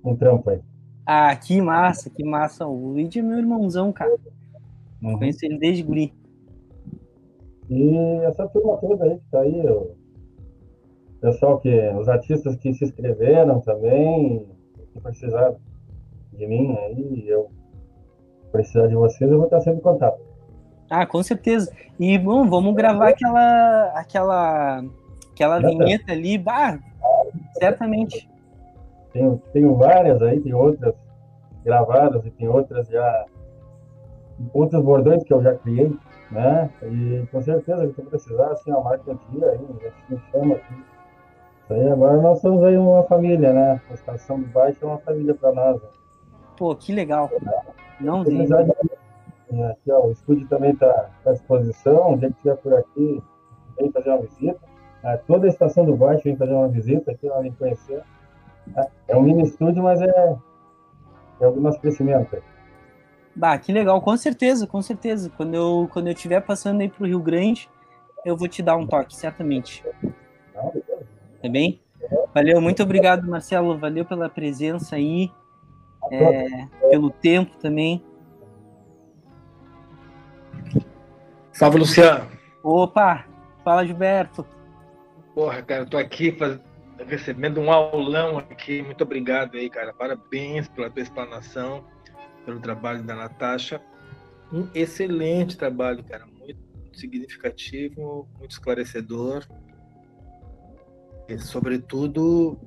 [0.03, 0.61] um trampo aí.
[1.05, 2.65] Ah, que massa, que massa.
[2.65, 4.15] O Luiz é meu irmãozão, cara.
[5.01, 5.17] Uhum.
[5.17, 6.13] Conheço ele desde guri.
[7.69, 9.95] E essa turma toda aí que tá aí, eu
[11.19, 14.45] pessoal que os artistas que se inscreveram também,
[14.93, 15.57] que precisaram
[16.33, 17.49] de mim aí, eu
[18.51, 20.19] precisar de vocês, eu vou estar sempre em contato.
[20.89, 21.71] Ah, com certeza.
[21.99, 24.83] E bom, vamos gravar aquela aquela
[25.35, 26.79] aquela vinheta ali, bah,
[27.59, 28.29] certamente.
[29.11, 30.95] Tenho, tenho várias aí, tem outras
[31.63, 33.25] gravadas e tem outras já
[34.53, 35.95] outros bordões que eu já criei,
[36.31, 36.69] né?
[36.83, 39.59] E com certeza que eu precisar, assim, a marca antiga aí,
[40.09, 40.73] me chama aqui
[41.65, 43.81] isso aí, agora nós somos aí uma família, né?
[43.89, 45.81] A estação do baixo é uma família para nós.
[45.81, 45.89] Né?
[46.55, 47.27] Pô, que legal.
[47.99, 48.37] Não vi.
[49.51, 52.13] É, aqui, ó, o estúdio também está à disposição.
[52.13, 53.23] O dia que estiver por aqui,
[53.79, 54.59] vem fazer uma visita.
[55.05, 58.01] É, toda a estação do baixo vem fazer uma visita aqui, vem conhecer.
[58.75, 60.35] É, é um mini estúdio, mas é,
[61.39, 62.41] é o nosso crescimento.
[63.35, 65.31] Bah, que legal, com certeza, com certeza.
[65.37, 67.69] Quando eu, quando eu estiver passando aí para o Rio Grande,
[68.25, 69.83] eu vou te dar um toque, certamente.
[70.51, 71.79] Tá bem?
[72.33, 73.77] Valeu, muito obrigado, Marcelo.
[73.77, 75.31] Valeu pela presença aí,
[76.11, 78.03] é, pelo tempo também.
[81.51, 82.25] Salve, Luciano.
[82.63, 83.25] Opa,
[83.63, 84.45] fala, Gilberto.
[85.35, 86.57] Porra, cara, eu tô aqui faz...
[87.05, 88.81] recebendo um aulão aqui.
[88.81, 89.93] Muito obrigado aí, cara.
[89.93, 91.85] Parabéns pela tua explanação,
[92.45, 93.81] pelo trabalho da Natasha.
[94.51, 96.25] Um excelente trabalho, cara.
[96.25, 96.57] Muito
[96.93, 99.45] significativo, muito esclarecedor.
[101.27, 102.57] E, sobretudo,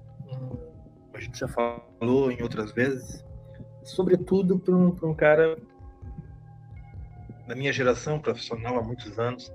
[1.14, 3.24] a gente já falou em outras vezes,
[3.82, 5.56] sobretudo para um, um cara
[7.46, 9.50] da minha geração profissional há muitos anos,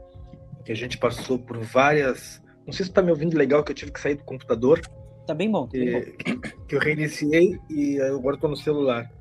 [0.66, 2.43] que a gente passou por várias.
[2.66, 4.80] Não sei se está me ouvindo legal, que eu tive que sair do computador.
[5.28, 5.68] Tá bem bom.
[5.68, 6.12] Tá bem bom.
[6.18, 6.38] Que,
[6.68, 9.12] que, eu reiniciei e agora estou no celular.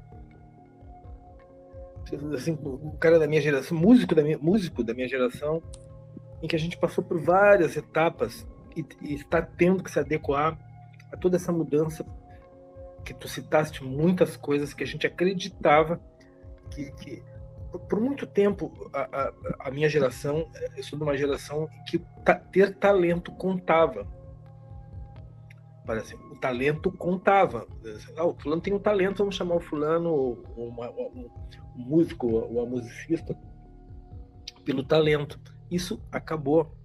[2.35, 5.63] Assim, o cara da minha geração, músico da minha, músico da minha geração,
[6.43, 8.47] em que a gente passou por várias etapas
[8.77, 10.59] e, e está tendo que se adequar
[11.11, 12.05] a toda essa mudança
[13.05, 16.01] que tu citaste muitas coisas que a gente acreditava
[16.71, 17.23] que, que
[17.79, 19.33] por muito tempo a, a,
[19.69, 24.07] a, minha geração eu sou de uma geração que ta, ter talento contava.
[25.85, 27.67] Parece o talento contava.
[28.17, 30.75] Ah, o fulano tem um talento vamos chamar o fulano um
[31.75, 33.37] músico ou a musicista
[34.65, 35.41] pelo talento.
[35.71, 36.77] Isso acabou.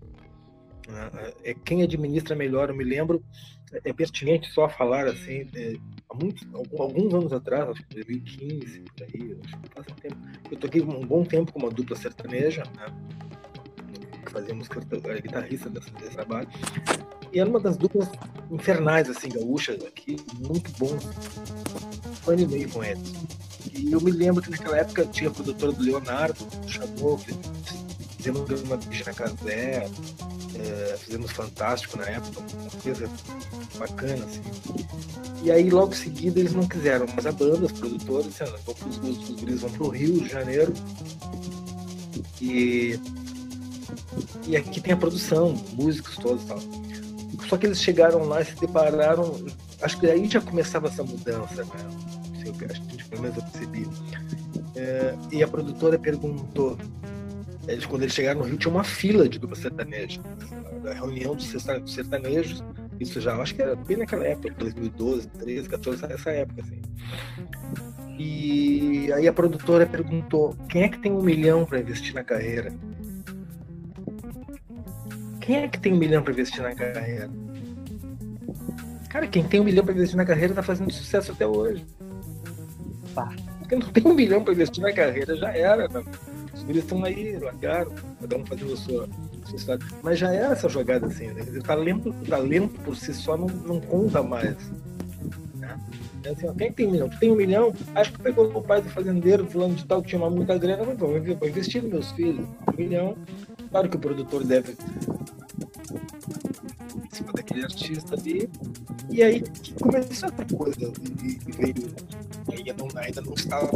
[0.88, 1.34] Né?
[1.44, 3.24] é quem administra melhor eu me lembro
[3.72, 5.76] é pertinente só falar assim é,
[6.10, 10.18] há muitos, alguns anos atrás, acho que 2015, por aí, acho que passa tempo.
[10.50, 12.88] Eu toquei um bom tempo com uma dupla sertaneja, né?
[14.26, 16.48] Que fazíamos guitarrista desse, desse trabalho.
[17.32, 18.10] E era uma das duplas
[18.50, 20.98] infernais, assim, gaúchas aqui, muito bom.
[22.26, 23.14] Um ano e meio com eles.
[23.74, 27.20] E eu me lembro que naquela época tinha a produtora do Leonardo, chamou,
[28.18, 29.90] fizemos uma bicha na Casé,
[30.56, 33.10] é, fizemos fantástico na época, uma coisa
[33.78, 34.42] bacana, assim.
[35.44, 38.98] E aí, logo em seguida, eles não quiseram, mas a banda, os produtores, disseram, os,
[38.98, 40.74] os, os vão pro Rio de Janeiro
[42.42, 43.00] e,
[44.46, 46.60] e aqui tem a produção, músicos todos e tal.
[47.48, 49.40] Só que eles chegaram lá e se depararam,
[49.82, 52.18] acho que aí já começava essa mudança, né?
[52.70, 53.88] Acho que pelo menos eu percebi.
[54.76, 56.78] É, e a produtora perguntou,
[57.68, 60.22] eles, quando eles chegaram no Rio, tinha uma fila de dupla sertaneja.
[60.90, 61.52] A reunião dos
[61.86, 62.64] sertanejos,
[63.00, 66.82] isso já, acho que era bem naquela época, 2012, 13, 14, essa época, assim.
[68.18, 72.74] E aí a produtora perguntou: quem é que tem um milhão para investir na carreira?
[75.42, 77.30] Quem é que tem um milhão para investir na carreira?
[79.10, 81.86] Cara, quem tem um milhão para investir na carreira tá fazendo sucesso até hoje.
[83.14, 83.34] Pá.
[83.68, 86.04] Quem não tem um milhão para investir na carreira já era, né?
[86.68, 89.10] Eles estão aí, largaram, cada um fazendo a sua,
[89.46, 89.86] sua história.
[90.04, 91.44] Mas já era essa jogada assim, né?
[91.44, 94.58] O talento, o talento por si só não, não conta mais.
[95.56, 95.80] Né?
[96.24, 97.10] É assim, ó, quem tem milhão?
[97.10, 97.74] Tem um milhão?
[97.96, 100.84] Acho que pegou o pai do fazendeiro, fulano de tal, que tinha uma muita grana,
[100.86, 102.46] mas vou, vou investir nos meus filhos.
[102.68, 103.18] Um milhão.
[103.72, 104.76] Claro que o produtor deve
[106.96, 108.50] em cima daquele artista ali.
[109.10, 109.44] E aí
[109.82, 110.94] começou outra coisa.
[111.24, 111.96] E, e veio.
[112.52, 113.72] E ainda não, ainda não estava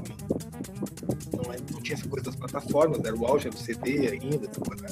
[1.35, 4.88] não, é, não tinha essa coisa das plataformas, era o auge do CD ainda, né?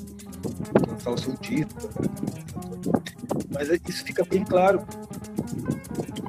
[0.87, 1.89] lançar o seu disco.
[3.51, 4.85] Mas isso fica bem claro.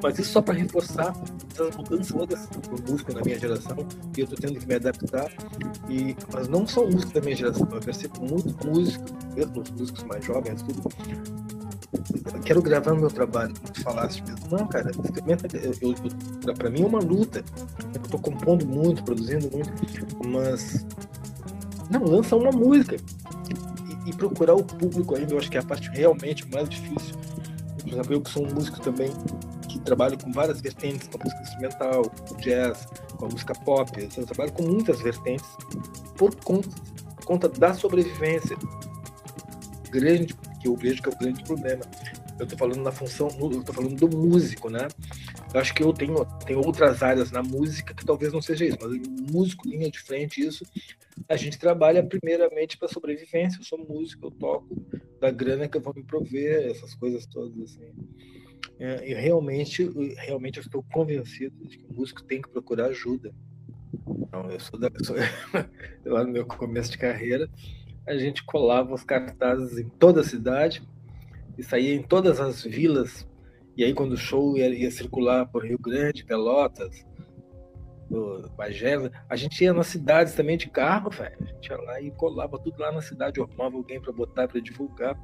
[0.01, 1.13] Mas isso só para reforçar
[1.53, 3.75] essas mudanças todas do músico na minha geração,
[4.13, 5.31] que eu estou tendo que me adaptar.
[5.89, 10.03] E, mas não são músicos da minha geração, eu percebo muitos músicos, mesmo os músicos
[10.03, 10.81] mais jovens, tudo,
[12.45, 13.53] quero gravar meu trabalho.
[13.53, 15.57] Tu falaste mesmo, não, cara, experimenta.
[15.57, 17.43] Eu, eu, pra mim é uma luta.
[17.93, 19.71] Eu tô compondo muito, produzindo muito,
[20.27, 20.85] mas
[21.89, 22.95] não, lança uma música.
[22.95, 27.15] E, e, procurar o público ainda, eu acho que é a parte realmente mais difícil.
[27.81, 29.11] Por exemplo, eu que sou um músico também
[29.67, 32.87] que trabalho com várias vertentes, com a música instrumental, com jazz,
[33.17, 34.09] com a música pop.
[34.17, 35.47] Eu trabalho com muitas vertentes
[36.17, 36.69] por conta,
[37.17, 38.57] por conta da sobrevivência.
[39.89, 41.81] Grande que eu vejo que é o grande problema.
[42.37, 44.87] Eu estou falando na função, eu estou falando do músico, né?
[45.53, 48.77] Eu acho que eu tenho, tenho outras áreas na música que talvez não seja isso,
[48.81, 48.91] mas
[49.31, 50.65] músico, linha de frente, isso,
[51.27, 53.59] a gente trabalha primeiramente para sobrevivência.
[53.59, 54.75] Eu sou músico, eu toco
[55.19, 57.91] da grana que eu vou me prover, essas coisas todas assim.
[58.79, 63.33] É, e realmente, realmente eu estou convencido de que o músico tem que procurar ajuda.
[64.07, 65.15] Então, eu sou, da, eu sou
[66.05, 67.49] lá no meu começo de carreira,
[68.07, 70.83] a gente colava os cartazes em toda a cidade
[71.57, 73.27] e saía em todas as vilas.
[73.77, 77.05] E aí, quando o show ia, ia circular por Rio Grande, Pelotas,
[78.57, 78.97] Bagé,
[79.29, 81.37] a gente ia nas cidades também de carro, velho.
[81.39, 84.59] A gente ia lá e colava tudo lá na cidade, arrumava alguém para botar, para
[84.59, 85.17] divulgar.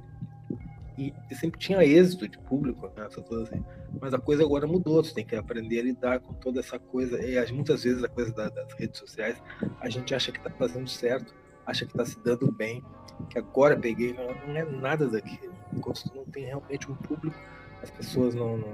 [0.97, 3.63] E, e, sempre tinha êxito de público, né, assim.
[4.01, 7.23] Mas a coisa agora mudou, você tem que aprender a lidar com toda essa coisa.
[7.23, 9.41] E muitas vezes a coisa das redes sociais,
[9.79, 11.35] a gente acha que está fazendo certo
[11.67, 12.83] acha que está se dando bem,
[13.29, 15.53] que agora peguei, não, é nada daquilo.
[15.73, 17.37] Enquanto tu não tem realmente um público,
[17.83, 18.57] as pessoas não.
[18.57, 18.73] não...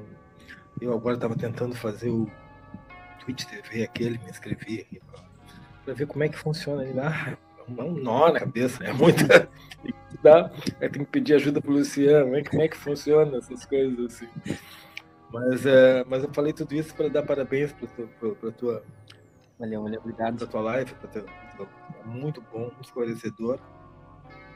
[0.80, 2.30] Eu agora estava tentando fazer o
[3.20, 5.02] Twitch TV, aquele, me inscrevi
[5.84, 6.84] para ver como é que funciona.
[6.84, 7.38] Ele, ah,
[7.78, 9.50] é um nó na cabeça, é muita.
[10.22, 10.50] Dá,
[10.80, 12.44] tem que pedir ajuda pro Luciano, né?
[12.44, 14.30] como é que funciona essas coisas assim.
[15.32, 18.84] Mas, é, mas eu falei tudo isso para dar parabéns para tua.
[19.60, 20.38] Valeu, valeu, obrigado.
[20.38, 21.10] Pra tua live, pra
[21.58, 21.68] tua,
[22.00, 23.60] é muito bom, muito esclarecedor.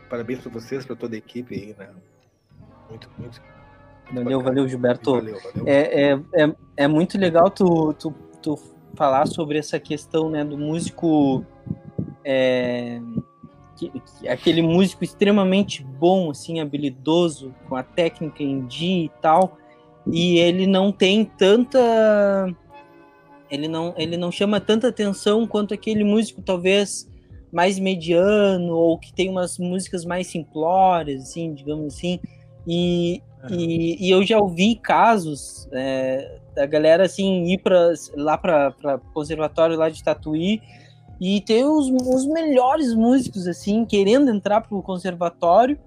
[0.10, 1.90] Parabéns para vocês, para toda a equipe aí, né?
[2.90, 3.41] Muito, muito.
[4.11, 5.11] Valeu, valeu, Gilberto.
[5.11, 5.68] Valeu, valeu.
[5.68, 8.57] É, é, é, é muito legal tu, tu, tu
[8.95, 11.45] falar sobre essa questão né, do músico.
[12.24, 13.02] É,
[13.76, 19.57] que, que, aquele músico extremamente bom, assim, habilidoso, com a técnica em dia e tal
[20.11, 22.49] e ele não tem tanta
[23.49, 27.10] ele não ele não chama tanta atenção quanto aquele músico talvez
[27.52, 32.19] mais mediano ou que tem umas músicas mais simplórias assim digamos assim
[32.68, 33.53] e, é.
[33.53, 39.78] e, e, eu já ouvi casos é, da galera assim ir para lá para conservatório
[39.78, 40.61] lá de Tatuí
[41.19, 45.80] e ter os, os melhores músicos assim querendo entrar para o conservatório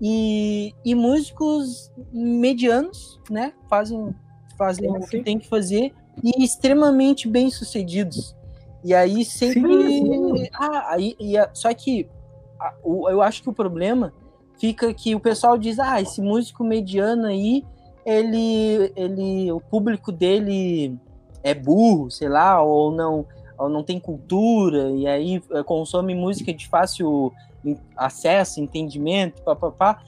[0.00, 3.52] e, e músicos medianos, né?
[3.68, 4.14] Fazem,
[4.58, 5.92] fazem o que tem que fazer
[6.22, 8.36] e extremamente bem sucedidos.
[8.82, 9.88] E aí sempre.
[9.88, 12.08] Sim, ah, aí, e, só que
[12.60, 14.12] a, o, eu acho que o problema
[14.58, 17.64] fica que o pessoal diz: ah, esse músico mediano aí,
[18.04, 20.98] ele, ele, o público dele
[21.42, 23.26] é burro, sei lá, ou não,
[23.58, 27.32] ou não tem cultura, e aí eh, consome música de fácil
[27.96, 30.02] acesso, entendimento, papapá.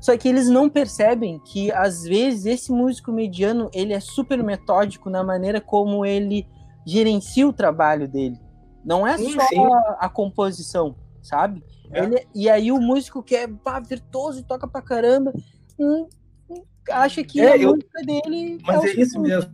[0.00, 5.10] Só que eles não percebem que às vezes esse músico mediano ele é super metódico
[5.10, 6.46] na maneira como ele
[6.86, 8.38] gerencia o trabalho dele.
[8.84, 9.58] Não é sim, só sim.
[9.58, 11.64] A, a, composição, sabe?
[11.90, 12.04] É.
[12.04, 15.32] Ele, e aí o músico que é pá, virtuoso e toca pra caramba,
[15.76, 16.06] hum,
[16.48, 18.58] hum, acha que é, a eu, música dele.
[18.64, 19.50] Mas é, é isso mesmo.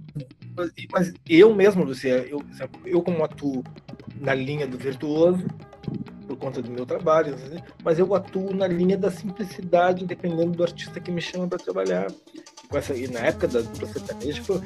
[0.93, 2.43] Mas eu mesmo, Luciano, eu,
[2.85, 3.64] eu como atuo
[4.20, 5.47] na linha do virtuoso,
[6.23, 7.36] por conta do meu trabalho,
[7.82, 12.07] mas eu atuo na linha da simplicidade, dependendo do artista que me chama para trabalhar.
[12.73, 14.61] Essa, e na época da dupla foi,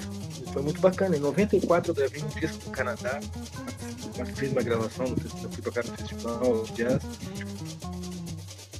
[0.52, 1.16] foi muito bacana.
[1.16, 3.20] Em 94 eu gravei um disco no Canadá,
[4.34, 7.02] fiz uma gravação, eu fui tocar no festival jazz.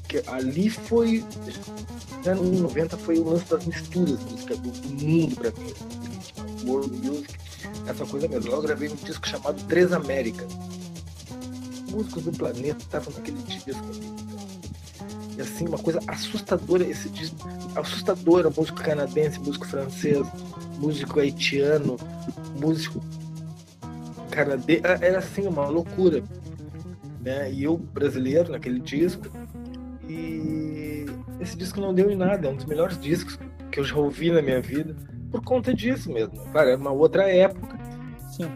[0.09, 1.24] Que ali foi.
[2.24, 5.74] Já no 90 foi o lance das misturas música do, do mundo para mim.
[6.65, 7.35] World Music,
[7.89, 8.53] essa coisa mesmo.
[8.53, 10.47] Eu gravei um disco chamado Três Américas
[11.97, 13.70] músicos do planeta estavam naquele disco.
[15.36, 17.48] E assim, uma coisa assustadora esse disco.
[17.74, 20.27] Assustadora, músico canadense, músico francês,
[20.78, 21.97] músico haitiano,
[22.60, 23.01] músico
[24.31, 24.82] canadense.
[24.85, 26.23] Era assim, uma loucura.
[27.20, 27.52] Né?
[27.52, 29.27] E eu, brasileiro, naquele disco.
[30.09, 31.06] E
[31.40, 33.39] esse disco não deu em nada, é um dos melhores discos
[33.70, 34.97] que eu já ouvi na minha vida,
[35.31, 36.35] por conta disso mesmo.
[36.52, 37.77] Claro, é uma outra época.
[38.31, 38.51] Sim.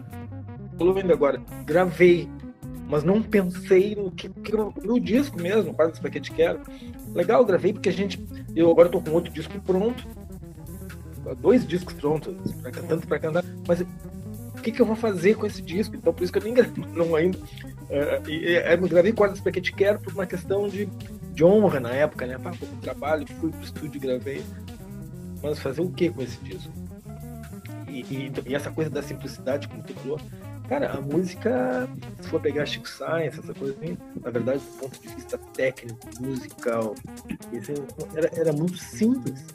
[0.79, 2.27] Eu agora, gravei
[2.91, 6.59] mas não pensei no que, que no disco mesmo, quase esse paquete quero.
[7.15, 8.21] Legal, gravei porque a gente.
[8.53, 10.05] Eu agora tô com outro disco pronto.
[11.39, 15.45] Dois discos prontos, pra, tanto para cantar, mas o que, que eu vou fazer com
[15.45, 15.95] esse disco?
[15.95, 17.37] Então por isso que eu nem gravei não ainda.
[17.89, 20.89] É, é, eu gravei quase esse paquete quero por uma questão de,
[21.33, 22.37] de honra na época, né?
[22.37, 22.51] Pá,
[22.81, 24.43] trabalho, fui pro estúdio e gravei.
[25.41, 26.73] Mas fazer o que com esse disco?
[27.87, 30.19] E, e, e, essa coisa da simplicidade, como tu falou,
[30.71, 31.85] Cara, a música,
[32.21, 35.99] se for pegar Chico Science, essa coisa assim, na verdade, do ponto de vista técnico,
[36.21, 36.95] musical,
[37.51, 37.73] esse,
[38.15, 39.45] era, era muito simples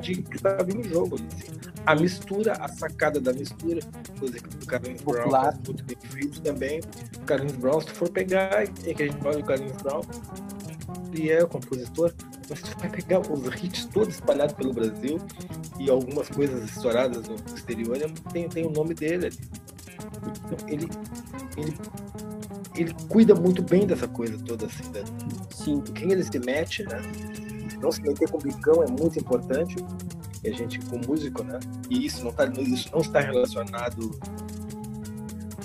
[0.00, 1.16] de que estava em jogo.
[1.16, 1.52] Assim.
[1.84, 3.82] A mistura, a sacada da mistura,
[4.18, 6.80] coisa que o Carlinhos Brown faz muito bem feito também.
[7.14, 10.00] O Carlinhos Brown, se for pegar, é que a gente fala do Carlinhos Brown,
[11.12, 12.14] ele é o compositor,
[12.48, 15.18] mas se vai pegar os hits todos espalhados pelo Brasil
[15.78, 17.98] e algumas coisas estouradas no exterior,
[18.32, 19.68] tem, tem o nome dele ali.
[20.26, 20.88] Então, ele,
[21.56, 21.78] ele,
[22.74, 25.00] ele cuida muito bem dessa coisa toda, assim, da,
[25.54, 25.80] Sim.
[25.80, 27.00] quem ele se mete, né?
[27.80, 29.76] Não se meter com o bicão é muito importante.
[30.42, 31.58] E a gente, com músico, né?
[31.90, 34.18] E isso não, tá, isso não está relacionado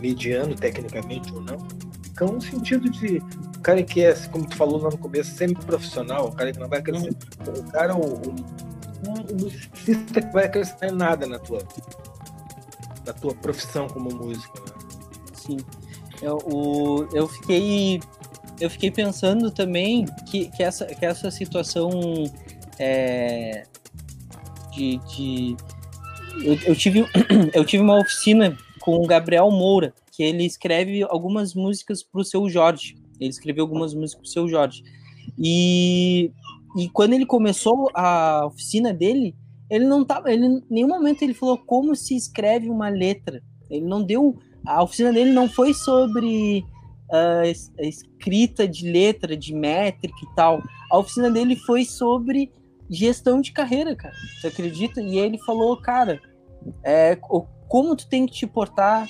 [0.02, 1.58] mediano, tecnicamente ou não.
[2.00, 3.18] Bicão no sentido de
[3.58, 6.60] o cara que é, como tu falou lá no começo, sempre profissional, o cara que
[6.60, 7.48] não vai acrescentar.
[7.48, 7.54] Uhum.
[7.54, 8.36] O cara, o, o,
[9.32, 11.60] o musicista que vai acrescentar nada na tua
[13.04, 14.60] da tua profissão como músico.
[14.60, 14.76] Né?
[15.34, 15.58] Sim.
[16.22, 18.00] Eu, o, eu fiquei
[18.60, 21.90] eu fiquei pensando também que, que, essa, que essa situação
[22.80, 23.66] é,
[24.72, 25.58] de, de
[26.44, 27.06] eu, eu, tive
[27.54, 32.24] eu tive uma oficina com o Gabriel Moura que ele escreve algumas músicas para o
[32.24, 34.84] seu Jorge Ele escreveu algumas músicas pro seu Jorge.
[35.38, 36.32] E,
[36.78, 39.36] e quando ele começou a oficina dele,
[39.74, 43.42] ele não tava, ele em nenhum momento ele falou como se escreve uma letra.
[43.72, 46.64] Ele não deu, a oficina dele não foi sobre
[47.10, 50.62] uh, escrita de letra, de métrica e tal.
[50.92, 52.52] A oficina dele foi sobre
[52.88, 54.14] gestão de carreira, cara.
[54.40, 55.02] Você acredita?
[55.02, 56.22] E ele falou, cara,
[56.84, 57.18] é,
[57.68, 59.08] como tu tem que te portar,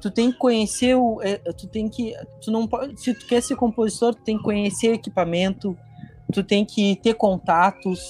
[0.00, 3.42] tu tem que conhecer o, é, tu tem que, tu não pode, se tu quer
[3.42, 5.76] ser compositor, tu tem que conhecer equipamento,
[6.32, 8.00] tu tem que ter contatos,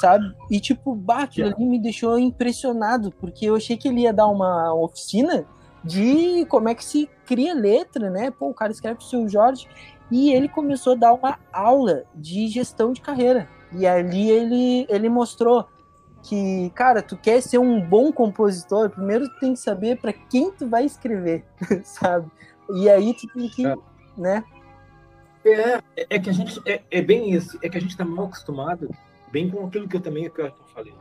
[0.00, 0.34] sabe?
[0.50, 4.28] E tipo, bah, aquilo ali me deixou impressionado, porque eu achei que ele ia dar
[4.28, 5.44] uma oficina
[5.84, 8.30] de como é que se cria letra, né?
[8.30, 9.66] Pô, o cara escreve pro seu Jorge
[10.10, 13.48] e ele começou a dar uma aula de gestão de carreira.
[13.72, 15.66] E ali ele, ele mostrou
[16.22, 20.52] que, cara, tu quer ser um bom compositor, primeiro tu tem que saber para quem
[20.52, 21.44] tu vai escrever,
[21.82, 22.30] sabe?
[22.74, 23.76] E aí tu tem que, é.
[24.16, 24.44] né?
[25.44, 28.26] É, é que a gente, é, é bem isso, é que a gente tá mal
[28.26, 28.88] acostumado,
[29.32, 30.94] bem com aquilo que eu também que eu falei.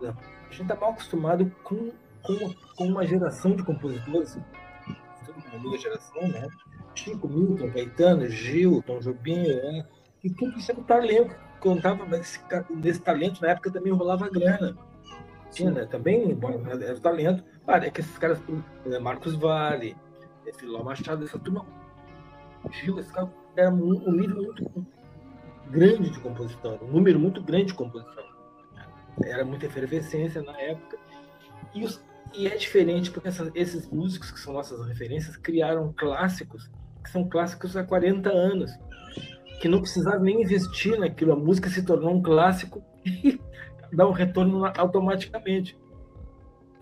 [0.00, 0.14] Né?
[0.48, 1.90] A gente tá mal acostumado com,
[2.22, 4.38] com, com uma geração de compositores,
[5.52, 6.46] uma nova geração, né?
[6.94, 9.86] Chico, Milton, Caetano, Gil, Tom Jobim, né?
[10.24, 12.40] e tudo isso é um talento contava nesse,
[12.70, 14.76] nesse talento, na época também rolava grana.
[15.50, 15.86] Tinha, né?
[15.86, 16.36] Também
[16.80, 17.42] era o talento.
[17.66, 18.40] Cara, é que esses caras,
[18.84, 19.96] né, Marcos Vale,
[20.56, 21.64] Filó Machado, essa turma,
[22.70, 24.86] Gil, esse cara era um, um nível muito
[25.70, 28.24] grande de composição, um número muito grande de composição.
[29.22, 30.98] Era muita efervescência na época.
[31.74, 32.02] E, os,
[32.34, 36.70] e é diferente porque essa, esses músicos que são nossas referências criaram clássicos
[37.06, 38.72] que são clássicos há 40 anos
[39.60, 43.40] que não precisava nem investir naquilo, a música se tornou um clássico e
[43.92, 45.78] dá um retorno automaticamente.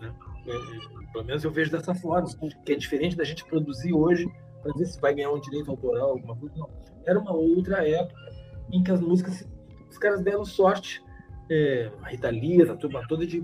[0.01, 0.13] Né?
[0.47, 2.27] É, é, pelo menos eu vejo dessa forma,
[2.65, 4.27] que é diferente da gente produzir hoje
[4.61, 6.55] para ver se vai ganhar um direito autoral, alguma coisa.
[6.57, 6.69] Não.
[7.05, 8.24] Era uma outra época
[8.71, 9.47] em que as músicas,
[9.89, 11.03] os caras deram sorte,
[11.49, 13.41] é, a Rita Lee, a turma toda, de,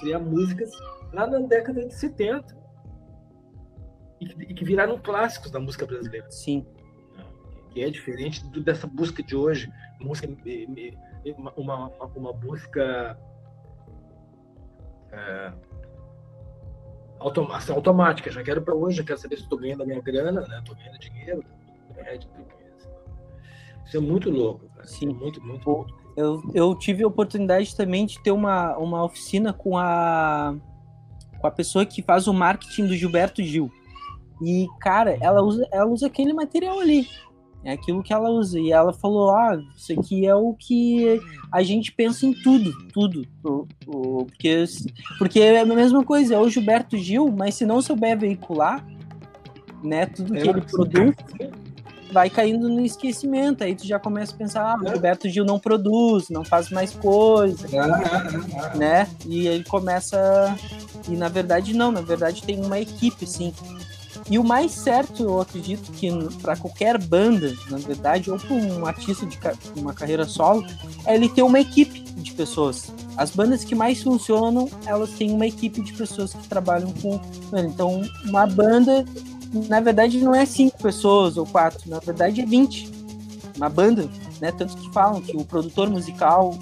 [0.00, 0.70] criar músicas
[1.12, 2.56] lá na década de 70
[4.20, 6.30] e que, e que viraram clássicos da música brasileira.
[6.30, 6.64] Sim
[7.70, 10.28] que é diferente do, dessa busca de hoje, música,
[11.36, 13.18] uma, uma, uma busca
[15.12, 15.52] é,
[17.54, 18.30] assim, automática.
[18.30, 20.58] Já quero para hoje, já quero saber se estou ganhando a minha grana, né?
[20.58, 21.44] Estou ganhando dinheiro.
[21.96, 22.18] É,
[23.90, 24.86] isso é muito louco, cara.
[24.86, 25.10] Sim.
[25.10, 25.94] É muito, muito, muito.
[26.16, 30.54] Eu, eu tive a oportunidade também de ter uma, uma oficina com a,
[31.40, 33.68] com a pessoa que faz o marketing do Gilberto Gil.
[34.40, 37.08] E, cara, ela usa, ela usa aquele material ali.
[37.64, 38.60] É aquilo que ela usa.
[38.60, 43.26] E ela falou: ah, isso aqui é o que a gente pensa em tudo, tudo.
[43.84, 44.64] Porque,
[45.18, 48.86] porque é a mesma coisa, é o Gilberto Gil, mas se não souber veicular,
[49.82, 51.14] né, tudo que é, ele produz,
[52.12, 53.64] vai caindo no esquecimento.
[53.64, 56.92] Aí tu já começa a pensar: ah, o Gilberto Gil não produz, não faz mais
[56.92, 57.66] coisa,
[58.74, 59.08] né?
[59.26, 60.56] E aí começa.
[61.08, 63.52] E na verdade, não, na verdade tem uma equipe, sim.
[64.28, 66.08] E o mais certo, eu acredito que
[66.40, 69.36] para qualquer banda, na verdade, ou para um artista de
[69.76, 70.64] uma carreira solo,
[71.04, 72.92] é ele ter uma equipe de pessoas.
[73.16, 77.20] As bandas que mais funcionam, elas têm uma equipe de pessoas que trabalham com.
[77.58, 79.04] Então, uma banda,
[79.52, 83.00] na verdade, não é cinco pessoas ou quatro, na verdade é 20.
[83.56, 84.08] Uma banda,
[84.40, 84.52] né?
[84.52, 86.56] Tanto que falam que o produtor musical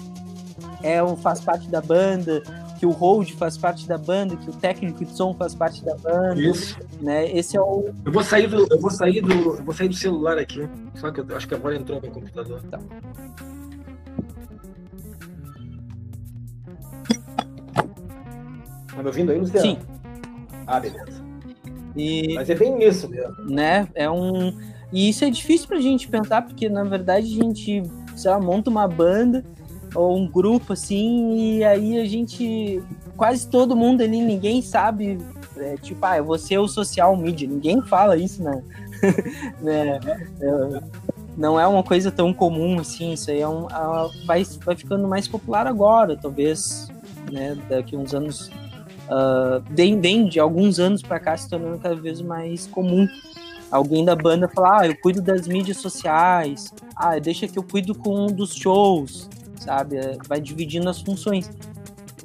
[0.83, 2.41] é, faz parte da banda,
[2.79, 5.95] que o hold faz parte da banda, que o técnico de som faz parte da
[5.95, 6.41] banda.
[6.41, 6.77] Isso.
[7.01, 7.29] Né?
[7.31, 7.89] Esse é o.
[8.05, 10.67] Eu vou sair do, eu vou sair do, eu vou sair do celular aqui.
[10.95, 12.61] Só que eu acho que agora entrou no meu computador.
[12.69, 12.79] Tá.
[18.87, 19.61] Tá me ouvindo aí, Luciano?
[19.61, 19.77] Sim.
[20.65, 21.18] Ah, beleza.
[21.95, 23.35] E, Mas é bem isso mesmo.
[23.45, 23.87] Né?
[23.95, 24.53] É um.
[24.91, 27.83] E isso é difícil pra gente pensar, porque na verdade a gente,
[28.15, 29.43] sei lá, monta uma banda
[29.95, 32.81] ou um grupo assim, e aí a gente.
[33.17, 35.17] Quase todo mundo ali, ninguém sabe.
[35.57, 37.47] É, tipo, ah, eu vou ser o social media.
[37.47, 38.63] Ninguém fala isso, né?
[39.61, 39.99] né?
[40.39, 40.81] É,
[41.35, 43.13] não é uma coisa tão comum assim.
[43.13, 43.67] Isso aí é um,
[44.25, 46.89] vai, vai ficando mais popular agora, talvez,
[47.31, 47.57] né?
[47.69, 48.51] Daqui uns anos.
[49.69, 53.07] Bem, bem de alguns anos para cá se tornando cada vez mais comum
[53.71, 57.93] alguém da banda falar, ah, eu cuido das mídias sociais, ah, deixa que eu cuido
[57.93, 59.97] com um dos shows, sabe?
[59.97, 61.49] É, vai dividindo as funções.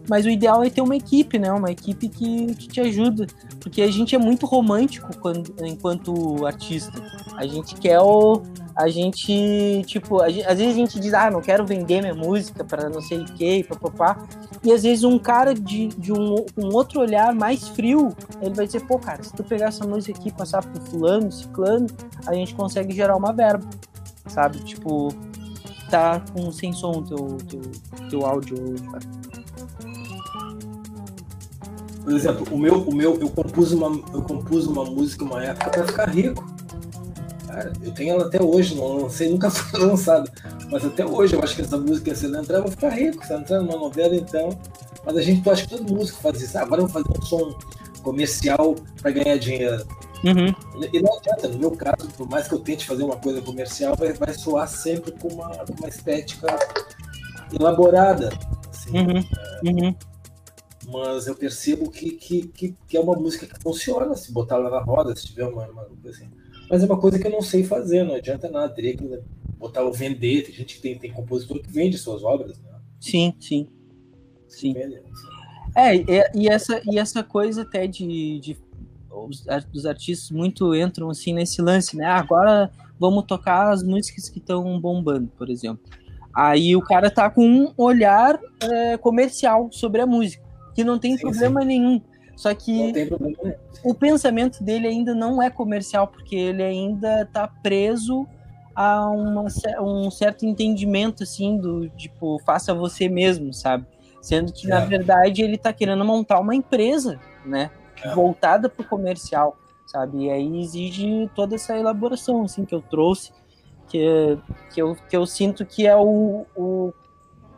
[0.08, 1.50] Mas o ideal é ter uma equipe, né?
[1.52, 3.26] Uma equipe que, que te ajuda.
[3.60, 7.02] Porque a gente é muito romântico quando, enquanto artista.
[7.36, 8.42] A gente quer o.
[8.76, 12.14] A gente, tipo, a gente, às vezes a gente diz, ah, não quero vender minha
[12.14, 14.26] música para não sei o que, papapá.
[14.64, 18.12] E às vezes um cara de, de um, um outro olhar mais frio,
[18.42, 21.30] ele vai dizer, pô, cara, se tu pegar essa música aqui e passar pro fulano,
[21.30, 21.86] ciclano,
[22.26, 23.64] a gente consegue gerar uma verba,
[24.26, 24.58] sabe?
[24.64, 25.14] Tipo,
[25.88, 27.60] tá com sem som teu, teu,
[28.10, 28.56] teu áudio,
[28.90, 29.04] cara.
[32.04, 35.70] Por exemplo, o meu, o meu, eu compus uma, eu compus uma música uma época
[35.70, 36.44] para ficar rico.
[37.46, 40.30] Cara, eu tenho ela até hoje, não lancei, nunca foi lançada.
[40.70, 43.24] Mas até hoje eu acho que essa música, se ela entrar, eu vou ficar rico.
[43.24, 44.50] Se ela entrar numa novela, então.
[45.06, 46.58] Mas a gente, eu acho que todo músico faz isso.
[46.58, 47.58] Ah, agora eu vou fazer um som
[48.02, 49.84] comercial para ganhar dinheiro.
[50.24, 50.54] Uhum.
[50.92, 53.94] E não adianta, no meu caso, por mais que eu tente fazer uma coisa comercial,
[53.96, 56.46] vai, vai soar sempre com uma, uma estética
[57.52, 58.30] elaborada.
[58.70, 59.18] Assim, Uhum.
[59.18, 59.94] é, Uhum.
[60.86, 64.70] Mas eu percebo que, que, que, que é uma música que funciona se botar ela
[64.70, 66.30] na roda, se tiver uma, uma coisa assim.
[66.68, 69.20] Mas é uma coisa que eu não sei fazer, não adianta nada, teria que
[69.58, 70.44] botar o vender.
[70.44, 72.70] Tem gente que tem, tem compositor que vende suas obras, né?
[73.00, 73.68] Sim, sim.
[74.48, 74.72] Sim.
[74.72, 75.34] Vende, assim.
[75.74, 76.04] É, e,
[76.34, 78.56] e essa, e essa coisa até de, de
[79.10, 82.04] os, os artistas muito entram assim nesse lance, né?
[82.04, 85.82] Ah, agora vamos tocar as músicas que estão bombando, por exemplo.
[86.34, 90.43] Aí o cara tá com um olhar é, comercial sobre a música,
[90.74, 92.00] que não tem Sim, problema nenhum.
[92.36, 98.26] Só que problema o pensamento dele ainda não é comercial, porque ele ainda tá preso
[98.74, 99.46] a uma,
[99.80, 103.86] um certo entendimento, assim, do tipo, faça você mesmo, sabe?
[104.20, 104.86] Sendo que, na É.
[104.86, 107.70] verdade, ele tá querendo montar uma empresa, né?
[108.02, 108.12] É.
[108.14, 109.56] Voltada pro comercial,
[109.86, 110.24] sabe?
[110.24, 113.32] E aí exige toda essa elaboração, assim, que eu trouxe,
[113.88, 114.38] que,
[114.72, 116.92] que, eu, que eu sinto que é o, o...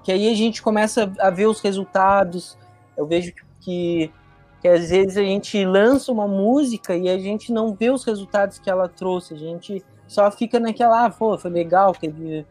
[0.03, 2.59] Que aí a gente começa a ver os resultados,
[2.97, 4.13] eu vejo que
[4.61, 8.59] que às vezes a gente lança uma música e a gente não vê os resultados
[8.59, 12.47] que ela trouxe, a gente só fica naquela, ah, pô, foi legal, teve,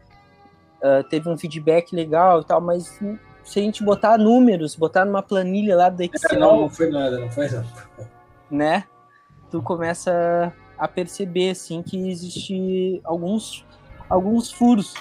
[0.82, 3.00] ah, teve um feedback legal e tal, mas
[3.42, 7.18] se a gente botar números, botar numa planilha lá do Excel, Não, não foi nada,
[7.18, 7.66] não foi nada.
[8.50, 8.84] né,
[9.50, 13.64] tu começa a perceber, assim, que existe alguns,
[14.08, 14.94] alguns furos.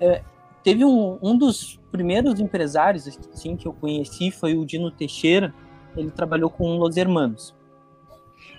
[0.00, 0.22] É,
[0.62, 5.54] teve um, um dos primeiros empresários, assim, que eu conheci foi o Dino Teixeira,
[5.96, 7.54] ele trabalhou com Los Hermanos.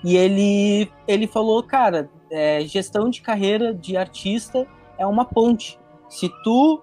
[0.03, 4.67] E ele, ele falou, cara, é, gestão de carreira de artista
[4.97, 5.79] é uma ponte.
[6.09, 6.81] Se tu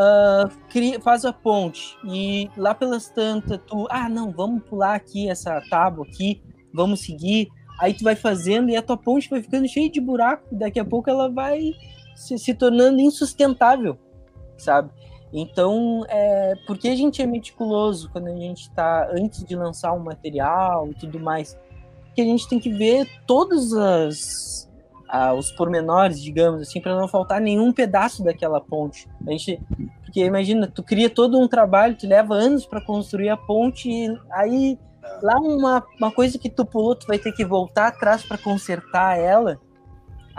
[0.00, 5.28] ah, cria, faz a ponte e lá pelas tantas tu, ah, não, vamos pular aqui
[5.28, 6.40] essa tábua aqui,
[6.72, 7.48] vamos seguir.
[7.80, 10.46] Aí tu vai fazendo e a tua ponte vai ficando cheia de buraco.
[10.52, 11.72] Daqui a pouco ela vai
[12.14, 13.98] se, se tornando insustentável,
[14.58, 14.90] sabe?
[15.32, 19.98] Então, é, porque a gente é meticuloso quando a gente está antes de lançar um
[19.98, 21.58] material e tudo mais?
[22.06, 24.68] Porque a gente tem que ver todos as,
[25.08, 29.08] ah, os pormenores, digamos assim, para não faltar nenhum pedaço daquela ponte.
[29.26, 29.60] A gente,
[30.02, 34.18] porque imagina, tu cria todo um trabalho, tu leva anos para construir a ponte, e
[34.30, 34.78] aí
[35.22, 39.18] lá uma, uma coisa que tu pulou, tu vai ter que voltar atrás para consertar
[39.18, 39.58] ela.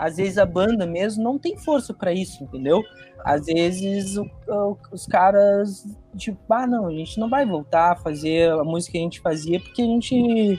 [0.02, 2.82] Às vezes a banda mesmo não tem força para isso, entendeu?
[3.22, 5.84] Às vezes o- o- os caras,
[6.16, 9.20] tipo, ah, não, a gente não vai voltar a fazer a música que a gente
[9.20, 10.58] fazia porque a gente,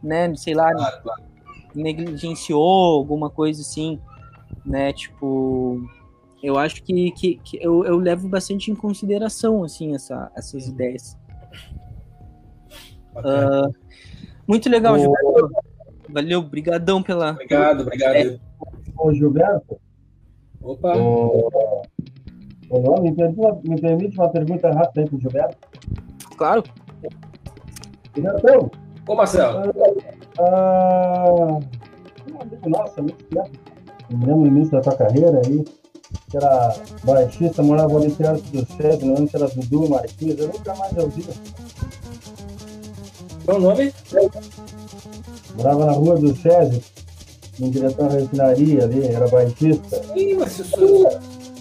[0.00, 0.70] né, sei lá,
[1.74, 2.62] negligenciou
[2.98, 3.98] alguma coisa assim,
[4.64, 4.92] né?
[4.92, 5.80] Tipo,
[6.40, 11.18] eu acho que, que, que eu, eu levo bastante em consideração, assim, essa, essas ideias.
[13.12, 13.70] Bacana.
[14.46, 15.50] Muito legal, O- Gilberto.
[16.08, 17.30] Valeu, brigadão pela...
[17.32, 18.40] Obrigado, obrigado.
[18.96, 19.78] Ô, Gilberto,
[20.62, 21.48] Opa, ô,
[22.70, 25.56] ô, me, permite uma, me permite uma pergunta rápida aí pro Gilberto?
[26.36, 26.62] Claro,
[28.14, 28.70] Gilberto,
[29.08, 29.72] ô Marcelo.
[30.38, 31.58] ah,
[32.32, 33.50] um amigo nosso, muito tempo,
[34.10, 35.64] lembro no início da tua carreira aí,
[36.30, 38.64] que era baixista, morava ali perto do
[39.06, 41.26] lembro se era Dudu, Marquinhos, eu nunca mais ouvi.
[43.44, 43.92] Qual o nome?
[45.56, 46.80] Morava na rua do César,
[47.60, 50.02] em direção à refinaria ali, era baixista.
[50.16, 51.06] Ih, mas isso.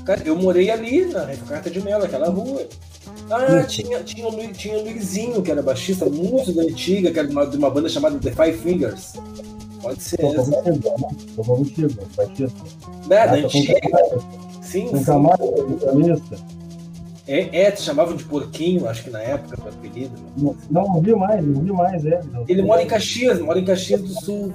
[0.05, 2.65] Cara, eu morei ali na Carta de Melo, aquela rua.
[3.29, 7.19] Ah, tinha, tinha, o Lu- tinha o Luizinho, que era baixista muito da antiga, que
[7.19, 9.13] era de uma, de uma banda chamada The Five Fingers.
[9.81, 10.51] Pode ser Tocou essa.
[10.51, 11.07] contigo, né?
[11.35, 12.61] Tocou contigo, baixista.
[13.09, 13.79] É, da tocou antiga.
[14.61, 15.03] Sim, sim.
[15.03, 16.21] Camargo.
[17.27, 20.11] É, é, te chamavam de porquinho, acho que na época, o apelido.
[20.37, 22.43] Não, não ouvi mais, não ouvi mais não.
[22.47, 24.51] Ele mora em Caxias, mora em Caxias do Sul.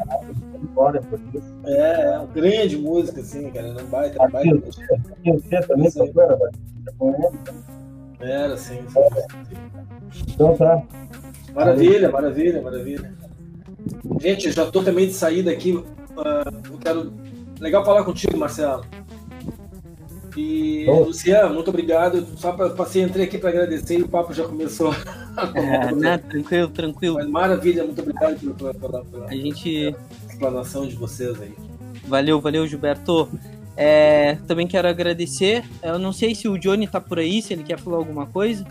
[0.77, 1.55] Por isso.
[1.65, 3.75] É, é um grande músico, assim, cara.
[3.91, 4.69] Baita, um baita.
[5.25, 7.39] E você também tocou, era baixista com ele.
[8.21, 8.77] Era, assim.
[8.77, 10.25] sim, sim.
[10.35, 10.83] Então tá.
[11.55, 13.13] Maravilha, maravilha, maravilha.
[14.21, 15.73] Gente, eu já tô também de saída aqui.
[15.73, 15.85] Uh,
[16.71, 17.13] eu quero.
[17.59, 18.85] Legal falar contigo, Marcelo.
[20.37, 21.05] E, Bom.
[21.05, 22.27] Luciano, muito obrigado.
[22.37, 24.95] Só pra, passei, entrei aqui para agradecer e o papo já começou.
[25.55, 26.19] É, né?
[26.19, 27.15] Tranquilo, tranquilo.
[27.17, 29.95] Mas maravilha, muito obrigado pela, pela, pela A gente.
[30.37, 31.55] Explanação de vocês aí.
[32.07, 33.29] Valeu, valeu, Gilberto.
[33.77, 35.65] É, também quero agradecer.
[35.83, 38.65] Eu não sei se o Johnny tá por aí, se ele quer falar alguma coisa.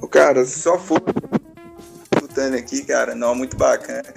[0.00, 1.02] O cara, só for
[2.12, 4.14] escutando aqui, cara, não, muito bacana.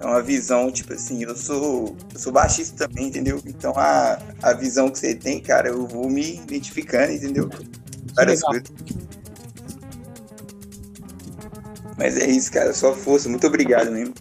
[0.00, 3.40] É uma visão, tipo assim, eu sou, eu sou baixista também, entendeu?
[3.46, 7.48] Então a, a visão que você tem, cara, eu vou me identificando, entendeu?
[8.14, 8.50] Várias legal.
[8.50, 9.04] coisas.
[11.96, 14.14] Mas é isso, cara, só força, muito obrigado mesmo.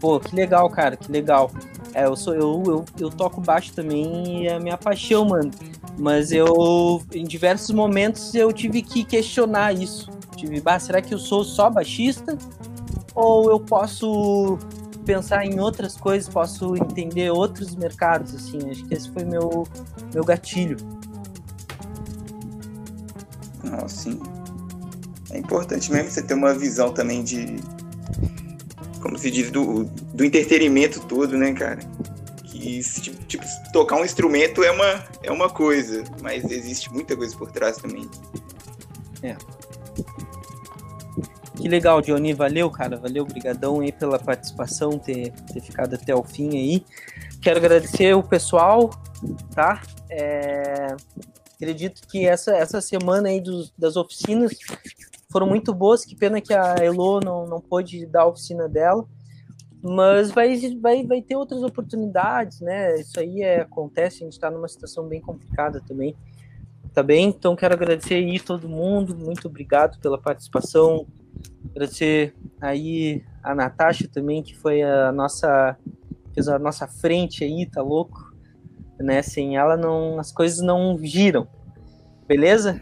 [0.00, 1.50] Pô, que legal, cara, que legal.
[1.94, 5.50] É, eu sou eu, eu, eu toco baixo também e é a minha paixão, mano.
[5.98, 10.08] Mas eu, em diversos momentos, eu tive que questionar isso.
[10.36, 12.38] Tive, bah, será que eu sou só baixista?
[13.14, 14.58] Ou eu posso
[15.04, 18.70] pensar em outras coisas, posso entender outros mercados, assim.
[18.70, 19.66] Acho que esse foi meu,
[20.14, 20.76] meu gatilho.
[23.64, 24.20] Não, sim.
[25.38, 27.60] É importante mesmo você ter uma visão também de.
[29.00, 31.78] Como se diz, do, do entretenimento todo, né, cara?
[32.42, 37.36] Que, tipo, tipo, tocar um instrumento é uma, é uma coisa, mas existe muita coisa
[37.36, 38.10] por trás também.
[41.54, 42.34] Que legal, Johnny.
[42.34, 42.96] Valeu, cara.
[42.96, 46.84] Valeu, brigadão aí pela participação, ter, ter ficado até o fim aí.
[47.40, 48.90] Quero agradecer o pessoal,
[49.54, 49.82] tá?
[50.10, 50.96] É,
[51.54, 54.52] acredito que essa, essa semana aí dos, das oficinas
[55.30, 56.04] foram muito boas.
[56.04, 59.04] Que pena que a Elo não, não pôde dar a oficina dela.
[59.80, 63.00] Mas vai, vai, vai ter outras oportunidades, né?
[63.00, 66.16] Isso aí é, acontece, a gente está numa situação bem complicada também.
[66.92, 67.28] Tá bem?
[67.28, 71.06] Então quero agradecer aí todo mundo, muito obrigado pela participação.
[71.70, 75.76] Agradecer aí a Natasha também, que foi a nossa
[76.34, 78.32] fez a nossa frente aí, tá louco?
[78.98, 79.22] Né?
[79.22, 81.46] Sem ela não as coisas não giram.
[82.26, 82.80] Beleza?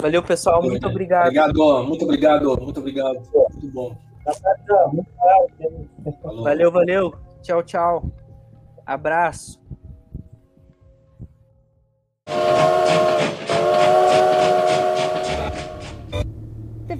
[0.00, 1.26] Valeu, pessoal, muito obrigado.
[1.26, 3.20] Obrigado, muito obrigado, muito obrigado.
[3.52, 3.96] Muito bom.
[4.92, 6.42] Muito.
[6.42, 7.14] Valeu, valeu.
[7.42, 8.04] Tchau, tchau.
[8.84, 9.60] Abraço.
[16.86, 16.94] Tá